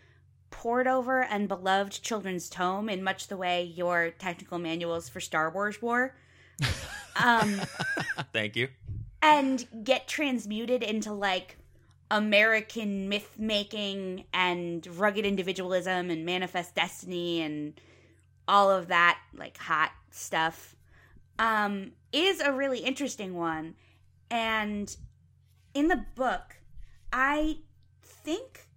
poured 0.49 0.87
over 0.87 1.23
and 1.23 1.47
beloved 1.47 2.01
children's 2.01 2.49
tome 2.49 2.89
in 2.89 3.03
much 3.03 3.27
the 3.27 3.37
way 3.37 3.63
your 3.63 4.09
technical 4.11 4.57
manuals 4.57 5.07
for 5.07 5.19
Star 5.19 5.51
Wars 5.51 5.81
were, 5.81 6.15
um, 7.15 7.61
Thank 8.33 8.55
you. 8.55 8.69
and 9.21 9.65
get 9.83 10.07
transmuted 10.07 10.83
into 10.83 11.13
like 11.13 11.57
American 12.11 13.09
myth 13.09 13.35
making 13.37 14.25
and 14.33 14.85
rugged 14.97 15.25
individualism 15.25 16.09
and 16.09 16.25
manifest 16.25 16.75
destiny 16.75 17.41
and 17.41 17.79
all 18.47 18.71
of 18.71 18.87
that 18.87 19.19
like 19.35 19.57
hot 19.57 19.91
stuff 20.11 20.75
um, 21.37 21.91
is 22.11 22.41
a 22.41 22.51
really 22.51 22.79
interesting 22.79 23.35
one. 23.35 23.75
And 24.29 24.95
in 25.73 25.87
the 25.87 26.03
book, 26.15 26.57
I 27.13 27.57
think 28.03 28.67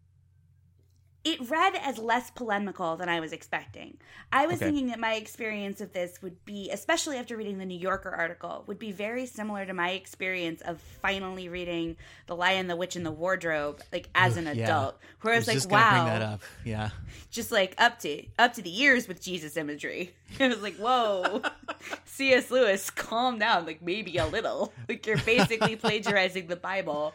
it 1.25 1.49
read 1.49 1.75
as 1.81 1.99
less 1.99 2.31
polemical 2.31 2.97
than 2.97 3.09
I 3.09 3.21
was 3.21 3.33
expecting. 3.33 3.97
I 4.33 4.47
was 4.47 4.57
Okay. 4.57 4.67
thinking 4.67 4.89
that 4.89 4.99
my 4.99 5.15
experience 5.15 5.81
of 5.81 5.93
this 5.93 6.21
would 6.21 6.45
be, 6.45 6.69
especially 6.71 7.17
after 7.17 7.37
reading 7.37 7.59
the 7.59 7.65
New 7.65 7.79
Yorker 7.79 8.11
article, 8.11 8.65
would 8.67 8.79
be 8.81 8.91
very 8.91 9.27
similar 9.27 9.65
to 9.65 9.73
my 9.73 9.91
experience 9.91 10.63
of 10.63 10.81
finally 11.01 11.49
reading 11.49 11.97
The 12.27 12.35
Lion, 12.35 12.67
the 12.67 12.75
Witch, 12.75 12.97
and 12.97 13.07
the 13.07 13.13
Wardrobe, 13.13 13.81
like 13.93 14.09
as 14.17 14.37
an 14.37 14.47
Yeah. 14.47 14.51
adult. 14.65 14.99
Where 15.21 15.35
I 15.35 15.37
was, 15.37 15.43
was 15.43 15.49
like, 15.49 15.57
just 15.59 15.71
wow, 15.71 15.91
bring 15.91 16.05
that 16.07 16.23
up. 16.23 16.41
Yeah. 16.65 16.91
just 17.31 17.53
like 17.53 17.75
up 17.79 18.01
to 18.01 18.25
up 18.39 18.55
to 18.55 18.63
the 18.63 18.83
ears 18.83 19.07
with 19.07 19.21
Jesus 19.23 19.57
imagery. 19.57 20.15
It 20.41 20.49
was 20.49 20.63
like, 20.63 20.77
whoa, 20.77 21.43
C.S. 22.05 22.51
Lewis, 22.51 22.91
calm 22.91 23.39
down, 23.39 23.67
like 23.67 23.83
maybe 23.83 24.17
a 24.17 24.27
little. 24.27 24.73
Like 24.89 25.07
you're 25.07 25.19
basically 25.19 25.77
plagiarizing 25.85 26.47
the 26.49 26.57
Bible. 26.57 27.15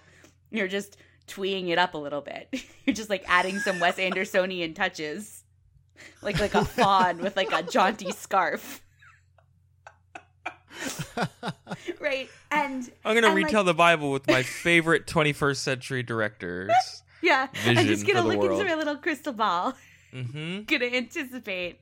You're 0.51 0.68
just 0.68 0.95
tweeing 1.28 1.69
it 1.69 1.78
up 1.78 1.93
a 1.93 1.97
little 1.97 2.21
bit. 2.21 2.49
You're 2.86 2.95
just 2.95 3.09
like 3.09 3.23
adding 3.28 3.59
some 3.59 3.80
Wes 3.80 3.97
Andersonian 3.97 4.75
touches, 4.75 5.43
like 6.21 6.39
like 6.39 6.55
a 6.55 6.65
fawn 6.65 7.19
with 7.19 7.36
like 7.36 7.51
a 7.51 7.63
jaunty 7.63 8.11
scarf. 8.11 8.82
right, 11.99 12.30
and 12.51 12.89
I'm 13.03 13.15
gonna 13.15 13.28
and, 13.28 13.36
like, 13.36 13.45
retell 13.45 13.63
the 13.63 13.73
Bible 13.73 14.11
with 14.11 14.28
my 14.28 14.43
favorite 14.43 15.07
21st 15.07 15.57
century 15.57 16.03
directors. 16.03 16.71
yeah. 17.21 17.47
I'm 17.65 17.75
just 17.88 18.05
gonna 18.05 18.21
for 18.21 18.30
the 18.30 18.36
look 18.36 18.51
into 18.51 18.63
my 18.63 18.75
little 18.75 18.97
crystal 18.97 19.34
ball. 19.34 19.73
Mm-hmm. 20.13 20.63
Gonna 20.63 20.86
anticipate. 20.86 21.80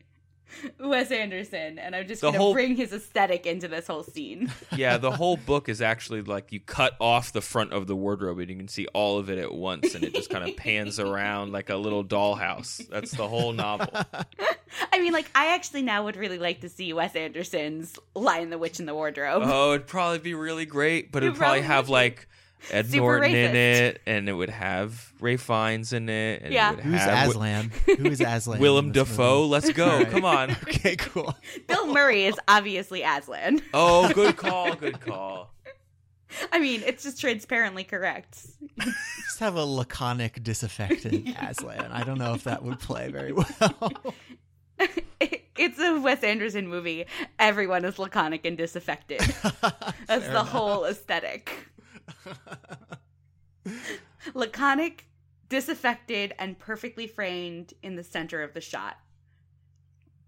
Wes 0.79 1.11
Anderson, 1.11 1.79
and 1.79 1.95
I'm 1.95 2.07
just 2.07 2.21
The 2.21 2.27
gonna 2.27 2.37
whole- 2.37 2.53
bring 2.53 2.75
his 2.75 2.93
aesthetic 2.93 3.45
into 3.45 3.67
this 3.67 3.87
whole 3.87 4.03
scene. 4.03 4.51
Yeah, 4.75 4.97
the 4.97 5.11
whole 5.11 5.37
book 5.45 5.69
is 5.69 5.81
actually 5.81 6.21
like 6.21 6.51
you 6.51 6.59
cut 6.59 6.95
off 6.99 7.31
the 7.31 7.41
front 7.41 7.71
of 7.73 7.87
the 7.87 7.95
wardrobe 7.95 8.39
and 8.39 8.49
you 8.49 8.55
can 8.57 8.67
see 8.67 8.87
all 8.93 9.17
of 9.17 9.29
it 9.29 9.37
at 9.37 9.53
once, 9.53 9.95
and 9.95 10.03
it 10.03 10.13
just 10.13 10.29
kind 10.29 10.47
of 10.47 10.55
pans 10.57 10.99
around 10.99 11.51
like 11.51 11.69
a 11.69 11.75
little 11.75 12.03
dollhouse. 12.03 12.85
That's 12.89 13.11
the 13.11 13.27
whole 13.27 13.53
novel. 13.53 13.87
I 14.91 14.99
mean, 14.99 15.13
like, 15.13 15.29
I 15.35 15.53
actually 15.53 15.81
now 15.83 16.03
would 16.05 16.17
really 16.17 16.37
like 16.39 16.61
to 16.61 16.69
see 16.69 16.91
Wes 16.93 17.15
Anderson's 17.15 17.97
Lion 18.13 18.49
the 18.49 18.57
Witch 18.57 18.79
in 18.79 18.85
the 18.85 18.93
Wardrobe. 18.93 19.43
Oh, 19.45 19.73
it'd 19.73 19.87
probably 19.87 20.19
be 20.19 20.33
really 20.33 20.65
great, 20.65 21.11
but 21.11 21.23
It 21.23 21.27
it'd 21.27 21.37
probably 21.37 21.61
probably 21.61 21.75
have 21.75 21.89
like 21.89 22.27
Ed 22.71 22.87
Super 22.87 23.01
Norton 23.19 23.35
in 23.35 23.55
it, 23.55 24.01
and 24.05 24.27
it 24.27 24.33
would 24.33 24.49
have 24.49 25.11
Ralph 25.19 25.41
Fiennes 25.41 25.93
in 25.93 26.09
it. 26.09 26.41
And 26.43 26.53
Yeah. 26.53 26.71
it 26.71 26.75
would 26.77 26.85
Who's 26.85 26.99
have 27.01 27.29
Aslan? 27.29 27.71
Who 27.85 28.05
is 28.07 28.21
Aslan? 28.21 28.59
Willem 28.59 28.91
this 28.91 29.07
Dafoe. 29.07 29.41
movie? 29.41 29.49
Let's 29.49 29.71
go. 29.73 29.89
Alright. 29.89 30.11
Come 30.11 30.25
on. 30.25 30.51
Okay, 30.63 30.95
cool. 30.95 31.35
Bill 31.67 31.87
Murray 31.93 32.25
is 32.25 32.35
obviously 32.47 33.01
Aslan. 33.03 33.61
Oh, 33.73 34.11
good 34.13 34.37
call. 34.37 34.75
Good 34.75 34.99
call. 34.99 35.51
I 36.51 36.59
mean, 36.59 36.81
it's 36.85 37.03
just 37.03 37.19
transparently 37.21 37.83
correct. 37.83 38.45
Just 38.79 39.39
have 39.39 39.55
a 39.55 39.63
laconic, 39.63 40.43
disaffected 40.43 41.33
Aslan. 41.39 41.91
I 41.91 42.03
don't 42.03 42.17
know 42.17 42.33
if 42.33 42.43
that 42.43 42.61
would 42.63 42.79
play 42.79 43.09
very 43.09 43.31
well. 43.31 44.03
It's 45.57 45.79
a 45.79 45.97
Wes 46.01 46.21
Anderson 46.23 46.67
movie. 46.67 47.05
Everyone 47.39 47.85
is 47.85 47.97
laconic 47.97 48.45
and 48.45 48.57
disaffected. 48.57 49.21
That's 50.07 50.27
the 50.27 50.43
whole 50.43 50.83
aesthetic. 50.85 51.49
laconic, 54.33 55.07
disaffected, 55.49 56.33
and 56.39 56.57
perfectly 56.59 57.07
framed 57.07 57.73
in 57.83 57.95
the 57.95 58.03
center 58.03 58.41
of 58.43 58.53
the 58.53 58.61
shot. 58.61 58.97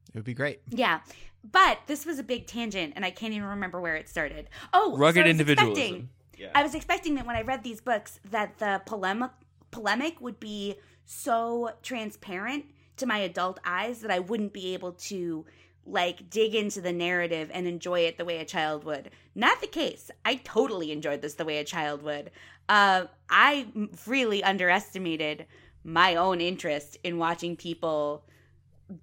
It 0.10 0.16
would 0.16 0.24
be 0.24 0.34
great. 0.34 0.62
Yeah. 0.70 1.02
But 1.50 1.80
this 1.88 2.06
was 2.06 2.20
a 2.20 2.24
big 2.24 2.48
tangent, 2.48 2.94
and 2.96 3.06
I 3.06 3.12
can't 3.12 3.34
even 3.34 3.48
remember 3.48 3.80
where 3.80 3.96
it 3.96 4.10
started. 4.10 4.50
Oh, 4.74 4.94
so 4.94 4.98
Rugged 4.98 5.26
I 5.26 5.30
individualism. 5.30 6.10
Yeah. 6.38 6.52
I 6.54 6.64
was 6.64 6.76
expecting 6.76 7.16
that 7.16 7.26
when 7.26 7.36
I 7.36 7.42
read 7.42 7.64
these 7.64 7.82
books, 7.82 8.20
that 8.30 8.58
the 8.60 8.82
polemic 8.86 9.32
polemic 9.72 10.22
would 10.22 10.40
be 10.40 10.76
so 11.06 11.72
transparent 11.84 12.66
to 12.98 13.06
my 13.06 13.20
adult 13.20 13.60
eyes 13.66 14.02
that 14.02 14.12
I 14.12 14.20
wouldn't 14.20 14.54
be 14.54 14.74
able 14.74 14.94
to 14.94 15.46
like 15.88 16.30
dig 16.30 16.54
into 16.54 16.82
the 16.82 16.92
narrative 16.92 17.50
and 17.54 17.66
enjoy 17.66 18.02
it 18.02 18.18
the 18.18 18.26
way 18.26 18.38
a 18.38 18.46
child 18.46 18.84
would. 18.84 19.10
Not 19.34 19.62
the 19.62 19.68
case. 19.68 20.12
I 20.26 20.36
totally 20.36 20.92
enjoyed 20.92 21.22
this 21.22 21.36
the 21.36 21.46
way 21.46 21.58
a 21.60 21.64
child 21.64 22.04
would. 22.04 22.32
Uh, 22.68 23.06
I 23.30 23.68
really 24.06 24.44
underestimated 24.44 25.46
my 25.84 26.16
own 26.16 26.42
interest 26.42 26.98
in 27.04 27.18
watching 27.18 27.56
people 27.56 28.26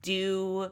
do 0.03 0.71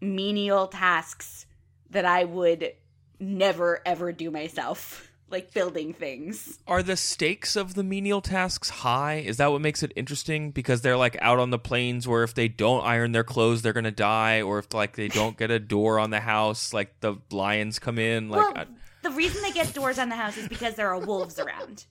menial 0.00 0.66
tasks 0.68 1.46
that 1.90 2.04
I 2.04 2.24
would 2.24 2.72
never 3.20 3.80
ever 3.86 4.12
do 4.12 4.30
myself, 4.30 5.10
like 5.30 5.52
building 5.52 5.92
things. 5.92 6.58
Are 6.66 6.82
the 6.82 6.96
stakes 6.96 7.56
of 7.56 7.74
the 7.74 7.82
menial 7.82 8.20
tasks 8.20 8.70
high? 8.70 9.16
Is 9.16 9.38
that 9.38 9.50
what 9.50 9.60
makes 9.60 9.82
it 9.82 9.92
interesting? 9.96 10.50
Because 10.50 10.82
they're 10.82 10.96
like 10.96 11.16
out 11.20 11.38
on 11.38 11.50
the 11.50 11.58
plains 11.58 12.06
where 12.06 12.22
if 12.22 12.34
they 12.34 12.48
don't 12.48 12.84
iron 12.84 13.12
their 13.12 13.24
clothes, 13.24 13.62
they're 13.62 13.72
gonna 13.72 13.90
die, 13.90 14.42
or 14.42 14.58
if 14.58 14.72
like 14.74 14.94
they 14.96 15.08
don't 15.08 15.36
get 15.36 15.50
a 15.50 15.58
door 15.58 15.98
on 15.98 16.10
the 16.10 16.20
house, 16.20 16.72
like 16.72 17.00
the 17.00 17.16
lions 17.30 17.78
come 17.78 17.98
in. 17.98 18.28
Like, 18.28 18.40
well, 18.40 18.52
I- 18.56 18.66
the 19.02 19.10
reason 19.10 19.42
they 19.42 19.50
get 19.50 19.74
doors 19.74 19.98
on 19.98 20.08
the 20.08 20.16
house 20.16 20.36
is 20.38 20.48
because 20.48 20.76
there 20.76 20.88
are 20.88 20.98
wolves 20.98 21.38
around. 21.38 21.84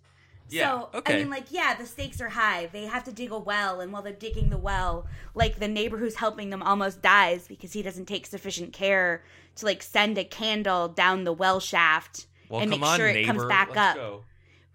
Yeah, 0.50 0.72
So, 0.72 0.90
okay. 0.96 1.14
I 1.14 1.18
mean, 1.18 1.30
like, 1.30 1.46
yeah, 1.52 1.74
the 1.76 1.86
stakes 1.86 2.20
are 2.22 2.30
high. 2.30 2.70
They 2.72 2.86
have 2.86 3.04
to 3.06 3.12
dig 3.12 3.32
a 3.32 3.38
well, 3.40 3.82
and 3.82 3.92
while 3.94 4.02
they're 4.02 4.14
digging 4.14 4.50
the 4.50 4.58
well, 4.58 5.06
like, 5.36 5.58
the 5.60 5.68
neighbor 5.68 5.98
who's 5.98 6.16
helping 6.16 6.50
them 6.50 6.62
almost 6.62 7.02
dies 7.02 7.48
because 7.48 7.74
he 7.74 7.82
doesn't 7.82 8.06
take 8.08 8.26
sufficient 8.26 8.74
care 8.74 9.24
to, 9.56 9.66
like, 9.66 9.82
send 9.82 10.18
a 10.18 10.24
candle 10.24 10.88
down 10.90 11.24
the 11.24 11.34
well 11.34 11.60
shaft 11.60 12.26
well, 12.54 12.62
and 12.62 12.72
make 12.72 12.82
on, 12.82 12.98
sure 12.98 13.08
neighbor, 13.08 13.20
it 13.20 13.26
comes 13.26 13.46
back 13.46 13.70
let's 13.70 13.80
up. 13.80 13.96
go. 13.96 14.24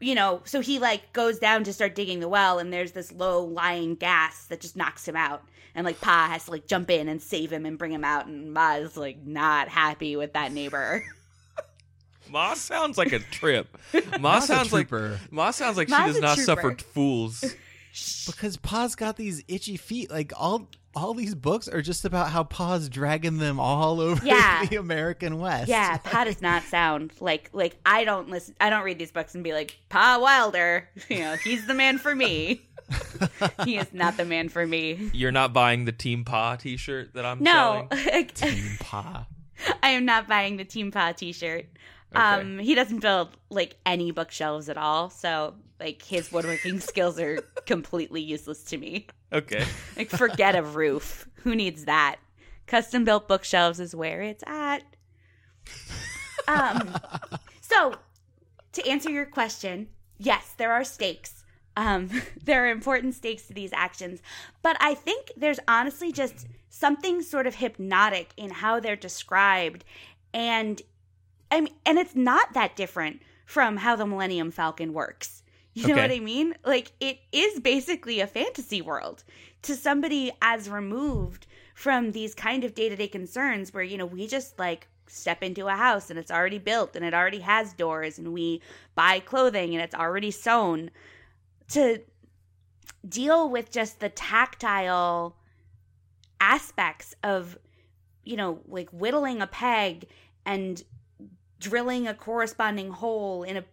You 0.01 0.15
know, 0.15 0.43
so 0.45 0.61
he, 0.61 0.79
like, 0.79 1.13
goes 1.13 1.39
down 1.39 1.65
to 1.65 1.73
start 1.73 1.95
digging 1.95 2.21
the 2.21 2.29
well, 2.29 2.59
and 2.59 2.73
there's 2.73 2.93
this 2.93 3.11
low 3.13 3.45
lying 3.45 3.95
gas 3.95 4.47
that 4.47 4.61
just 4.61 4.77
knocks 4.77 5.07
him 5.07 5.17
out. 5.17 5.43
And, 5.75 5.85
like, 5.85 6.01
Pa 6.01 6.29
has 6.31 6.45
to, 6.45 6.51
like, 6.53 6.67
jump 6.67 6.91
in 6.91 7.09
and 7.09 7.21
save 7.21 7.53
him 7.53 7.67
and 7.67 7.79
bring 7.79 7.93
him 7.93 8.05
out, 8.05 8.27
and 8.27 8.53
Ma 8.53 8.75
is, 8.75 8.97
like, 8.97 9.25
not 9.25 9.69
happy 9.69 10.17
with 10.17 10.35
that 10.35 10.53
neighbor. 10.53 11.05
Ma 12.31 12.55
sounds 12.55 12.99
like 12.99 13.13
a 13.13 13.19
trip. 13.19 13.77
Ma 14.21 14.35
Ma's 14.35 14.45
a 14.45 14.47
sounds 14.49 14.73
like 14.73 14.89
trooper. 14.89 15.19
Ma 15.31 15.51
sounds 15.51 15.77
like 15.77 15.89
she 15.89 15.95
does 15.95 16.21
not 16.21 16.37
trooper. 16.37 16.45
suffer 16.45 16.77
fools. 16.77 17.45
Because 18.27 18.57
Pa's 18.59 18.95
got 18.95 19.17
these 19.17 19.43
itchy 19.49 19.77
feet. 19.77 20.09
Like 20.09 20.33
all 20.37 20.69
all 20.99 21.15
these 21.15 21.35
books 21.35 21.69
are 21.69 21.81
just 21.83 22.05
about 22.05 22.31
how 22.31 22.45
Pa's 22.45 22.89
dragging 22.89 23.39
them 23.39 23.59
all 23.61 24.01
over 24.01 24.25
Yeah. 24.27 24.65
the 24.67 24.77
American 24.77 25.39
West. 25.39 25.69
Yeah, 25.69 25.97
Pa 25.99 26.25
does 26.25 26.43
not 26.43 26.63
sound 26.65 27.13
like 27.21 27.51
like 27.53 27.77
I 27.87 28.05
don't 28.05 28.29
listen. 28.29 28.55
I 28.61 28.71
don't 28.71 28.83
read 28.85 28.99
these 28.99 29.13
books 29.13 29.35
and 29.35 29.43
be 29.45 29.53
like 29.53 29.79
Pa 29.89 30.19
Wilder. 30.21 30.89
You 31.09 31.21
know, 31.21 31.37
he's 31.37 31.67
the 31.67 31.75
man 31.75 31.99
for 31.99 32.15
me. 32.15 32.63
he 33.65 33.77
is 33.77 33.93
not 33.93 34.17
the 34.17 34.25
man 34.25 34.49
for 34.49 34.67
me. 34.67 35.11
You're 35.13 35.33
not 35.33 35.53
buying 35.53 35.85
the 35.85 35.93
Team 35.93 36.25
Pa 36.25 36.57
T-shirt 36.57 37.15
that 37.15 37.25
I'm 37.25 37.43
No, 37.43 37.87
selling. 37.93 38.27
Team 38.29 38.77
Pa. 38.81 39.27
I 39.83 39.91
am 39.91 40.05
not 40.05 40.27
buying 40.29 40.57
the 40.57 40.65
Team 40.65 40.91
Pa 40.91 41.13
T-shirt. 41.13 41.67
Um, 42.15 42.59
he 42.59 42.75
doesn't 42.75 43.01
build 43.01 43.37
like 43.51 43.77
any 43.85 44.11
bookshelves 44.11 44.69
at 44.69 44.79
all, 44.79 45.11
so 45.11 45.55
like 45.79 46.03
his 46.03 46.33
woodworking 46.33 46.81
skills 46.81 47.19
are 47.19 47.41
completely 47.67 48.23
useless 48.23 48.63
to 48.65 48.79
me. 48.79 49.07
Okay. 49.33 49.65
Like, 49.97 50.11
forget 50.11 50.55
a 50.55 50.63
roof. 50.63 51.29
Who 51.43 51.57
needs 51.57 51.87
that? 51.87 52.17
Custom 52.69 53.05
built 53.05 53.27
bookshelves 53.27 53.81
is 53.81 53.97
where 53.97 54.23
it's 54.23 54.45
at. 54.47 54.85
Um, 56.47 56.95
so, 57.61 57.95
to 58.73 58.87
answer 58.87 59.11
your 59.11 59.27
question, 59.27 59.89
yes, 60.19 60.55
there 60.57 60.73
are 60.73 60.85
stakes. 60.85 61.45
Um, 61.77 62.11
there 62.45 62.65
are 62.65 62.71
important 62.71 63.15
stakes 63.15 63.43
to 63.49 63.55
these 63.55 63.73
actions, 63.73 64.23
but 64.63 64.77
I 64.81 64.95
think 64.95 65.33
there's 65.37 65.61
honestly 65.67 66.13
just 66.13 66.47
something 66.69 67.23
sort 67.23 67.47
of 67.47 67.57
hypnotic 67.57 68.31
in 68.37 68.51
how 68.51 68.79
they're 68.79 68.97
described, 68.97 69.85
and 70.33 70.81
I 71.51 71.61
mean, 71.61 71.75
and 71.87 71.99
it's 71.99 72.15
not 72.15 72.53
that 72.55 72.77
different 72.77 73.23
from 73.47 73.79
how 73.79 73.97
the 73.97 74.07
Millennium 74.07 74.51
Falcon 74.51 74.93
works. 74.93 75.43
You 75.75 75.87
know 75.87 76.03
what 76.03 76.11
I 76.11 76.19
mean? 76.19 76.55
Like 76.65 76.93
it 76.99 77.21
is 77.31 77.61
basically 77.61 78.21
a 78.21 78.27
fantasy 78.27 78.83
world 78.83 79.23
to 79.63 79.77
somebody 79.77 80.33
as 80.43 80.69
removed 80.69 81.47
from 81.75 82.11
these 82.11 82.35
kind 82.35 82.65
of 82.65 82.75
day-to-day 82.75 83.07
concerns 83.07 83.73
where 83.73 83.85
you 83.85 83.97
know 83.97 84.07
we 84.07 84.27
just 84.27 84.59
like 84.59 84.89
step 85.07 85.43
into 85.43 85.69
a 85.69 85.77
house 85.77 86.11
and 86.11 86.19
it's 86.19 86.31
already 86.31 86.59
built 86.59 86.97
and 86.97 87.05
it 87.05 87.15
already 87.15 87.39
has 87.39 87.73
doors 87.73 88.19
and 88.19 88.33
we 88.33 88.61
buy 88.95 89.21
clothing 89.21 89.75
and 89.75 89.83
it's 89.83 89.95
already 89.95 90.31
sewn 90.31 90.91
to 91.69 92.01
deal 93.09 93.49
with 93.49 93.71
just 93.71 94.01
the 94.01 94.09
tactile 94.09 95.37
aspects 96.41 97.15
of 97.23 97.57
you 98.25 98.37
know 98.37 98.59
like 98.67 98.91
whittling 98.91 99.41
a 99.41 99.47
peg 99.47 100.07
and 100.45 100.83
drilling 101.61 102.07
a 102.07 102.15
corresponding 102.15 102.91
hole 102.91 103.43
in 103.43 103.57
a 103.57 103.65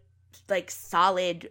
like 0.49 0.69
solid 0.71 1.49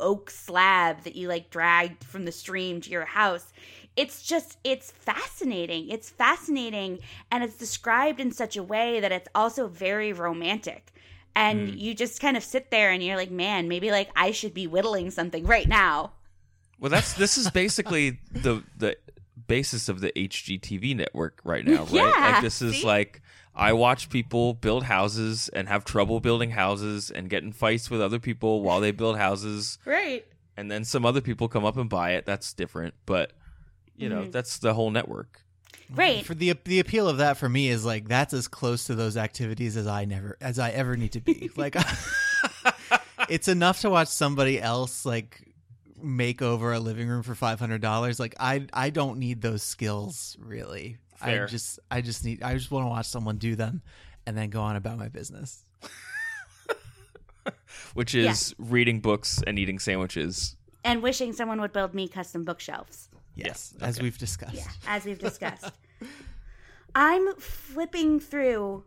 oak 0.00 0.30
slab 0.30 1.02
that 1.04 1.14
you 1.14 1.28
like 1.28 1.50
dragged 1.50 2.02
from 2.04 2.24
the 2.24 2.32
stream 2.32 2.80
to 2.80 2.90
your 2.90 3.04
house 3.04 3.52
it's 3.96 4.22
just 4.22 4.58
it's 4.64 4.90
fascinating 4.90 5.88
it's 5.88 6.10
fascinating 6.10 6.98
and 7.30 7.44
it's 7.44 7.56
described 7.56 8.18
in 8.18 8.32
such 8.32 8.56
a 8.56 8.62
way 8.62 8.98
that 8.98 9.12
it's 9.12 9.28
also 9.34 9.68
very 9.68 10.12
romantic 10.12 10.90
and 11.36 11.68
Mm. 11.68 11.78
you 11.78 11.94
just 11.94 12.20
kind 12.20 12.36
of 12.36 12.42
sit 12.44 12.70
there 12.70 12.90
and 12.90 13.02
you're 13.04 13.16
like 13.16 13.30
man 13.30 13.68
maybe 13.68 13.90
like 13.92 14.10
i 14.16 14.30
should 14.32 14.52
be 14.54 14.66
whittling 14.66 15.10
something 15.12 15.44
right 15.46 15.68
now 15.68 16.12
Well, 16.80 16.90
that's 16.90 17.12
this 17.14 17.38
is 17.38 17.50
basically 17.50 18.18
the 18.32 18.64
the 18.76 18.96
basis 19.46 19.88
of 19.88 20.00
the 20.00 20.10
HGTV 20.16 20.96
network 20.96 21.40
right 21.44 21.64
now, 21.66 21.84
right? 21.84 21.92
Yeah, 21.92 22.30
like 22.32 22.42
this 22.42 22.62
is 22.62 22.80
see? 22.80 22.86
like 22.86 23.20
I 23.56 23.72
watch 23.72 24.10
people 24.10 24.54
build 24.54 24.84
houses 24.84 25.48
and 25.50 25.68
have 25.68 25.84
trouble 25.84 26.18
building 26.20 26.50
houses 26.50 27.10
and 27.10 27.30
get 27.30 27.42
in 27.44 27.52
fights 27.52 27.88
with 27.90 28.00
other 28.00 28.18
people 28.18 28.62
while 28.62 28.80
they 28.80 28.90
build 28.90 29.16
houses, 29.16 29.78
right 29.84 30.24
and 30.56 30.70
then 30.70 30.84
some 30.84 31.04
other 31.06 31.20
people 31.20 31.48
come 31.48 31.64
up 31.64 31.76
and 31.76 31.88
buy 31.90 32.12
it. 32.12 32.26
That's 32.26 32.52
different, 32.52 32.94
but 33.06 33.32
you 33.96 34.08
know 34.08 34.22
Mhm. 34.22 34.32
that's 34.32 34.58
the 34.58 34.74
whole 34.74 34.90
network. 34.90 35.40
right 35.90 36.24
For 36.24 36.34
the 36.34 36.54
the 36.64 36.80
appeal 36.80 37.08
of 37.08 37.18
that 37.18 37.36
for 37.36 37.48
me 37.48 37.68
is 37.68 37.84
like 37.84 38.08
that's 38.08 38.32
as 38.32 38.48
close 38.48 38.84
to 38.86 38.94
those 38.94 39.16
activities 39.16 39.76
as 39.76 39.86
I 39.86 40.04
never 40.04 40.36
as 40.40 40.58
I 40.58 40.70
ever 40.70 40.96
need 40.96 41.12
to 41.12 41.20
be. 41.20 41.50
Like 41.56 41.76
it's 43.28 43.48
enough 43.48 43.80
to 43.82 43.90
watch 43.90 44.08
somebody 44.08 44.60
else 44.60 45.04
like 45.06 45.40
make 46.02 46.42
over 46.42 46.72
a 46.72 46.80
living 46.80 47.08
room 47.08 47.22
for 47.22 47.34
five 47.34 47.58
hundred 47.60 47.80
dollars. 47.80 48.18
Like 48.20 48.34
I 48.40 48.66
I 48.72 48.90
don't 48.90 49.18
need 49.18 49.42
those 49.42 49.62
skills 49.62 50.36
really. 50.40 50.98
Fair. 51.24 51.44
I 51.44 51.46
just 51.46 51.78
I 51.90 52.00
just 52.00 52.24
need 52.24 52.42
I 52.42 52.54
just 52.54 52.70
want 52.70 52.84
to 52.84 52.88
watch 52.90 53.06
someone 53.06 53.36
do 53.38 53.56
them 53.56 53.82
and 54.26 54.36
then 54.36 54.50
go 54.50 54.60
on 54.62 54.76
about 54.76 54.98
my 54.98 55.08
business. 55.08 55.64
Which 57.94 58.14
is 58.14 58.54
reading 58.58 59.00
books 59.00 59.42
and 59.46 59.58
eating 59.58 59.78
sandwiches. 59.78 60.56
and 60.84 61.02
wishing 61.02 61.32
someone 61.32 61.60
would 61.60 61.72
build 61.72 61.94
me 61.94 62.08
custom 62.08 62.44
bookshelves 62.44 63.08
Yes, 63.36 63.74
as 63.80 64.00
we've 64.00 64.16
discussed. 64.16 64.54
Yeah, 64.54 64.68
as 64.86 65.04
we've 65.04 65.18
discussed. 65.30 65.72
I'm 66.94 67.34
flipping 67.36 68.20
through. 68.20 68.84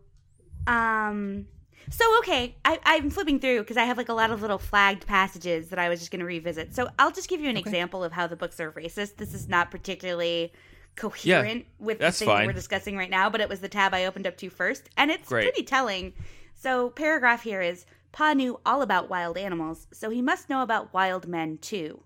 Um, 0.66 1.46
so 1.90 2.04
okay, 2.18 2.56
I, 2.64 2.78
I'm 2.84 3.10
flipping 3.10 3.40
through 3.40 3.60
because 3.60 3.76
I 3.76 3.84
have 3.84 3.96
like 3.98 4.08
a 4.08 4.14
lot 4.14 4.30
of 4.30 4.40
little 4.40 4.58
flagged 4.58 5.06
passages 5.06 5.68
that 5.68 5.78
I 5.78 5.88
was 5.88 5.98
just 6.00 6.10
going 6.10 6.20
to 6.20 6.26
revisit. 6.26 6.74
So 6.74 6.88
I'll 6.98 7.12
just 7.12 7.28
give 7.28 7.40
you 7.40 7.50
an 7.50 7.56
example 7.56 8.02
of 8.04 8.12
how 8.12 8.26
the 8.26 8.36
books 8.36 8.58
are 8.60 8.72
racist. 8.72 9.16
This 9.16 9.34
is 9.34 9.48
not 9.48 9.70
particularly 9.70 10.52
coherent 10.98 11.66
with 11.78 11.98
the 11.98 12.12
thing 12.12 12.28
we're 12.28 12.52
discussing 12.52 12.96
right 12.96 13.10
now, 13.10 13.30
but 13.30 13.40
it 13.40 13.48
was 13.48 13.60
the 13.60 13.68
tab 13.68 13.94
I 13.94 14.04
opened 14.04 14.26
up 14.26 14.36
to 14.38 14.50
first, 14.50 14.90
and 14.96 15.10
it's 15.10 15.28
Great. 15.28 15.44
pretty 15.44 15.62
telling. 15.62 16.12
So 16.54 16.90
paragraph 16.90 17.42
here 17.42 17.62
is 17.62 17.86
Pa 18.12 18.32
knew 18.34 18.60
all 18.66 18.82
about 18.82 19.08
wild 19.08 19.38
animals, 19.38 19.86
so 19.92 20.10
he 20.10 20.20
must 20.20 20.50
know 20.50 20.62
about 20.62 20.92
wild 20.92 21.26
men 21.26 21.58
too. 21.58 22.02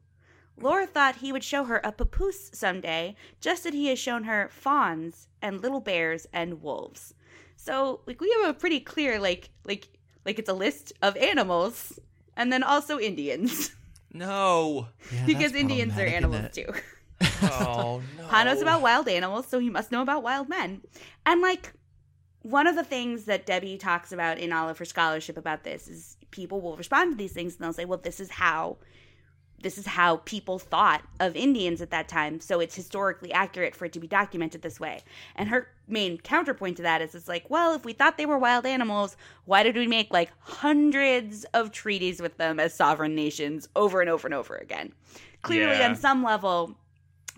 Laura 0.56 0.86
thought 0.86 1.16
he 1.16 1.32
would 1.32 1.42
show 1.42 1.64
her 1.64 1.80
a 1.82 1.90
papoose 1.90 2.50
someday, 2.52 3.16
just 3.40 3.64
as 3.66 3.72
he 3.72 3.88
has 3.88 3.98
shown 3.98 4.24
her 4.24 4.48
fawns 4.52 5.28
and 5.40 5.60
little 5.62 5.80
bears 5.80 6.26
and 6.32 6.62
wolves. 6.62 7.14
So, 7.56 8.00
like, 8.06 8.20
we 8.20 8.30
have 8.42 8.50
a 8.50 8.58
pretty 8.58 8.80
clear, 8.80 9.18
like, 9.18 9.50
like, 9.64 9.88
like 10.26 10.38
it's 10.38 10.48
a 10.48 10.54
list 10.54 10.92
of 11.00 11.16
animals, 11.16 11.98
and 12.36 12.52
then 12.52 12.62
also 12.62 12.98
Indians, 12.98 13.72
No. 14.12 14.88
Yeah, 15.12 15.26
because 15.26 15.54
Indians 15.54 15.98
are 15.98 16.04
animals 16.04 16.52
too. 16.52 16.72
Oh 17.42 18.02
no. 18.18 18.60
About 18.62 18.82
wild 18.82 19.08
animals, 19.08 19.46
so 19.46 19.58
he 19.58 19.70
must 19.70 19.92
know 19.92 20.02
about 20.02 20.22
wild 20.22 20.48
men. 20.48 20.82
And 21.26 21.40
like 21.40 21.72
one 22.42 22.66
of 22.66 22.74
the 22.74 22.84
things 22.84 23.24
that 23.26 23.46
Debbie 23.46 23.78
talks 23.78 24.10
about 24.12 24.38
in 24.38 24.52
all 24.52 24.68
of 24.68 24.78
her 24.78 24.84
scholarship 24.84 25.36
about 25.36 25.62
this 25.64 25.86
is 25.88 26.16
people 26.30 26.60
will 26.60 26.76
respond 26.76 27.12
to 27.12 27.16
these 27.16 27.32
things 27.32 27.54
and 27.54 27.64
they'll 27.64 27.72
say, 27.72 27.84
"Well, 27.84 28.00
this 28.02 28.18
is 28.20 28.30
how 28.30 28.78
this 29.60 29.78
is 29.78 29.86
how 29.86 30.16
people 30.24 30.58
thought 30.58 31.02
of 31.20 31.36
Indians 31.36 31.80
at 31.80 31.90
that 31.90 32.08
time, 32.08 32.40
so 32.40 32.58
it's 32.58 32.74
historically 32.74 33.32
accurate 33.32 33.76
for 33.76 33.84
it 33.84 33.92
to 33.92 34.00
be 34.00 34.08
documented 34.08 34.62
this 34.62 34.80
way." 34.80 35.02
And 35.36 35.48
her 35.50 35.68
main 35.86 36.18
counterpoint 36.18 36.78
to 36.78 36.82
that 36.82 37.00
is 37.00 37.14
it's 37.14 37.28
like, 37.28 37.48
"Well, 37.48 37.74
if 37.74 37.84
we 37.84 37.92
thought 37.92 38.16
they 38.18 38.26
were 38.26 38.38
wild 38.38 38.66
animals, 38.66 39.16
why 39.44 39.62
did 39.62 39.76
we 39.76 39.86
make 39.86 40.12
like 40.12 40.30
hundreds 40.40 41.44
of 41.54 41.70
treaties 41.70 42.20
with 42.20 42.38
them 42.38 42.58
as 42.58 42.74
sovereign 42.74 43.14
nations 43.14 43.68
over 43.76 44.00
and 44.00 44.10
over 44.10 44.26
and 44.26 44.34
over 44.34 44.56
again?" 44.56 44.92
Clearly 45.42 45.78
Yeah. 45.78 45.88
on 45.88 45.96
some 45.96 46.22
level 46.24 46.76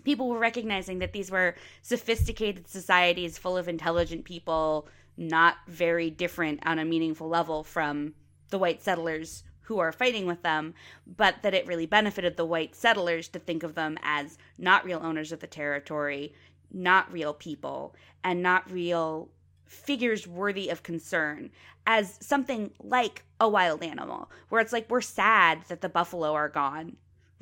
people 0.05 0.29
were 0.29 0.39
recognizing 0.39 0.99
that 0.99 1.11
these 1.11 1.31
were 1.31 1.55
sophisticated 1.81 2.67
societies 2.67 3.37
full 3.37 3.57
of 3.57 3.67
intelligent 3.67 4.23
people, 4.23 4.87
not 5.17 5.57
very 5.67 6.09
different 6.09 6.65
on 6.65 6.79
a 6.79 6.85
meaningful 6.85 7.27
level 7.27 7.63
from 7.63 8.13
the 8.49 8.59
white 8.59 8.81
settlers 8.81 9.43
who 9.61 9.79
are 9.79 9.91
fighting 9.91 10.27
with 10.27 10.43
them, 10.43 10.75
but 11.07 11.35
that 11.41 11.55
it 11.55 11.65
really 11.65 11.87
benefited 11.87 12.37
the 12.37 12.45
white 12.45 12.75
settlers 12.75 13.27
to 13.27 13.39
think 13.39 13.63
of 13.63 13.73
them 13.73 13.97
as 14.03 14.37
not 14.59 14.85
real 14.85 15.01
owners 15.03 15.31
of 15.31 15.39
the 15.39 15.47
territory, 15.47 16.33
not 16.71 17.11
real 17.11 17.33
people, 17.33 17.95
and 18.23 18.43
not 18.43 18.71
real 18.71 19.27
figures 19.65 20.27
worthy 20.27 20.69
of 20.69 20.83
concern 20.83 21.49
as 21.87 22.17
something 22.21 22.71
like 22.79 23.23
a 23.39 23.49
wild 23.49 23.83
animal, 23.83 24.29
where 24.49 24.61
it's 24.61 24.73
like 24.73 24.89
we're 24.89 25.01
sad 25.01 25.63
that 25.67 25.81
the 25.81 25.89
buffalo 25.89 26.33
are 26.33 26.49
gone 26.49 26.95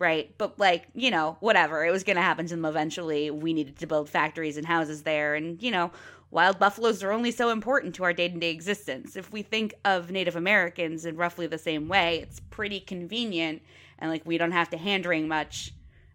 right? 0.04 0.38
But 0.38 0.60
like, 0.60 0.88
you 0.94 1.10
know, 1.10 1.38
whatever. 1.40 1.86
It 1.86 1.92
was 1.92 2.04
going 2.04 2.18
to 2.18 2.22
happen 2.22 2.46
to 2.48 2.56
them 2.56 2.66
eventually. 2.66 3.32
We 3.32 3.54
needed 3.54 3.80
to 3.80 3.88
build 3.88 4.10
factories 4.10 4.58
and 4.58 4.68
houses 4.68 5.04
there 5.04 5.34
and, 5.34 5.64
you 5.64 5.72
know, 5.72 5.92
wild 6.30 6.60
buffaloes 6.60 7.02
are 7.04 7.12
only 7.12 7.32
so 7.32 7.50
important 7.50 7.96
to 7.96 8.04
our 8.04 8.12
day-to-day 8.12 8.50
existence. 8.50 9.16
If 9.16 9.32
we 9.32 9.42
think 9.44 9.74
of 9.86 10.12
Native 10.12 10.36
Americans 10.36 11.06
in 11.06 11.16
roughly 11.16 11.48
the 11.48 11.58
same 11.58 11.88
way, 11.88 12.20
it's 12.20 12.42
pretty 12.50 12.82
convenient 12.82 13.62
and 13.98 14.12
like 14.12 14.26
we 14.26 14.38
don't 14.38 14.52
have 14.52 14.70
to 14.72 14.78
hand-wring 14.78 15.30
much 15.30 15.72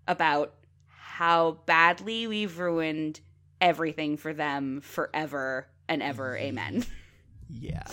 about 0.06 0.54
how 0.86 1.58
badly 1.64 2.26
we've 2.26 2.58
ruined 2.58 3.20
everything 3.60 4.18
for 4.18 4.34
them 4.34 4.82
forever 4.82 5.66
and 5.88 6.02
ever. 6.02 6.34
Mm-hmm. 6.34 6.46
Amen. 6.46 6.84
Yeah. 7.50 7.86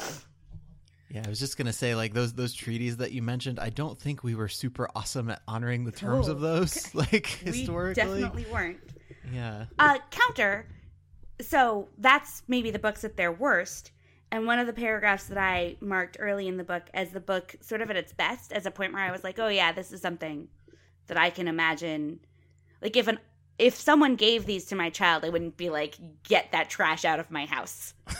Yeah, 1.09 1.23
I 1.25 1.29
was 1.29 1.39
just 1.39 1.57
gonna 1.57 1.73
say, 1.73 1.95
like 1.95 2.13
those 2.13 2.33
those 2.33 2.53
treaties 2.53 2.97
that 2.97 3.11
you 3.11 3.21
mentioned. 3.21 3.59
I 3.59 3.69
don't 3.69 3.99
think 3.99 4.23
we 4.23 4.35
were 4.35 4.47
super 4.47 4.89
awesome 4.95 5.29
at 5.29 5.41
honoring 5.47 5.85
the 5.85 5.91
terms 5.91 6.27
Oh, 6.27 6.31
of 6.31 6.41
those, 6.41 6.93
like 6.95 7.27
historically. 7.27 8.05
We 8.05 8.21
definitely 8.21 8.45
weren't. 8.51 8.79
Yeah. 9.31 9.65
Uh, 9.77 9.99
counter. 10.11 10.67
So 11.41 11.89
that's 11.97 12.43
maybe 12.47 12.71
the 12.71 12.79
books 12.79 13.03
at 13.03 13.17
their 13.17 13.31
worst. 13.31 13.91
And 14.31 14.47
one 14.47 14.57
of 14.59 14.67
the 14.67 14.73
paragraphs 14.73 15.25
that 15.25 15.37
I 15.37 15.77
marked 15.79 16.17
early 16.19 16.47
in 16.47 16.57
the 16.57 16.63
book 16.63 16.83
as 16.93 17.11
the 17.11 17.19
book 17.19 17.55
sort 17.61 17.81
of 17.81 17.89
at 17.89 17.95
its 17.95 18.11
best, 18.11 18.51
as 18.51 18.65
a 18.65 18.71
point 18.71 18.93
where 18.93 19.03
I 19.03 19.11
was 19.11 19.23
like, 19.23 19.37
oh 19.39 19.47
yeah, 19.47 19.71
this 19.71 19.91
is 19.91 20.01
something 20.01 20.47
that 21.07 21.17
I 21.17 21.29
can 21.29 21.47
imagine. 21.47 22.19
Like 22.81 22.97
if 22.97 23.07
an 23.07 23.19
if 23.57 23.75
someone 23.75 24.15
gave 24.15 24.45
these 24.45 24.65
to 24.65 24.75
my 24.75 24.89
child, 24.89 25.23
I 25.23 25.29
wouldn't 25.29 25.55
be 25.55 25.69
like, 25.69 25.97
get 26.23 26.51
that 26.51 26.69
trash 26.69 27.05
out 27.05 27.19
of 27.19 27.31
my 27.31 27.45
house. 27.45 27.93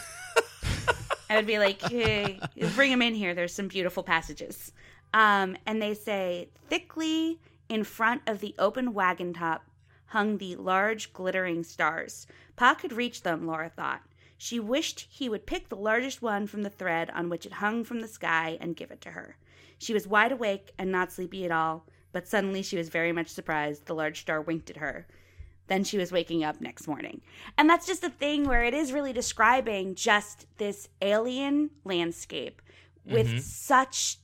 I 1.30 1.36
would 1.36 1.48
be 1.48 1.60
like, 1.60 1.82
hey, 1.82 2.40
bring 2.76 2.92
them 2.92 3.02
in 3.02 3.14
here. 3.14 3.34
There's 3.34 3.54
some 3.54 3.68
beautiful 3.68 4.04
passages. 4.04 4.72
Um, 5.14 5.58
and 5.66 5.82
they 5.82 5.94
say, 5.94 6.50
thickly 6.70 7.40
in 7.70 7.84
front 7.84 8.22
of 8.28 8.40
the 8.40 8.54
open 8.60 8.94
wagon 8.94 9.34
top 9.34 9.66
hung 10.08 10.38
the 10.38 10.56
large 10.56 11.14
glittering 11.14 11.64
stars. 11.64 12.28
Pa 12.56 12.76
could 12.76 12.94
reach 12.94 13.24
them, 13.24 13.48
Laura 13.48 13.70
thought. 13.70 14.02
She 14.38 14.60
wished 14.60 15.08
he 15.10 15.30
would 15.30 15.46
pick 15.46 15.70
the 15.70 15.76
largest 15.76 16.22
one 16.22 16.48
from 16.48 16.64
the 16.64 16.70
thread 16.70 17.10
on 17.12 17.30
which 17.30 17.46
it 17.46 17.54
hung 17.54 17.84
from 17.84 18.02
the 18.02 18.08
sky 18.08 18.58
and 18.62 18.76
give 18.76 18.92
it 18.92 19.02
to 19.02 19.12
her. 19.12 19.38
She 19.78 19.94
was 19.94 20.08
wide 20.08 20.32
awake 20.32 20.72
and 20.78 20.92
not 20.92 21.12
sleepy 21.12 21.46
at 21.46 21.52
all, 21.52 21.86
but 22.12 22.28
suddenly 22.28 22.62
she 22.62 22.78
was 22.78 22.90
very 22.90 23.12
much 23.12 23.28
surprised 23.28 23.86
the 23.86 23.96
large 23.96 24.22
star 24.22 24.42
winked 24.42 24.70
at 24.70 24.78
her. 24.78 25.08
Then 25.68 25.84
she 25.84 25.98
was 25.98 26.12
waking 26.12 26.44
up 26.44 26.62
next 26.62 26.88
morning. 26.88 27.22
And 27.58 27.70
that's 27.70 27.88
just 27.88 28.04
a 28.04 28.10
thing 28.10 28.46
where 28.46 28.64
it 28.64 28.74
is 28.74 28.92
really 28.92 29.14
describing 29.14 29.96
just 29.96 30.46
this 30.58 30.90
alien 31.02 31.72
landscape 31.84 32.62
with 33.06 33.28
mm-hmm. 33.28 33.40
such 33.40 34.20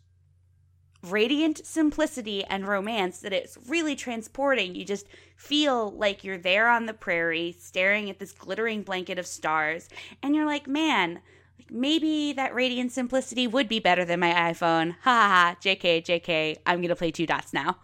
radiant 1.03 1.65
simplicity 1.65 2.43
and 2.43 2.67
romance 2.67 3.19
that 3.19 3.33
it's 3.33 3.57
really 3.67 3.95
transporting. 3.95 4.75
You 4.75 4.85
just 4.85 5.07
feel 5.35 5.91
like 5.91 6.23
you're 6.23 6.37
there 6.37 6.69
on 6.69 6.85
the 6.85 6.93
prairie 6.93 7.55
staring 7.59 8.09
at 8.09 8.19
this 8.19 8.31
glittering 8.31 8.83
blanket 8.83 9.17
of 9.17 9.25
stars 9.25 9.89
and 10.21 10.35
you're 10.35 10.45
like, 10.45 10.67
"Man, 10.67 11.21
like 11.57 11.71
maybe 11.71 12.33
that 12.33 12.53
radiant 12.53 12.91
simplicity 12.91 13.47
would 13.47 13.67
be 13.67 13.79
better 13.79 14.05
than 14.05 14.19
my 14.19 14.31
iPhone." 14.31 14.91
Ha 15.01 15.11
ha 15.11 15.27
ha. 15.27 15.55
JK, 15.61 16.05
JK. 16.05 16.57
I'm 16.65 16.79
going 16.79 16.89
to 16.89 16.95
play 16.95 17.11
two 17.11 17.25
dots 17.25 17.53
now. 17.53 17.77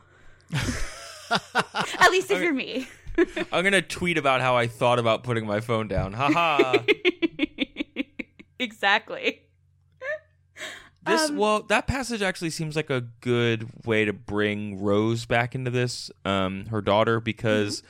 At 1.30 2.12
least 2.12 2.32
if 2.32 2.41
you're 2.41 2.53
me. 2.53 2.88
I'm 3.51 3.63
gonna 3.63 3.82
tweet 3.82 4.18
about 4.18 4.41
how 4.41 4.55
I 4.55 4.68
thought 4.68 4.99
about 4.99 5.24
putting 5.24 5.45
my 5.45 5.59
phone 5.59 5.88
down. 5.88 6.13
Haha. 6.13 6.80
exactly. 8.59 9.41
This 11.05 11.30
Um, 11.30 11.38
well, 11.38 11.63
that 11.63 11.88
passage 11.88 12.22
actually 12.22 12.49
seems 12.49 12.76
like 12.76 12.89
a 12.89 13.01
good 13.22 13.86
way 13.86 14.05
to 14.05 14.13
bring 14.13 14.82
Rose 14.82 15.26
back 15.26 15.55
into 15.55 15.72
this, 15.72 16.11
um, 16.26 16.65
her 16.65 16.82
daughter, 16.82 17.20
because 17.22 17.82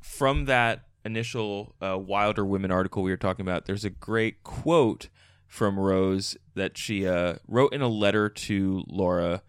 from 0.00 0.44
that 0.44 0.84
initial 1.04 1.74
uh, 1.80 1.96
Wilder 1.98 2.44
Women 2.44 2.70
article 2.70 3.02
we 3.02 3.10
were 3.10 3.16
talking 3.16 3.44
about, 3.44 3.64
there's 3.64 3.84
a 3.84 3.90
great 3.90 4.42
quote 4.44 5.08
from 5.46 5.78
Rose 5.78 6.36
that 6.54 6.76
she 6.76 7.06
uh, 7.06 7.36
wrote 7.48 7.72
in 7.72 7.80
a 7.80 7.88
letter 7.88 8.28
to 8.28 8.84
Laura, 8.86 9.42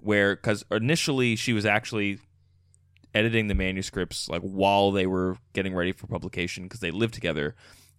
where 0.00 0.34
because 0.34 0.64
initially 0.70 1.36
she 1.36 1.52
was 1.52 1.66
actually 1.66 2.18
editing 3.14 3.46
the 3.46 3.54
manuscripts 3.54 4.28
like 4.28 4.42
while 4.42 4.90
they 4.90 5.06
were 5.06 5.38
getting 5.52 5.74
ready 5.74 5.92
for 5.92 6.06
publication 6.06 6.64
because 6.64 6.80
they 6.80 6.90
lived 6.90 7.14
together. 7.14 7.54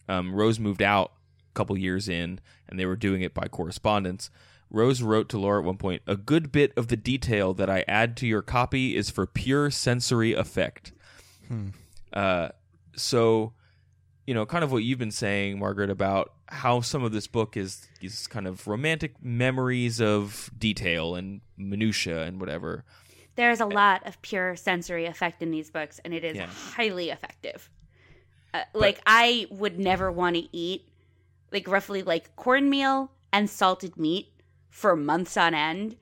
Um, 0.09 0.35
Rose 0.35 0.59
moved 0.59 0.81
out 0.81 1.13
a 1.49 1.53
couple 1.53 1.77
years 1.77 2.09
in, 2.09 2.39
and 2.67 2.79
they 2.79 2.85
were 2.85 2.95
doing 2.95 3.21
it 3.21 3.33
by 3.33 3.47
correspondence. 3.47 4.29
Rose 4.69 5.01
wrote 5.01 5.29
to 5.29 5.37
Laura 5.37 5.61
at 5.61 5.65
one 5.65 5.77
point, 5.77 6.01
"A 6.05 6.17
good 6.17 6.51
bit 6.51 6.73
of 6.75 6.87
the 6.89 6.97
detail 6.97 7.53
that 7.53 7.69
I 7.69 7.85
add 7.87 8.17
to 8.17 8.27
your 8.27 8.41
copy 8.41 8.95
is 8.95 9.09
for 9.09 9.25
pure 9.25 9.71
sensory 9.71 10.33
effect." 10.33 10.91
Uh, 12.13 12.49
so, 12.95 13.53
you 14.25 14.33
know, 14.33 14.45
kind 14.45 14.63
of 14.63 14.71
what 14.71 14.83
you've 14.83 14.99
been 14.99 15.11
saying, 15.11 15.59
Margaret, 15.59 15.89
about 15.89 16.33
how 16.47 16.81
some 16.81 17.03
of 17.03 17.11
this 17.11 17.27
book 17.27 17.55
is 17.57 17.87
these 18.01 18.27
kind 18.27 18.47
of 18.47 18.67
romantic 18.67 19.23
memories 19.23 19.99
of 20.01 20.49
detail 20.57 21.15
and 21.15 21.41
minutia 21.57 22.23
and 22.23 22.39
whatever. 22.39 22.83
There's 23.35 23.59
a 23.59 23.65
lot 23.65 24.05
of 24.05 24.21
pure 24.21 24.55
sensory 24.55 25.05
effect 25.05 25.41
in 25.41 25.51
these 25.51 25.69
books, 25.69 25.99
and 26.03 26.13
it 26.13 26.23
is 26.23 26.37
Yeah. 26.37 26.47
highly 26.47 27.09
effective. 27.09 27.69
Uh, 28.53 28.63
like 28.73 29.01
I 29.05 29.47
would 29.49 29.77
never 29.77 30.11
want 30.11 30.35
to 30.37 30.55
eat 30.55 30.87
like 31.51 31.67
roughly 31.67 32.03
like 32.03 32.35
cornmeal 32.35 33.11
and 33.31 33.49
salted 33.49 33.97
meat 33.97 34.31
for 34.69 34.95
months 34.95 35.37
on 35.37 35.53
end. 35.53 35.97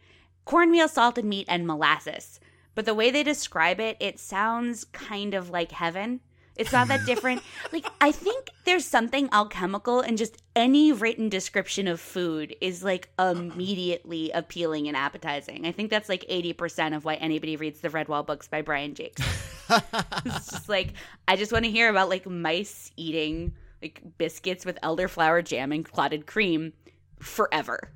Cornmeal, 0.46 0.88
salted 0.88 1.26
meat, 1.26 1.46
and 1.48 1.66
molasses. 1.66 2.40
But 2.76 2.86
the 2.86 2.94
way 2.94 3.12
they 3.12 3.24
describe 3.24 3.80
it, 3.80 3.98
it 4.00 4.20
sounds 4.20 4.84
kind 4.84 5.34
of 5.34 5.50
like 5.50 5.72
heaven. 5.72 6.22
It's 6.56 6.72
not 6.72 6.88
that 6.90 7.06
different. 7.06 7.42
like 7.72 7.86
I 8.00 8.12
think 8.12 8.50
there's 8.66 8.86
something 8.86 9.30
alchemical 9.32 10.02
in 10.02 10.18
just 10.18 10.42
any 10.56 10.92
written 10.92 11.30
description 11.30 11.88
of 11.88 12.00
food 12.00 12.56
is 12.62 12.84
like 12.84 13.10
immediately 13.18 14.32
appealing 14.32 14.88
and 14.88 14.96
appetizing. 14.96 15.66
I 15.66 15.72
think 15.72 15.90
that's 15.90 16.10
like 16.10 16.26
80% 16.30 16.96
of 16.96 17.06
why 17.06 17.16
anybody 17.16 17.56
reads 17.56 17.82
the 17.82 17.90
Redwall 17.90 18.26
books 18.26 18.48
by 18.48 18.62
Brian 18.62 18.94
Jacques. 18.94 19.20
it's 20.26 20.52
just 20.52 20.70
like 20.70 20.94
I 21.28 21.36
just 21.36 21.52
want 21.52 21.66
to 21.66 21.72
hear 21.72 21.90
about 21.90 22.10
like 22.10 22.28
mice 22.28 22.92
eating 22.98 23.54
like 23.82 24.02
biscuits 24.18 24.66
with 24.66 24.80
elderflower 24.82 25.44
jam 25.44 25.72
and 25.72 25.84
clotted 25.84 26.26
cream 26.28 26.74
forever. 27.20 27.92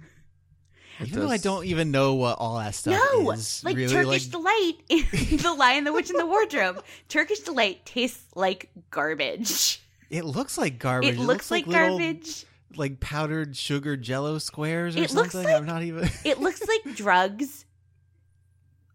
Even 1.02 1.20
though 1.20 1.30
I 1.30 1.38
don't 1.38 1.66
even 1.66 1.92
know 1.92 2.16
what 2.16 2.38
all 2.40 2.58
that 2.58 2.74
stuff 2.76 2.94
No, 3.14 3.32
is. 3.32 3.64
like 3.64 3.76
really, 3.76 3.94
Turkish 3.94 4.08
like, 4.08 4.32
delight, 4.32 4.74
the 5.44 5.54
Lion, 5.58 5.84
the 5.84 5.94
Witch, 5.94 6.10
and 6.10 6.20
the 6.20 6.26
Wardrobe. 6.26 6.84
Turkish 7.10 7.40
delight 7.42 7.86
tastes 7.86 8.24
like 8.36 8.70
garbage. 8.90 9.80
it 10.10 10.26
looks 10.26 10.58
like 10.58 10.80
garbage. 10.80 11.16
It, 11.16 11.20
looks, 11.20 11.52
like, 11.52 11.68
little, 11.68 11.98
garbage. 12.00 12.46
like 12.76 13.00
powdered 13.00 13.56
sugar 13.56 13.96
Jello 13.96 14.38
squares 14.40 14.96
or 14.96 15.00
It 15.04 15.14
looks 15.14 15.34
something. 15.34 15.44
like- 15.52 15.56
I'm 15.62 15.66
not 15.68 15.84
even. 15.84 16.10
It 16.26 16.40
looks 16.40 16.62
like 16.68 16.96
drugs 16.96 17.66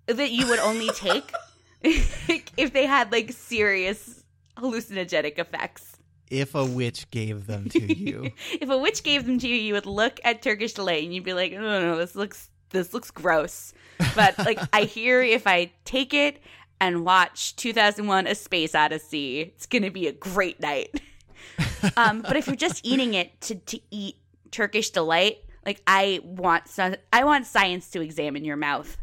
that 0.06 0.30
you 0.32 0.48
would 0.48 0.58
only 0.58 0.88
take 0.88 1.30
if 1.82 2.72
they 2.72 2.86
had 2.86 3.12
like 3.12 3.30
serious 3.32 4.24
hallucinogenic 4.56 5.38
effects. 5.38 5.91
If 6.32 6.54
a 6.54 6.64
witch 6.64 7.10
gave 7.10 7.46
them 7.46 7.68
to 7.68 7.94
you. 7.94 8.32
if 8.60 8.70
a 8.70 8.78
witch 8.78 9.02
gave 9.02 9.26
them 9.26 9.38
to 9.38 9.46
you, 9.46 9.54
you 9.54 9.74
would 9.74 9.86
look 9.86 10.18
at 10.24 10.40
Turkish 10.40 10.72
delight 10.72 11.04
and 11.04 11.14
you'd 11.14 11.24
be 11.24 11.34
like, 11.34 11.52
"No, 11.52 11.60
no, 11.60 11.80
no, 11.80 11.98
this 11.98 12.16
looks 12.16 12.48
this 12.70 12.94
looks 12.94 13.10
gross." 13.10 13.74
But 14.16 14.38
like, 14.38 14.58
I 14.72 14.84
hear 14.84 15.20
if 15.20 15.46
I 15.46 15.72
take 15.84 16.14
it 16.14 16.40
and 16.80 17.04
watch 17.04 17.54
2001: 17.56 18.26
A 18.26 18.34
Space 18.34 18.74
Odyssey, 18.74 19.40
it's 19.40 19.66
gonna 19.66 19.90
be 19.90 20.08
a 20.08 20.12
great 20.12 20.58
night. 20.58 21.00
um, 21.96 22.22
but 22.22 22.36
if 22.36 22.46
you're 22.46 22.56
just 22.56 22.84
eating 22.84 23.14
it 23.14 23.38
to 23.42 23.54
to 23.56 23.78
eat 23.90 24.16
Turkish 24.50 24.90
delight, 24.90 25.38
like 25.66 25.82
I 25.86 26.20
want 26.24 26.66
some, 26.66 26.96
I 27.12 27.24
want 27.24 27.46
science 27.46 27.90
to 27.90 28.00
examine 28.00 28.44
your 28.44 28.56
mouth 28.56 28.96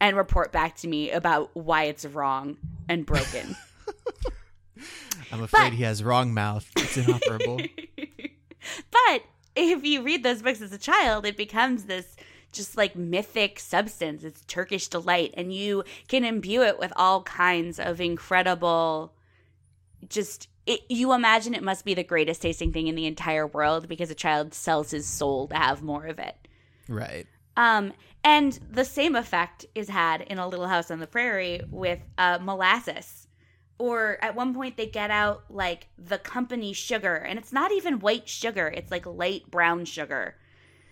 and 0.00 0.16
report 0.16 0.50
back 0.50 0.74
to 0.78 0.88
me 0.88 1.12
about 1.12 1.50
why 1.54 1.84
it's 1.84 2.04
wrong 2.04 2.56
and 2.88 3.06
broken. 3.06 3.56
I'm 5.30 5.42
afraid 5.42 5.70
But- 5.70 5.72
he 5.74 5.82
has 5.84 6.02
wrong 6.04 6.34
mouth. 6.34 6.70
It's 6.76 6.96
inoperable. 6.96 7.60
but 8.90 9.22
if 9.56 9.84
you 9.84 10.02
read 10.02 10.22
those 10.22 10.42
books 10.42 10.60
as 10.60 10.72
a 10.72 10.78
child, 10.78 11.26
it 11.26 11.36
becomes 11.36 11.84
this 11.84 12.16
just 12.52 12.76
like 12.76 12.94
mythic 12.94 13.58
substance. 13.58 14.24
It's 14.24 14.44
Turkish 14.44 14.88
delight, 14.88 15.32
and 15.36 15.52
you 15.54 15.84
can 16.08 16.24
imbue 16.24 16.62
it 16.62 16.78
with 16.78 16.92
all 16.96 17.22
kinds 17.22 17.78
of 17.78 18.00
incredible, 18.00 19.14
just. 20.08 20.48
It, 20.64 20.82
you 20.88 21.12
imagine 21.12 21.54
it 21.54 21.62
must 21.64 21.84
be 21.84 21.92
the 21.94 22.04
greatest 22.04 22.40
tasting 22.40 22.72
thing 22.72 22.86
in 22.86 22.94
the 22.94 23.06
entire 23.06 23.48
world 23.48 23.88
because 23.88 24.12
a 24.12 24.14
child 24.14 24.54
sells 24.54 24.92
his 24.92 25.06
soul 25.08 25.48
to 25.48 25.56
have 25.56 25.82
more 25.82 26.06
of 26.06 26.20
it. 26.20 26.36
right. 26.88 27.26
Um, 27.56 27.92
and 28.22 28.58
the 28.70 28.84
same 28.84 29.16
effect 29.16 29.66
is 29.74 29.88
had 29.88 30.20
in 30.20 30.38
A 30.38 30.46
Little 30.46 30.68
House 30.68 30.90
on 30.92 31.00
the 31.00 31.06
Prairie 31.08 31.60
with 31.68 31.98
uh, 32.16 32.38
molasses. 32.40 33.21
Or 33.82 34.18
at 34.22 34.36
one 34.36 34.54
point, 34.54 34.76
they 34.76 34.86
get 34.86 35.10
out 35.10 35.42
like 35.50 35.88
the 35.98 36.18
company 36.18 36.72
sugar, 36.72 37.16
and 37.16 37.36
it's 37.36 37.52
not 37.52 37.72
even 37.72 37.98
white 37.98 38.28
sugar, 38.28 38.68
it's 38.68 38.92
like 38.92 39.06
light 39.06 39.50
brown 39.50 39.86
sugar, 39.86 40.36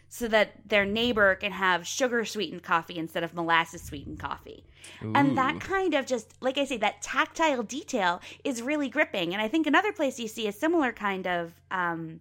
so 0.08 0.26
that 0.26 0.68
their 0.68 0.84
neighbor 0.84 1.36
can 1.36 1.52
have 1.52 1.86
sugar 1.86 2.24
sweetened 2.24 2.64
coffee 2.64 2.98
instead 2.98 3.22
of 3.22 3.32
molasses 3.32 3.82
sweetened 3.82 4.18
coffee. 4.18 4.64
And 5.14 5.38
that 5.38 5.60
kind 5.60 5.94
of 5.94 6.04
just, 6.04 6.34
like 6.40 6.58
I 6.58 6.64
say, 6.64 6.78
that 6.78 7.00
tactile 7.00 7.62
detail 7.62 8.20
is 8.42 8.60
really 8.60 8.88
gripping. 8.88 9.34
And 9.34 9.40
I 9.40 9.46
think 9.46 9.68
another 9.68 9.92
place 9.92 10.18
you 10.18 10.26
see 10.26 10.48
a 10.48 10.52
similar 10.52 10.90
kind 10.90 11.28
of 11.28 11.54
um, 11.70 12.18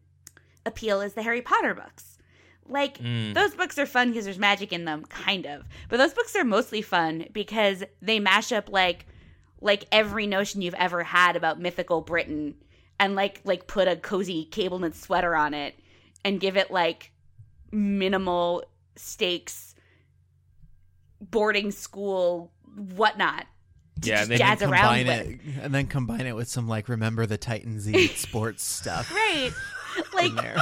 appeal 0.68 1.02
is 1.02 1.14
the 1.14 1.24
Harry 1.24 1.42
Potter 1.42 1.74
books. 1.74 2.20
Like 2.68 3.00
those 3.34 3.56
books 3.56 3.80
are 3.80 3.88
fun 3.88 4.10
because 4.10 4.26
there's 4.26 4.38
magic 4.38 4.72
in 4.72 4.86
them, 4.86 5.04
kind 5.06 5.48
of. 5.48 5.64
But 5.90 5.98
those 5.98 6.14
books 6.14 6.36
are 6.36 6.44
mostly 6.44 6.84
fun 6.84 7.26
because 7.34 7.84
they 8.04 8.20
mash 8.20 8.52
up 8.52 8.70
like 8.70 9.08
like 9.62 9.86
every 9.92 10.28
notion 10.28 10.62
you've 10.62 10.74
ever 10.76 11.04
had 11.04 11.36
about 11.36 11.60
mythical 11.60 12.02
Britain 12.02 12.56
and 13.00 13.16
like 13.16 13.42
like 13.44 13.68
put 13.68 13.88
a 13.88 13.96
cozy 13.96 14.46
cable 14.46 14.80
knit 14.80 14.96
sweater 14.96 15.36
on 15.36 15.54
it 15.54 15.78
and 16.24 16.40
give 16.40 16.58
it 16.58 16.72
like 16.72 17.12
minimal 17.72 18.64
stakes 18.96 19.76
boarding 21.22 21.72
school 21.72 22.52
whatnot. 22.76 23.46
Yeah, 24.02 24.24
they 24.26 24.38
jazz 24.38 24.62
around 24.62 24.72
combine 25.06 25.08
with. 25.08 25.20
it 25.28 25.40
and 25.62 25.74
then 25.74 25.88
combine 25.88 26.26
it 26.26 26.36
with 26.36 26.48
some 26.48 26.68
like 26.70 26.88
remember 26.88 27.26
the 27.26 27.38
Titans 27.38 27.90
eat 27.94 28.18
sports 28.18 28.64
stuff 28.64 29.12
Right. 29.14 29.52
Like 30.14 30.58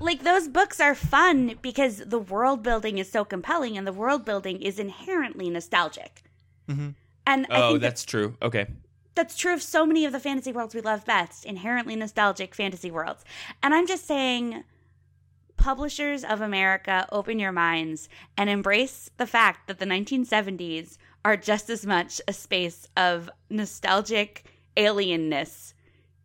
like 0.00 0.22
those 0.22 0.46
books 0.46 0.78
are 0.78 0.94
fun 0.94 1.58
because 1.62 1.98
the 2.06 2.18
world 2.18 2.62
building 2.62 2.98
is 2.98 3.10
so 3.10 3.24
compelling 3.24 3.76
and 3.76 3.86
the 3.86 3.92
world 3.92 4.24
building 4.24 4.62
is 4.62 4.78
inherently 4.78 5.50
nostalgic. 5.50 6.22
Mhm. 6.68 6.94
And 7.26 7.46
I 7.50 7.60
Oh, 7.62 7.68
think 7.70 7.80
that's 7.82 8.04
true. 8.04 8.36
Okay. 8.40 8.66
that's 9.14 9.36
true 9.36 9.54
of 9.54 9.62
so 9.62 9.84
many 9.86 10.04
of 10.04 10.12
the 10.12 10.20
fantasy 10.20 10.52
worlds 10.52 10.74
we 10.74 10.80
love 10.80 11.04
best, 11.04 11.44
inherently 11.44 11.96
nostalgic 11.96 12.54
fantasy 12.54 12.90
worlds. 12.90 13.24
And 13.62 13.74
I'm 13.74 13.86
just 13.86 14.06
saying 14.06 14.62
publishers 15.56 16.22
of 16.22 16.40
America, 16.42 17.08
open 17.10 17.38
your 17.38 17.50
minds 17.52 18.08
and 18.36 18.48
embrace 18.50 19.10
the 19.16 19.26
fact 19.26 19.66
that 19.68 19.78
the 19.78 19.86
1970s 19.86 20.98
are 21.24 21.36
just 21.36 21.70
as 21.70 21.84
much 21.86 22.20
a 22.28 22.32
space 22.32 22.86
of 22.96 23.28
nostalgic 23.50 24.44
alienness 24.76 25.72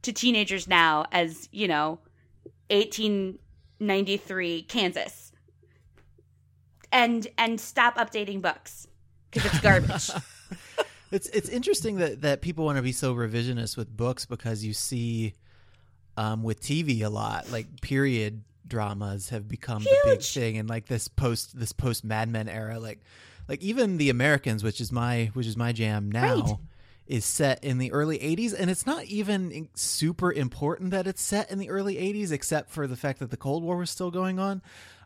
to 0.01 0.11
teenagers 0.11 0.67
now 0.67 1.05
as, 1.11 1.47
you 1.51 1.67
know, 1.67 1.99
1893 2.69 4.63
Kansas. 4.63 5.31
And 6.91 7.25
and 7.37 7.59
stop 7.59 7.95
updating 7.95 8.41
books 8.41 8.85
because 9.31 9.45
it's 9.49 9.61
garbage. 9.61 10.11
It's 11.11 11.27
it's 11.29 11.49
interesting 11.49 11.97
that 11.97 12.21
that 12.21 12.41
people 12.41 12.65
want 12.65 12.77
to 12.77 12.81
be 12.81 12.91
so 12.93 13.13
revisionist 13.13 13.77
with 13.77 13.95
books 13.95 14.25
because 14.25 14.63
you 14.63 14.73
see 14.73 15.33
um, 16.17 16.43
with 16.43 16.61
TV 16.61 17.03
a 17.03 17.09
lot 17.09 17.51
like 17.51 17.81
period 17.81 18.43
dramas 18.67 19.29
have 19.29 19.47
become 19.49 19.83
the 19.83 19.97
big 20.05 20.21
thing 20.21 20.57
and 20.57 20.69
like 20.69 20.85
this 20.87 21.07
post 21.09 21.59
this 21.59 21.73
post 21.73 22.05
Mad 22.05 22.29
Men 22.29 22.47
era 22.47 22.79
like 22.79 22.99
like 23.49 23.61
even 23.61 23.97
the 23.97 24.09
Americans 24.09 24.63
which 24.63 24.79
is 24.79 24.91
my 24.91 25.29
which 25.33 25.45
is 25.47 25.57
my 25.57 25.73
jam 25.73 26.09
now 26.09 26.35
Right. 26.35 26.57
Is 27.11 27.25
set 27.25 27.63
in 27.63 27.77
the 27.77 27.91
early 27.91 28.17
80s 28.19 28.55
and 28.57 28.71
it's 28.71 28.85
not 28.85 29.03
even 29.05 29.67
super 29.75 30.31
important 30.31 30.91
that 30.91 31.05
it's 31.07 31.21
set 31.21 31.51
in 31.51 31.59
the 31.59 31.69
early 31.69 31.95
80s 31.95 32.31
except 32.31 32.69
for 32.69 32.87
the 32.87 32.95
fact 32.95 33.19
that 33.19 33.29
the 33.31 33.37
Cold 33.37 33.63
War 33.63 33.75
was 33.75 33.89
still 33.89 34.11
going 34.11 34.39
on 34.39 34.61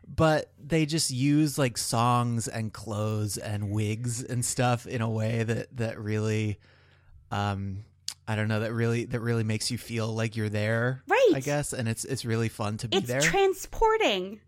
but 0.06 0.52
they 0.64 0.86
just 0.86 1.10
use 1.10 1.58
like 1.58 1.76
songs 1.76 2.46
and 2.46 2.72
clothes 2.72 3.38
and 3.38 3.70
wigs 3.70 4.22
and 4.22 4.44
stuff 4.44 4.86
in 4.86 5.02
a 5.02 5.10
way 5.10 5.42
that 5.42 5.76
that 5.76 5.98
really 5.98 6.60
um 7.32 7.84
I 8.28 8.36
don't 8.36 8.46
know 8.46 8.60
that 8.60 8.72
really 8.72 9.04
that 9.06 9.20
really 9.20 9.44
makes 9.44 9.70
you 9.72 9.78
feel 9.78 10.06
like 10.06 10.36
you're 10.36 10.48
there 10.48 11.02
Right. 11.08 11.32
I 11.34 11.40
guess 11.40 11.72
and 11.72 11.88
it's 11.88 12.04
it's 12.04 12.24
really 12.24 12.48
fun 12.48 12.76
to 12.78 12.88
be 12.88 12.98
it's 12.98 13.08
there 13.08 13.20
transporting. 13.20 14.40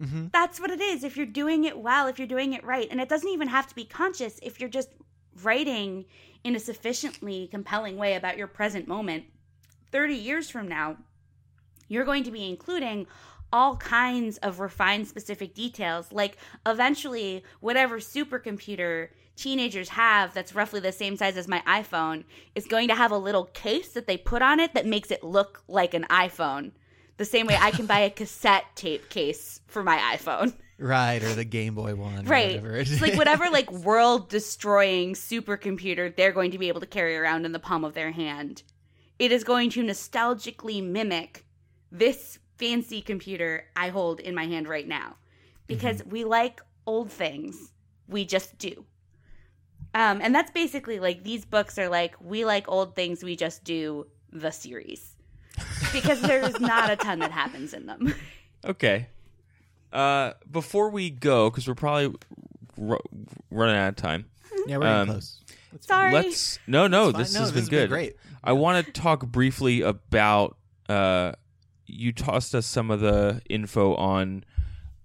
hmm 0.00 0.26
That's 0.32 0.58
what 0.60 0.70
it 0.70 0.80
is. 0.80 1.04
If 1.04 1.16
you're 1.16 1.26
doing 1.26 1.64
it 1.64 1.78
well, 1.78 2.08
if 2.08 2.18
you're 2.18 2.28
doing 2.28 2.54
it 2.54 2.64
right, 2.64 2.88
and 2.90 3.00
it 3.00 3.08
doesn't 3.08 3.28
even 3.28 3.48
have 3.48 3.66
to 3.68 3.74
be 3.74 3.84
conscious. 3.84 4.38
If 4.42 4.58
you're 4.60 4.68
just 4.68 4.90
writing 5.42 6.04
in 6.44 6.56
a 6.56 6.60
sufficiently 6.60 7.48
compelling 7.50 7.96
way 7.96 8.14
about 8.14 8.38
your 8.38 8.46
present 8.46 8.86
moment, 8.88 9.24
30 9.90 10.14
years 10.14 10.50
from 10.50 10.68
now, 10.68 10.96
you're 11.88 12.04
going 12.04 12.24
to 12.24 12.30
be 12.30 12.48
including 12.48 13.06
all 13.52 13.76
kinds 13.76 14.38
of 14.38 14.60
refined 14.60 15.08
specific 15.08 15.54
details. 15.54 16.12
Like 16.12 16.36
eventually, 16.66 17.42
whatever 17.60 17.98
supercomputer 17.98 19.08
teenagers 19.36 19.90
have 19.90 20.34
that's 20.34 20.54
roughly 20.54 20.80
the 20.80 20.92
same 20.92 21.16
size 21.16 21.36
as 21.36 21.48
my 21.48 21.62
iPhone 21.66 22.24
is 22.54 22.66
going 22.66 22.88
to 22.88 22.94
have 22.94 23.12
a 23.12 23.18
little 23.18 23.44
case 23.44 23.92
that 23.92 24.06
they 24.06 24.16
put 24.16 24.42
on 24.42 24.58
it 24.58 24.74
that 24.74 24.84
makes 24.84 25.10
it 25.10 25.22
look 25.22 25.62
like 25.68 25.94
an 25.94 26.04
iPhone. 26.10 26.72
The 27.16 27.24
same 27.24 27.46
way 27.46 27.56
I 27.58 27.70
can 27.70 27.86
buy 27.86 28.00
a 28.00 28.10
cassette 28.10 28.64
tape 28.74 29.08
case 29.08 29.60
for 29.66 29.82
my 29.82 29.96
iPhone. 30.16 30.54
right 30.78 31.22
or 31.24 31.34
the 31.34 31.44
Game 31.44 31.74
Boy 31.74 31.94
one 31.94 32.26
or 32.26 32.30
Right. 32.30 32.56
whatever 32.56 32.76
it 32.76 32.82
It's 32.82 32.90
is. 32.92 33.00
like 33.02 33.14
whatever 33.14 33.50
like 33.50 33.70
world 33.70 34.28
destroying 34.28 35.14
supercomputer 35.14 36.14
they're 36.14 36.32
going 36.32 36.52
to 36.52 36.58
be 36.58 36.68
able 36.68 36.80
to 36.80 36.86
carry 36.86 37.16
around 37.16 37.44
in 37.44 37.52
the 37.52 37.58
palm 37.58 37.84
of 37.84 37.94
their 37.94 38.12
hand. 38.12 38.62
It 39.18 39.32
is 39.32 39.42
going 39.44 39.70
to 39.70 39.82
nostalgically 39.82 40.82
mimic 40.82 41.44
this 41.90 42.38
fancy 42.56 43.00
computer 43.00 43.64
I 43.74 43.88
hold 43.88 44.20
in 44.20 44.34
my 44.34 44.46
hand 44.46 44.68
right 44.68 44.86
now. 44.86 45.16
Because 45.66 46.02
we 46.04 46.24
like 46.24 46.60
old 46.86 47.10
things. 47.10 47.72
We 48.08 48.24
just 48.24 48.56
do. 48.58 48.84
Um, 49.94 50.20
and 50.22 50.34
that's 50.34 50.50
basically 50.50 50.98
like 51.00 51.24
these 51.24 51.44
books 51.44 51.78
are 51.78 51.88
like 51.88 52.14
we 52.20 52.44
like 52.44 52.68
old 52.68 52.94
things, 52.94 53.22
we 53.24 53.36
just 53.36 53.64
do 53.64 54.06
the 54.32 54.50
series. 54.50 55.14
Because 55.92 56.20
there's 56.20 56.60
not 56.60 56.90
a 56.90 56.96
ton 56.96 57.18
that 57.20 57.32
happens 57.32 57.74
in 57.74 57.86
them. 57.86 58.14
Okay. 58.64 59.06
Uh, 59.92 60.32
before 60.50 60.90
we 60.90 61.10
go, 61.10 61.50
because 61.50 61.66
we're 61.66 61.74
probably 61.74 62.14
r- 62.80 63.00
running 63.50 63.76
out 63.76 63.88
of 63.90 63.96
time. 63.96 64.26
yeah 64.66 64.76
we're 64.76 64.82
getting 64.84 65.00
um, 65.00 65.06
close 65.08 65.40
That's 65.72 65.86
Sorry. 65.86 66.12
Let's. 66.12 66.58
No, 66.66 66.86
no. 66.86 67.10
This 67.12 67.34
No, 67.34 67.40
has 67.40 67.52
this 67.52 67.52
been 67.52 67.60
has 67.62 67.68
good. 67.68 67.80
been 67.84 67.88
great. 67.90 68.16
I 68.42 68.52
want 68.52 68.84
to 68.86 68.92
talk 68.92 69.26
briefly 69.26 69.80
about. 69.82 70.56
Uh, 70.88 71.32
you 71.86 72.12
tossed 72.12 72.54
us 72.54 72.66
some 72.66 72.90
of 72.90 73.00
the 73.00 73.40
info 73.48 73.94
on 73.94 74.44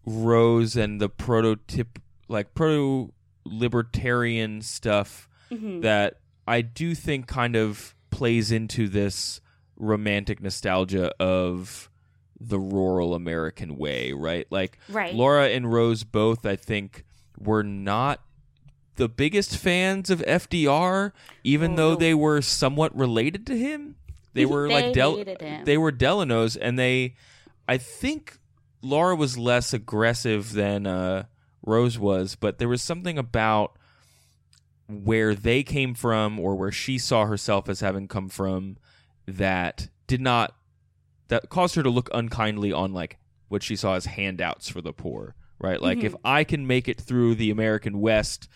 Rose 0.05 0.75
and 0.75 0.99
the 0.99 1.07
prototype, 1.09 1.99
like 2.27 2.53
proto 2.55 3.13
libertarian 3.45 4.61
stuff 4.61 5.27
Mhm. 5.51 5.81
that 5.81 6.19
I 6.47 6.61
do 6.61 6.93
think 6.95 7.27
kind 7.27 7.55
of 7.55 7.95
plays 8.11 8.51
into 8.51 8.88
this 8.89 9.39
romantic 9.77 10.41
nostalgia 10.41 11.11
of 11.21 11.89
the 12.39 12.59
rural 12.59 13.13
American 13.13 13.77
way, 13.77 14.11
right? 14.13 14.47
Like 14.49 14.77
Right. 14.89 15.13
Laura 15.15 15.49
and 15.49 15.71
Rose 15.71 16.03
both, 16.03 16.45
I 16.45 16.55
think, 16.55 17.03
were 17.39 17.63
not 17.63 18.21
the 18.95 19.09
biggest 19.09 19.57
fans 19.57 20.09
of 20.09 20.19
FDR, 20.19 21.11
even 21.43 21.73
Oh, 21.73 21.75
though 21.75 21.95
they 21.95 22.13
were 22.13 22.41
somewhat 22.41 22.95
related 22.95 23.47
to 23.47 23.57
him. 23.57 23.95
They 24.34 24.45
were 24.47 24.67
They 24.67 24.73
like 24.73 24.93
Del- 24.93 25.23
they 25.63 25.77
were 25.77 25.91
Delanos, 25.91 26.57
and 26.59 26.77
they, 26.77 27.15
I 27.67 27.77
think, 27.77 28.38
Laura 28.81 29.15
was 29.15 29.38
less 29.38 29.73
aggressive 29.73 30.53
than 30.53 30.86
uh, 30.86 31.23
Rose 31.65 31.97
was, 31.97 32.36
but 32.36 32.57
there 32.59 32.67
was 32.67 32.81
something 32.81 33.17
about 33.17 33.77
where 34.88 35.34
they 35.34 35.63
came 35.63 35.93
from 35.93 36.39
or 36.39 36.55
where 36.55 36.71
she 36.71 36.97
saw 36.97 37.25
herself 37.25 37.69
as 37.69 37.79
having 37.79 38.07
come 38.07 38.27
from 38.29 38.77
that 39.25 39.88
did 40.07 40.19
not 40.21 40.53
that 41.30 41.49
caused 41.49 41.76
her 41.76 41.84
to 41.84 41.89
look 41.89 42.09
unkindly 42.13 42.71
on 42.71 42.93
like 42.93 43.17
what 43.49 43.63
she 43.63 43.76
saw 43.76 43.95
as 43.95 44.05
handouts 44.05 44.69
for 44.69 44.82
the 44.82 44.93
poor 44.93 45.36
right 45.59 45.82
like 45.82 46.03
if 46.03 46.15
i 46.26 46.43
can 46.43 46.65
make 46.67 46.88
it 46.88 46.99
through 46.99 47.36
the 47.36 47.51
american 47.51 47.99
west 47.99 48.47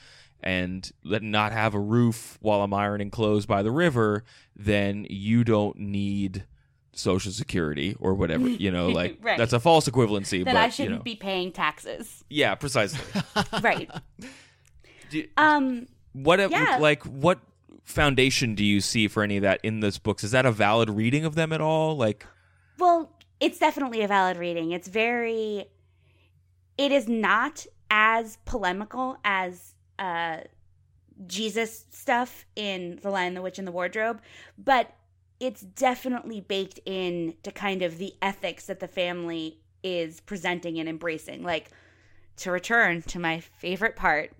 and 0.41 0.91
let 1.03 1.21
not 1.23 1.51
have 1.51 1.73
a 1.73 1.79
roof 1.79 2.37
while 2.41 2.61
i'm 2.61 2.73
ironing 2.73 3.09
clothes 3.11 3.45
by 3.45 3.61
the 3.63 3.71
river 3.71 4.23
then 4.55 5.05
you 5.09 5.43
don't 5.43 5.77
need 5.77 6.45
social 6.93 7.31
security 7.31 7.95
or 7.99 8.15
whatever 8.15 8.47
you 8.47 8.71
know 8.71 8.87
like 8.89 9.17
Right. 9.21 9.37
that's 9.37 9.53
a 9.53 9.59
false 9.59 9.87
equivalency 9.87 10.43
that 10.43 10.53
but 10.53 10.55
I 10.55 10.69
shouldn't 10.69 10.91
you 10.93 10.97
know. 10.97 11.03
be 11.03 11.15
paying 11.15 11.51
taxes. 11.51 12.23
yeah 12.29 12.55
precisely 12.55 12.99
right. 13.61 13.89
Do- 15.09 15.27
Um. 15.37 15.87
What 16.13 16.39
Yeah. 16.39 16.77
like 16.81 17.03
what 17.03 17.39
foundation 17.83 18.55
do 18.55 18.65
you 18.65 18.81
see 18.81 19.07
for 19.07 19.23
any 19.23 19.37
of 19.37 19.43
that 19.43 19.59
in 19.63 19.79
those 19.79 19.97
books? 19.99 20.23
Is 20.23 20.31
that 20.31 20.45
a 20.45 20.51
valid 20.51 20.89
reading 20.89 21.23
of 21.23 21.35
them 21.35 21.53
at 21.53 21.61
all? 21.61 21.95
Like 21.95 22.25
Well, 22.77 23.11
it's 23.39 23.59
definitely 23.59 24.01
a 24.01 24.07
valid 24.07 24.37
reading. 24.37 24.71
It's 24.71 24.87
very. 24.87 25.65
It 26.77 26.91
is 26.91 27.07
not 27.07 27.65
as 27.89 28.37
polemical 28.45 29.17
as 29.23 29.73
uh, 29.97 30.41
Jesus 31.25 31.85
stuff 31.89 32.45
in 32.55 32.99
The 33.01 33.09
Lion, 33.09 33.33
the 33.33 33.41
Witch, 33.41 33.57
and 33.57 33.67
the 33.67 33.71
Wardrobe, 33.71 34.21
but 34.57 34.93
it's 35.39 35.61
definitely 35.61 36.41
baked 36.41 36.79
in 36.85 37.35
to 37.43 37.51
kind 37.51 37.81
of 37.81 37.97
the 37.97 38.13
ethics 38.21 38.67
that 38.67 38.79
the 38.79 38.87
family 38.87 39.59
is 39.83 40.19
presenting 40.21 40.79
and 40.79 40.89
embracing. 40.89 41.43
Like, 41.43 41.69
to 42.37 42.51
return 42.51 43.01
to 43.03 43.19
my 43.19 43.39
favorite 43.39 43.95
part, 43.95 44.31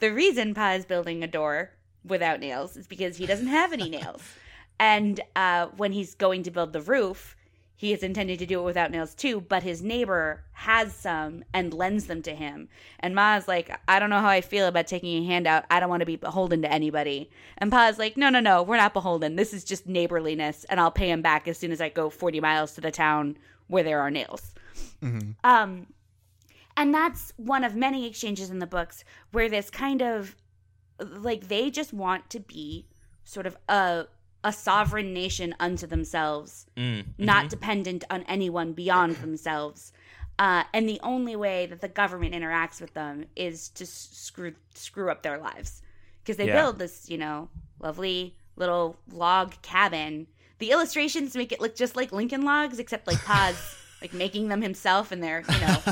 the 0.00 0.12
reason 0.12 0.54
Pa 0.54 0.72
is 0.72 0.84
building 0.84 1.22
a 1.22 1.28
door 1.28 1.70
without 2.04 2.40
nails 2.40 2.76
is 2.76 2.86
because 2.86 3.16
he 3.16 3.26
doesn't 3.26 3.46
have 3.46 3.72
any 3.72 3.88
nails. 3.88 4.22
And 4.80 5.20
uh, 5.36 5.68
when 5.76 5.92
he's 5.92 6.16
going 6.16 6.42
to 6.42 6.50
build 6.50 6.72
the 6.72 6.80
roof, 6.80 7.36
he 7.84 7.92
is 7.92 8.02
intending 8.02 8.38
to 8.38 8.46
do 8.46 8.60
it 8.60 8.64
without 8.64 8.90
nails 8.90 9.14
too, 9.14 9.42
but 9.42 9.62
his 9.62 9.82
neighbor 9.82 10.42
has 10.52 10.94
some 10.94 11.44
and 11.52 11.74
lends 11.74 12.06
them 12.06 12.22
to 12.22 12.34
him. 12.34 12.66
And 12.98 13.14
Ma's 13.14 13.46
like, 13.46 13.78
I 13.86 13.98
don't 13.98 14.08
know 14.08 14.20
how 14.20 14.28
I 14.28 14.40
feel 14.40 14.66
about 14.66 14.86
taking 14.86 15.22
a 15.22 15.26
handout. 15.26 15.66
I 15.68 15.80
don't 15.80 15.90
want 15.90 16.00
to 16.00 16.06
be 16.06 16.16
beholden 16.16 16.62
to 16.62 16.72
anybody. 16.72 17.30
And 17.58 17.70
Pa's 17.70 17.98
like, 17.98 18.16
No, 18.16 18.30
no, 18.30 18.40
no, 18.40 18.62
we're 18.62 18.78
not 18.78 18.94
beholden. 18.94 19.36
This 19.36 19.52
is 19.52 19.64
just 19.64 19.86
neighborliness, 19.86 20.64
and 20.70 20.80
I'll 20.80 20.90
pay 20.90 21.10
him 21.10 21.20
back 21.20 21.46
as 21.46 21.58
soon 21.58 21.72
as 21.72 21.82
I 21.82 21.90
go 21.90 22.08
40 22.08 22.40
miles 22.40 22.72
to 22.76 22.80
the 22.80 22.90
town 22.90 23.36
where 23.66 23.82
there 23.82 24.00
are 24.00 24.10
nails. 24.10 24.54
Um, 25.44 25.88
and 26.78 26.94
that's 26.94 27.34
one 27.36 27.64
of 27.64 27.76
many 27.76 28.06
exchanges 28.06 28.48
in 28.48 28.60
the 28.60 28.66
books 28.66 29.04
where 29.30 29.50
this 29.50 29.68
kind 29.68 30.00
of 30.00 30.36
like 30.98 31.48
they 31.48 31.68
just 31.68 31.92
want 31.92 32.30
to 32.30 32.40
be 32.40 32.86
sort 33.24 33.46
of 33.46 33.58
a 33.68 34.06
a 34.44 34.52
sovereign 34.52 35.12
nation 35.12 35.54
unto 35.58 35.86
themselves, 35.86 36.66
mm, 36.76 37.04
not 37.18 37.48
dependent 37.48 38.04
on 38.10 38.22
anyone 38.24 38.72
beyond 38.72 39.16
themselves. 39.16 39.92
Uh, 40.38 40.64
and 40.72 40.88
the 40.88 41.00
only 41.02 41.34
way 41.36 41.64
that 41.66 41.80
the 41.80 41.88
government 41.88 42.34
interacts 42.34 42.80
with 42.80 42.92
them 42.94 43.24
is 43.36 43.68
to 43.70 43.84
s- 43.84 44.08
screw 44.12 44.54
screw 44.74 45.10
up 45.10 45.22
their 45.22 45.38
lives 45.38 45.80
because 46.22 46.36
they 46.36 46.46
Yeah. 46.46 46.60
build 46.62 46.78
this, 46.78 47.08
you 47.08 47.16
know, 47.18 47.48
lovely 47.80 48.36
little 48.56 48.96
log 49.10 49.54
cabin. 49.62 50.26
The 50.58 50.70
illustrations 50.72 51.34
make 51.36 51.52
it 51.52 51.60
look 51.60 51.74
just 51.76 51.96
like 51.96 52.12
Lincoln 52.12 52.42
logs, 52.42 52.78
except 52.78 53.06
like 53.06 53.24
Pa's 53.24 53.76
like 54.02 54.12
making 54.12 54.48
them 54.48 54.60
himself, 54.60 55.10
and 55.12 55.22
they're 55.22 55.44
you 55.48 55.60
know 55.60 55.82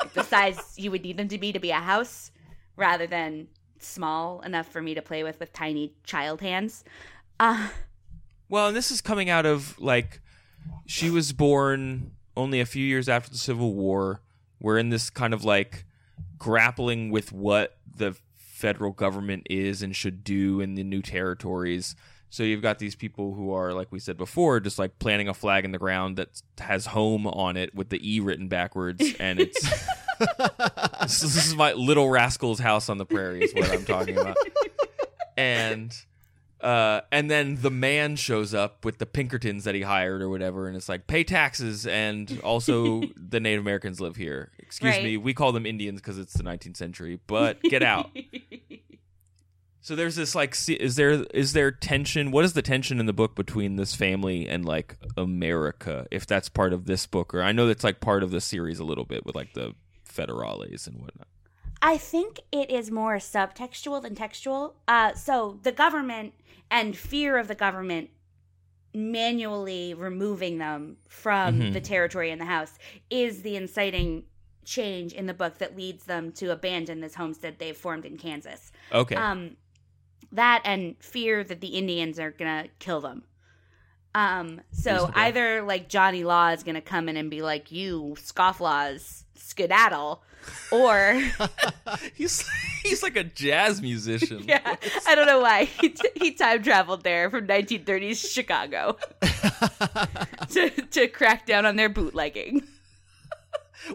like 0.00 0.12
the 0.12 0.24
size 0.24 0.74
you 0.76 0.90
would 0.90 1.02
need 1.02 1.16
them 1.16 1.28
to 1.28 1.38
be 1.38 1.52
to 1.52 1.58
be 1.60 1.70
a 1.70 1.76
house, 1.76 2.32
rather 2.76 3.06
than 3.06 3.48
small 3.78 4.40
enough 4.40 4.66
for 4.66 4.82
me 4.82 4.94
to 4.94 5.02
play 5.02 5.22
with 5.22 5.38
with 5.38 5.52
tiny 5.52 5.94
child 6.04 6.40
hands. 6.40 6.82
Uh, 7.38 7.68
Well, 8.48 8.68
and 8.68 8.76
this 8.76 8.90
is 8.90 9.00
coming 9.00 9.30
out 9.30 9.46
of 9.46 9.78
like 9.80 10.20
she 10.86 11.10
was 11.10 11.32
born 11.32 12.12
only 12.36 12.60
a 12.60 12.66
few 12.66 12.84
years 12.84 13.08
after 13.08 13.30
the 13.30 13.38
Civil 13.38 13.74
War. 13.74 14.20
We're 14.60 14.78
in 14.78 14.90
this 14.90 15.10
kind 15.10 15.34
of 15.34 15.44
like 15.44 15.84
grappling 16.38 17.10
with 17.10 17.32
what 17.32 17.78
the 17.96 18.16
federal 18.36 18.92
government 18.92 19.46
is 19.50 19.82
and 19.82 19.94
should 19.94 20.24
do 20.24 20.60
in 20.60 20.74
the 20.74 20.84
new 20.84 21.02
territories. 21.02 21.96
So 22.30 22.42
you've 22.42 22.62
got 22.62 22.80
these 22.80 22.96
people 22.96 23.34
who 23.34 23.52
are, 23.52 23.72
like 23.72 23.92
we 23.92 24.00
said 24.00 24.16
before, 24.16 24.58
just 24.58 24.78
like 24.78 24.98
planting 24.98 25.28
a 25.28 25.34
flag 25.34 25.64
in 25.64 25.70
the 25.70 25.78
ground 25.78 26.16
that 26.16 26.42
has 26.58 26.86
home 26.86 27.26
on 27.28 27.56
it 27.56 27.74
with 27.74 27.90
the 27.90 28.00
E 28.02 28.18
written 28.18 28.48
backwards, 28.48 29.14
and 29.20 29.38
it's 29.38 29.60
this, 31.00 31.22
is 31.22 31.54
my 31.54 31.72
little 31.72 32.08
rascal's 32.08 32.58
house 32.58 32.88
on 32.88 32.98
the 32.98 33.06
prairie 33.06 33.42
is 33.44 33.54
what 33.54 33.70
I'm 33.70 33.84
talking 33.84 34.16
about, 34.18 34.36
and 35.36 35.94
uh, 36.64 37.02
and 37.12 37.30
then 37.30 37.58
the 37.60 37.70
man 37.70 38.16
shows 38.16 38.54
up 38.54 38.84
with 38.84 38.98
the 38.98 39.06
Pinkertons 39.06 39.64
that 39.64 39.74
he 39.74 39.82
hired 39.82 40.22
or 40.22 40.28
whatever, 40.28 40.66
and 40.66 40.76
it's 40.76 40.88
like 40.88 41.06
pay 41.06 41.22
taxes, 41.22 41.86
and 41.86 42.40
also 42.42 43.02
the 43.16 43.38
Native 43.38 43.60
Americans 43.60 44.00
live 44.00 44.16
here. 44.16 44.50
Excuse 44.58 44.94
Right. 44.94 45.04
me, 45.04 45.16
we 45.16 45.34
call 45.34 45.52
them 45.52 45.66
Indians 45.66 46.00
because 46.00 46.18
it's 46.18 46.32
the 46.34 46.42
19th 46.42 46.76
century, 46.76 47.20
but 47.26 47.60
get 47.62 47.82
out. 47.82 48.10
So 49.80 49.94
there's 49.94 50.16
this 50.16 50.34
like, 50.34 50.56
is 50.66 50.96
there 50.96 51.10
is 51.34 51.52
there 51.52 51.70
tension? 51.70 52.30
What 52.30 52.46
is 52.46 52.54
the 52.54 52.62
tension 52.62 52.98
in 53.00 53.04
the 53.04 53.12
book 53.12 53.34
between 53.34 53.76
this 53.76 53.94
family 53.94 54.48
and 54.48 54.64
like 54.64 54.96
America? 55.14 56.06
If 56.10 56.26
that's 56.26 56.48
part 56.48 56.72
of 56.72 56.86
this 56.86 57.06
book, 57.06 57.34
or 57.34 57.42
I 57.42 57.52
know 57.52 57.66
that's 57.66 57.84
like 57.84 58.00
part 58.00 58.22
of 58.22 58.30
the 58.30 58.40
series 58.40 58.78
a 58.78 58.84
little 58.84 59.04
bit 59.04 59.26
with 59.26 59.34
like 59.34 59.52
the 59.52 59.74
federales 60.10 60.86
and 60.86 61.02
whatnot. 61.02 61.26
I 61.82 61.96
think 61.98 62.40
it 62.50 62.70
is 62.70 62.90
more 62.90 63.16
subtextual 63.16 64.02
than 64.02 64.14
textual. 64.14 64.76
Uh, 64.88 65.14
so 65.14 65.58
the 65.62 65.72
government 65.72 66.32
and 66.70 66.96
fear 66.96 67.36
of 67.36 67.46
the 67.48 67.54
government 67.54 68.10
manually 68.94 69.92
removing 69.92 70.58
them 70.58 70.96
from 71.08 71.60
Mhm. 71.60 71.72
the 71.72 71.80
territory 71.80 72.30
in 72.30 72.38
the 72.38 72.44
house 72.44 72.78
is 73.10 73.42
the 73.42 73.56
inciting 73.56 74.24
change 74.64 75.12
in 75.12 75.26
the 75.26 75.34
book 75.34 75.58
that 75.58 75.76
leads 75.76 76.04
them 76.04 76.32
to 76.32 76.50
abandon 76.50 77.00
this 77.00 77.16
homestead 77.16 77.58
they've 77.58 77.76
formed 77.76 78.04
in 78.06 78.16
Kansas. 78.16 78.72
Okay, 78.92 79.16
Um, 79.16 79.56
that 80.32 80.62
and 80.64 80.96
fear 81.02 81.44
that 81.44 81.60
the 81.60 81.76
Indians 81.76 82.18
are 82.18 82.30
gonna 82.30 82.68
kill 82.78 83.00
them. 83.00 83.24
Um, 84.14 84.60
so 84.72 85.10
either 85.14 85.62
like 85.62 85.88
Johnny 85.88 86.22
Law 86.24 86.50
is 86.50 86.62
gonna 86.62 86.80
come 86.80 87.08
in 87.08 87.16
and 87.16 87.30
be 87.30 87.42
like, 87.42 87.72
"You 87.72 88.14
scofflaws, 88.18 89.24
skedaddle," 89.34 90.22
or 90.70 91.20
he's 92.14 92.48
he's 92.84 93.02
like 93.02 93.16
a 93.16 93.24
jazz 93.24 93.82
musician. 93.82 94.44
yeah, 94.48 94.76
I 95.08 95.14
don't 95.16 95.26
know 95.26 95.40
why 95.40 95.64
he, 95.64 95.88
t- 95.88 96.10
he 96.14 96.32
time 96.32 96.62
traveled 96.62 97.02
there 97.02 97.28
from 97.28 97.46
1930s 97.48 98.32
Chicago 98.32 98.96
to 100.50 100.70
to 100.70 101.08
crack 101.08 101.44
down 101.46 101.66
on 101.66 101.74
their 101.76 101.88
bootlegging. 101.88 102.62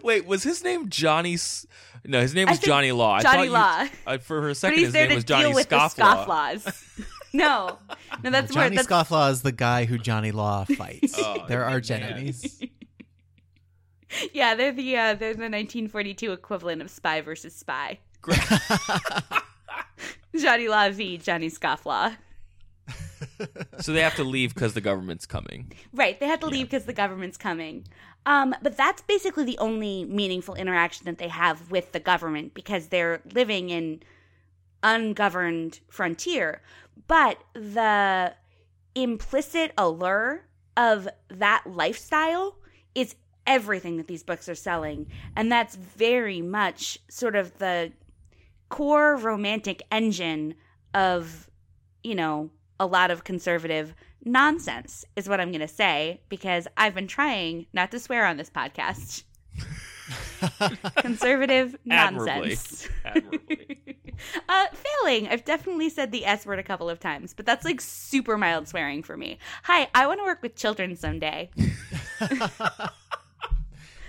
Wait, 0.02 0.26
was 0.26 0.42
his 0.42 0.62
name 0.62 0.90
Johnny? 0.90 1.34
S- 1.34 1.66
no, 2.04 2.20
his 2.20 2.34
name 2.34 2.48
was 2.48 2.58
Johnny 2.58 2.92
Law. 2.92 3.14
I 3.14 3.22
Johnny 3.22 3.44
you- 3.44 3.50
Law. 3.52 3.86
uh, 4.06 4.18
for 4.18 4.42
her 4.42 4.54
second, 4.54 4.78
his 4.78 4.92
name 4.92 5.14
was 5.14 5.24
Johnny 5.24 5.52
Scofflaw. 5.52 7.06
Scofflaws. 7.32 7.34
no, 7.34 7.78
no, 8.24 8.30
that's 8.30 8.54
more 8.54 8.64
Johnny 8.64 8.76
that's, 8.76 8.88
Scofflaw 8.88 9.30
is 9.30 9.42
the 9.42 9.52
guy 9.52 9.84
who 9.84 9.98
Johnny 9.98 10.32
Law 10.32 10.64
fights. 10.76 11.14
Oh, 11.18 11.44
They're 11.48 11.64
arch 11.64 11.90
enemies. 11.90 12.62
yeah, 14.32 14.54
they're 14.54 14.72
the 14.72 14.96
uh, 14.96 15.14
they're 15.14 15.34
the 15.34 15.48
1942 15.48 16.32
equivalent 16.32 16.82
of 16.82 16.90
Spy 16.90 17.20
versus 17.20 17.54
Spy. 17.54 17.98
Johnny 20.38 20.68
Law 20.68 20.90
v. 20.90 21.18
Johnny 21.18 21.50
Scofflaw. 21.50 22.16
So 23.80 23.92
they 23.92 24.00
have 24.00 24.16
to 24.16 24.24
leave 24.24 24.54
because 24.54 24.74
the 24.74 24.80
government's 24.80 25.26
coming. 25.26 25.72
Right, 25.92 26.18
they 26.18 26.26
had 26.26 26.40
to 26.40 26.46
leave 26.46 26.66
because 26.66 26.84
the 26.84 26.92
government's 26.92 27.36
coming. 27.36 27.86
Um, 28.26 28.54
but 28.62 28.76
that's 28.76 29.02
basically 29.02 29.44
the 29.44 29.58
only 29.58 30.04
meaningful 30.04 30.54
interaction 30.54 31.06
that 31.06 31.18
they 31.18 31.28
have 31.28 31.70
with 31.70 31.92
the 31.92 32.00
government 32.00 32.54
because 32.54 32.88
they're 32.88 33.22
living 33.32 33.70
in 33.70 34.02
ungoverned 34.82 35.80
frontier. 35.88 36.60
But 37.06 37.38
the 37.54 38.34
implicit 38.94 39.72
allure 39.78 40.46
of 40.76 41.08
that 41.28 41.64
lifestyle 41.66 42.56
is 42.94 43.14
everything 43.46 43.96
that 43.96 44.06
these 44.06 44.22
books 44.22 44.48
are 44.48 44.54
selling. 44.54 45.06
And 45.36 45.50
that's 45.50 45.76
very 45.76 46.40
much 46.42 46.98
sort 47.08 47.36
of 47.36 47.58
the 47.58 47.92
core 48.68 49.16
romantic 49.16 49.82
engine 49.90 50.54
of, 50.94 51.50
you 52.02 52.14
know, 52.14 52.50
a 52.78 52.86
lot 52.86 53.10
of 53.10 53.24
conservative 53.24 53.94
nonsense, 54.24 55.04
is 55.16 55.28
what 55.28 55.40
I'm 55.40 55.50
going 55.50 55.60
to 55.60 55.68
say, 55.68 56.20
because 56.28 56.66
I've 56.76 56.94
been 56.94 57.06
trying 57.08 57.66
not 57.72 57.90
to 57.90 57.98
swear 57.98 58.26
on 58.26 58.36
this 58.36 58.50
podcast. 58.50 59.24
conservative 60.96 61.76
Admirably. 61.90 62.50
nonsense. 62.50 62.88
Admirably. 63.04 63.89
Uh, 64.48 64.66
failing. 64.72 65.28
I've 65.28 65.44
definitely 65.44 65.88
said 65.90 66.12
the 66.12 66.24
S 66.26 66.46
word 66.46 66.58
a 66.58 66.62
couple 66.62 66.88
of 66.90 67.00
times, 67.00 67.34
but 67.34 67.46
that's 67.46 67.64
like 67.64 67.80
super 67.80 68.36
mild 68.36 68.68
swearing 68.68 69.02
for 69.02 69.16
me. 69.16 69.38
Hi, 69.64 69.88
I 69.94 70.06
want 70.06 70.20
to 70.20 70.24
work 70.24 70.42
with 70.42 70.56
children 70.56 70.96
someday. 70.96 71.50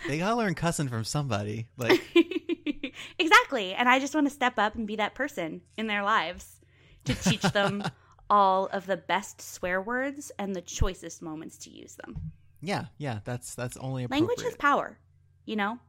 They 0.07 0.17
gotta 0.17 0.35
learn 0.35 0.55
cussing 0.55 0.87
from 0.89 1.03
somebody. 1.03 1.67
Like, 1.77 2.01
exactly. 3.19 3.73
And 3.73 3.87
I 3.87 3.99
just 3.99 4.15
want 4.15 4.27
to 4.27 4.33
step 4.33 4.57
up 4.57 4.75
and 4.75 4.87
be 4.87 4.95
that 4.95 5.15
person 5.15 5.61
in 5.77 5.87
their 5.87 6.03
lives 6.03 6.59
to 7.05 7.13
teach 7.13 7.41
them 7.41 7.83
all 8.29 8.67
of 8.67 8.87
the 8.87 8.97
best 8.97 9.41
swear 9.41 9.81
words 9.81 10.31
and 10.39 10.55
the 10.55 10.61
choicest 10.61 11.21
moments 11.21 11.57
to 11.59 11.69
use 11.69 11.95
them. 11.95 12.31
yeah, 12.61 12.85
yeah, 12.97 13.19
that's 13.25 13.55
that's 13.55 13.77
only. 13.77 14.07
Language 14.07 14.41
has 14.41 14.55
power, 14.55 14.97
you 15.45 15.55
know? 15.55 15.79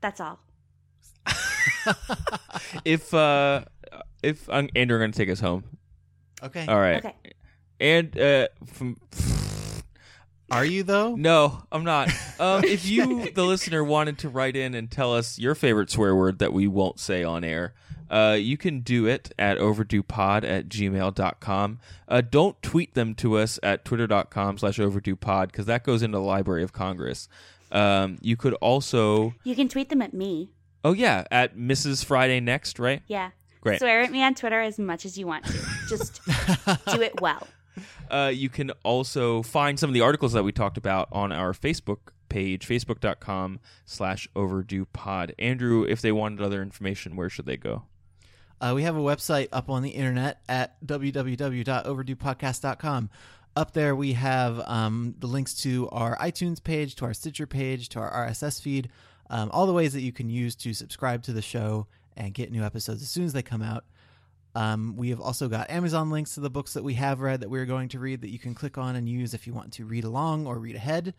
That's 0.00 0.20
all. 0.20 0.40
if 2.84 3.12
uh, 3.14 3.64
if 4.22 4.48
um, 4.50 4.68
Andrew, 4.74 4.96
are 4.96 5.00
going 5.00 5.12
to 5.12 5.16
take 5.16 5.30
us 5.30 5.40
home. 5.40 5.64
okay. 6.42 6.66
All 6.66 6.78
right. 6.78 7.04
Okay. 7.04 7.14
And 7.80 8.18
uh, 8.18 8.48
from 8.66 8.96
Are 10.50 10.64
you 10.64 10.82
though? 10.82 11.14
no, 11.16 11.62
I'm 11.72 11.84
not. 11.84 12.10
Um, 12.38 12.64
if 12.64 12.86
you, 12.86 13.30
the 13.30 13.44
listener, 13.44 13.82
wanted 13.82 14.18
to 14.18 14.28
write 14.28 14.56
in 14.56 14.74
and 14.74 14.90
tell 14.90 15.14
us 15.14 15.38
your 15.38 15.54
favorite 15.54 15.90
swear 15.90 16.14
word 16.14 16.38
that 16.38 16.52
we 16.52 16.66
won't 16.68 17.00
say 17.00 17.24
on 17.24 17.44
air, 17.44 17.74
uh, 18.10 18.36
you 18.38 18.56
can 18.56 18.80
do 18.80 19.06
it 19.06 19.32
at 19.38 19.58
overduepod 19.58 20.44
at 20.44 20.68
gmail.com. 20.68 21.80
Uh, 22.06 22.20
don't 22.20 22.60
tweet 22.62 22.94
them 22.94 23.14
to 23.16 23.38
us 23.38 23.58
at 23.62 23.84
twitter.com 23.84 24.58
slash 24.58 24.78
overduepod 24.78 25.46
because 25.48 25.66
that 25.66 25.82
goes 25.84 26.02
into 26.02 26.18
the 26.18 26.24
Library 26.24 26.62
of 26.62 26.72
Congress. 26.72 27.28
Um, 27.72 28.18
you 28.20 28.36
could 28.36 28.54
also, 28.54 29.34
You 29.42 29.56
can 29.56 29.68
tweet 29.68 29.88
them 29.88 30.00
at 30.00 30.14
me. 30.14 30.50
Oh 30.84 30.92
yeah, 30.92 31.24
at 31.30 31.56
Mrs. 31.56 32.04
Friday 32.04 32.40
Next, 32.40 32.78
right? 32.78 33.02
Yeah. 33.08 33.30
Great. 33.60 33.78
Swear 33.78 34.02
at 34.02 34.12
me 34.12 34.22
on 34.22 34.34
Twitter 34.34 34.60
as 34.60 34.78
much 34.78 35.06
as 35.06 35.16
you 35.16 35.26
want 35.26 35.46
to. 35.46 35.58
Just 35.88 36.20
do 36.92 37.00
it 37.00 37.18
well. 37.20 37.46
Uh, 38.10 38.30
you 38.32 38.50
can 38.50 38.70
also 38.84 39.42
find 39.42 39.80
some 39.80 39.90
of 39.90 39.94
the 39.94 40.02
articles 40.02 40.34
that 40.34 40.44
we 40.44 40.52
talked 40.52 40.76
about 40.76 41.08
on 41.10 41.32
our 41.32 41.54
Facebook 41.54 42.12
page, 42.28 42.68
facebook.com 42.68 43.58
slash 43.86 44.28
overdue 44.36 44.84
pod. 44.86 45.34
Andrew, 45.38 45.86
if 45.88 46.02
they 46.02 46.12
wanted 46.12 46.42
other 46.42 46.60
information, 46.60 47.16
where 47.16 47.30
should 47.30 47.46
they 47.46 47.56
go? 47.56 47.84
Uh, 48.60 48.72
we 48.74 48.82
have 48.82 48.96
a 48.96 49.00
website 49.00 49.48
up 49.52 49.70
on 49.70 49.82
the 49.82 49.90
internet 49.90 50.40
at 50.48 50.84
www.overduepodcast.com. 50.86 53.10
Up 53.56 53.72
there, 53.72 53.94
we 53.94 54.14
have 54.14 54.60
um, 54.66 55.14
the 55.18 55.26
links 55.26 55.54
to 55.62 55.88
our 55.90 56.16
iTunes 56.18 56.62
page, 56.62 56.94
to 56.96 57.04
our 57.04 57.14
Stitcher 57.14 57.46
page, 57.46 57.88
to 57.90 58.00
our 58.00 58.28
RSS 58.28 58.60
feed, 58.60 58.88
um, 59.30 59.50
all 59.52 59.66
the 59.66 59.72
ways 59.72 59.92
that 59.92 60.02
you 60.02 60.12
can 60.12 60.30
use 60.30 60.54
to 60.56 60.74
subscribe 60.74 61.22
to 61.24 61.32
the 61.32 61.42
show 61.42 61.86
and 62.16 62.32
get 62.34 62.52
new 62.52 62.62
episodes 62.62 63.02
as 63.02 63.08
soon 63.08 63.24
as 63.24 63.32
they 63.32 63.42
come 63.42 63.62
out. 63.62 63.84
Um, 64.54 64.94
we 64.96 65.10
have 65.10 65.20
also 65.20 65.48
got 65.48 65.68
Amazon 65.68 66.10
links 66.10 66.34
to 66.34 66.40
the 66.40 66.50
books 66.50 66.74
that 66.74 66.84
we 66.84 66.94
have 66.94 67.20
read 67.20 67.40
that 67.40 67.50
we're 67.50 67.66
going 67.66 67.88
to 67.88 67.98
read 67.98 68.20
that 68.20 68.30
you 68.30 68.38
can 68.38 68.54
click 68.54 68.78
on 68.78 68.94
and 68.94 69.08
use 69.08 69.34
if 69.34 69.46
you 69.46 69.52
want 69.52 69.72
to 69.74 69.84
read 69.84 70.04
along 70.04 70.46
or 70.46 70.58
read 70.58 70.76
ahead. 70.76 71.14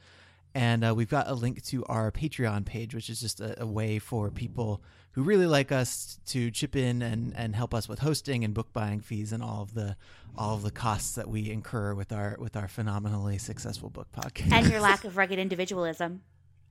And 0.53 0.85
uh, 0.85 0.95
we've 0.95 1.09
got 1.09 1.27
a 1.27 1.33
link 1.33 1.61
to 1.65 1.83
our 1.85 2.11
Patreon 2.11 2.65
page, 2.65 2.95
which 2.95 3.09
is 3.09 3.19
just 3.19 3.41
a, 3.41 3.61
a 3.61 3.65
way 3.65 3.99
for 3.99 4.31
people 4.31 4.81
who 5.11 5.21
really 5.21 5.47
like 5.47 5.73
us 5.73 6.17
to 6.27 6.49
chip 6.49 6.77
in 6.77 7.01
and, 7.01 7.33
and 7.35 7.55
help 7.57 7.73
us 7.73 7.89
with 7.89 7.99
hosting 7.99 8.45
and 8.45 8.53
book 8.53 8.71
buying 8.71 9.01
fees 9.01 9.33
and 9.33 9.43
all 9.43 9.61
of 9.61 9.73
the 9.73 9.97
all 10.37 10.55
of 10.55 10.61
the 10.61 10.71
costs 10.71 11.15
that 11.15 11.29
we 11.29 11.49
incur 11.49 11.93
with 11.93 12.13
our 12.13 12.37
with 12.39 12.55
our 12.55 12.69
phenomenally 12.69 13.37
successful 13.37 13.89
book 13.89 14.07
podcast. 14.13 14.51
And 14.53 14.69
your 14.69 14.79
lack 14.81 15.03
of 15.03 15.17
rugged 15.17 15.39
individualism. 15.39 16.21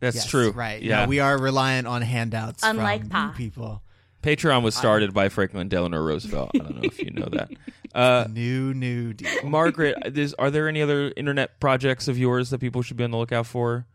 That's 0.01 0.17
Yes, 0.17 0.27
true. 0.27 0.51
right? 0.51 0.83
Yeah. 0.83 1.03
No, 1.05 1.09
we 1.09 1.21
are 1.21 1.39
reliant 1.39 1.87
on 1.87 2.03
handouts 2.03 2.63
Unlike 2.63 3.03
from 3.03 3.11
Pa. 3.11 3.35
people. 3.37 3.83
Patreon 4.23 4.63
was 4.63 4.75
started 4.75 5.13
by 5.13 5.29
Franklin 5.29 5.69
Delano 5.69 6.01
Roosevelt. 6.03 6.51
I 6.55 6.59
don't 6.59 6.77
know 6.77 6.83
if 6.85 6.99
you 6.99 7.11
know 7.11 7.29
that. 7.33 7.51
Uh, 7.95 8.27
New 8.29 8.75
New 8.75 9.13
Deal. 9.13 9.45
Margaret, 9.45 9.95
is, 10.19 10.35
are 10.35 10.51
there 10.51 10.67
any 10.67 10.83
other 10.83 11.13
internet 11.17 11.61
projects 11.61 12.09
of 12.09 12.19
yours 12.19 12.51
that 12.51 12.59
people 12.59 12.83
should 12.83 12.97
be 12.97 13.05
on 13.05 13.13
the 13.13 13.17
lookout 13.17 13.47
for? 13.47 13.87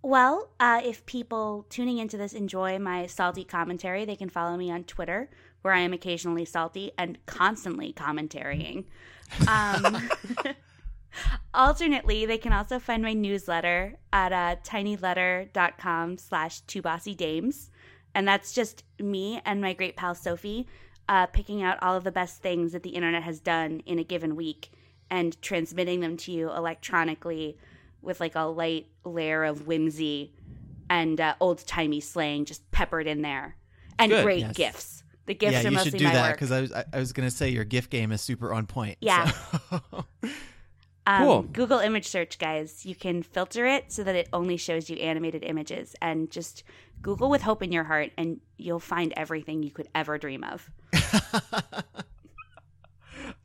Well, 0.00 0.48
uh, 0.58 0.80
if 0.82 1.04
people 1.04 1.66
tuning 1.68 1.98
into 1.98 2.16
this 2.16 2.32
enjoy 2.32 2.78
my 2.78 3.06
salty 3.06 3.44
commentary, 3.44 4.06
they 4.06 4.16
can 4.16 4.30
follow 4.30 4.56
me 4.56 4.70
on 4.70 4.84
Twitter, 4.84 5.28
where 5.60 5.74
I 5.74 5.80
am 5.80 5.92
occasionally 5.92 6.46
salty 6.46 6.92
and 6.96 7.18
constantly 7.26 7.92
commentarying. 7.92 8.84
Um, 9.48 10.08
alternately, 11.52 12.26
they 12.26 12.38
can 12.38 12.52
also 12.52 12.78
find 12.78 13.02
my 13.02 13.12
newsletter 13.12 13.94
at 14.12 14.32
uh, 14.32 14.56
tinyletter.com 14.64 16.18
slash 16.18 16.60
two 16.60 16.82
bossy 16.82 17.14
dames. 17.14 17.70
And 18.14 18.26
that's 18.28 18.52
just 18.52 18.84
me 18.98 19.40
and 19.44 19.60
my 19.60 19.72
great 19.72 19.96
pal 19.96 20.14
Sophie 20.14 20.66
uh, 21.08 21.26
picking 21.26 21.62
out 21.62 21.82
all 21.82 21.96
of 21.96 22.04
the 22.04 22.12
best 22.12 22.40
things 22.42 22.72
that 22.72 22.82
the 22.82 22.90
internet 22.90 23.22
has 23.22 23.40
done 23.40 23.80
in 23.86 23.98
a 23.98 24.04
given 24.04 24.36
week 24.36 24.70
and 25.10 25.40
transmitting 25.42 26.00
them 26.00 26.16
to 26.16 26.32
you 26.32 26.50
electronically 26.50 27.58
with 28.00 28.20
like 28.20 28.34
a 28.36 28.40
light 28.42 28.86
layer 29.04 29.44
of 29.44 29.66
whimsy 29.66 30.32
and 30.88 31.20
uh, 31.20 31.34
old 31.40 31.66
timey 31.66 32.00
slang 32.00 32.44
just 32.44 32.70
peppered 32.70 33.06
in 33.06 33.22
there, 33.22 33.56
and 33.98 34.12
Good. 34.12 34.22
great 34.24 34.40
Yes. 34.40 34.54
GIFs. 34.56 35.02
The 35.26 35.34
GIFs 35.34 35.52
yeah, 35.52 35.60
are 35.60 35.62
you 35.62 35.70
mostly 35.70 35.90
should 35.92 35.98
do 35.98 36.04
my 36.04 36.12
that 36.12 36.28
work. 36.28 36.36
because 36.36 36.52
I 36.52 36.60
was 36.60 36.72
I, 36.72 36.84
I 36.92 36.98
was 36.98 37.12
gonna 37.14 37.30
say 37.30 37.48
your 37.48 37.64
GIF 37.64 37.88
game 37.88 38.12
is 38.12 38.20
super 38.20 38.52
on 38.52 38.66
point. 38.66 38.98
Yeah. 39.00 39.30
so- 39.70 40.04
Um, 41.06 41.22
Cool. 41.22 41.42
Google 41.42 41.78
image 41.80 42.06
search, 42.08 42.38
guys. 42.38 42.86
You 42.86 42.94
can 42.94 43.22
filter 43.22 43.66
it 43.66 43.92
so 43.92 44.02
that 44.04 44.14
it 44.14 44.28
only 44.32 44.56
shows 44.56 44.88
you 44.88 44.96
animated 44.96 45.44
images, 45.44 45.94
and 46.00 46.30
just 46.30 46.62
Google 47.02 47.28
with 47.28 47.42
hope 47.42 47.62
in 47.62 47.72
your 47.72 47.84
heart, 47.84 48.10
and 48.16 48.40
you'll 48.56 48.80
find 48.80 49.12
everything 49.16 49.62
you 49.62 49.70
could 49.70 49.88
ever 49.94 50.16
dream 50.16 50.42
of. 50.44 50.70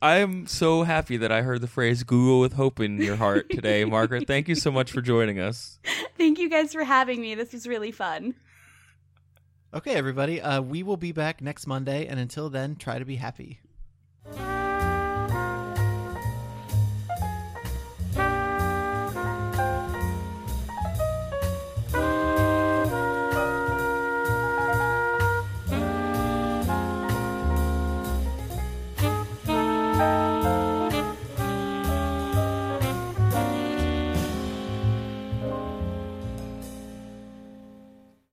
I'm 0.02 0.46
so 0.46 0.82
happy 0.84 1.18
that 1.18 1.30
I 1.30 1.42
heard 1.42 1.60
the 1.60 1.66
phrase 1.66 2.02
Google 2.04 2.40
with 2.40 2.54
hope 2.54 2.80
in 2.80 2.96
your 2.98 3.16
heart 3.16 3.50
today, 3.50 3.84
Margaret. 3.84 4.26
Thank 4.28 4.48
you 4.48 4.54
so 4.54 4.70
much 4.70 4.90
for 4.90 5.02
joining 5.02 5.38
us. 5.38 5.78
Thank 6.16 6.38
you 6.38 6.48
guys 6.48 6.72
for 6.72 6.84
having 6.84 7.20
me. 7.20 7.34
This 7.34 7.52
was 7.52 7.66
really 7.66 7.92
fun. 7.92 8.34
okay, 9.74 9.92
everybody. 9.94 10.40
Uh, 10.40 10.62
we 10.62 10.82
will 10.82 10.96
be 10.96 11.12
back 11.12 11.42
next 11.42 11.66
Monday, 11.66 12.06
and 12.06 12.18
until 12.18 12.48
then, 12.48 12.76
try 12.76 12.98
to 12.98 13.04
be 13.04 13.16
happy. 13.16 13.60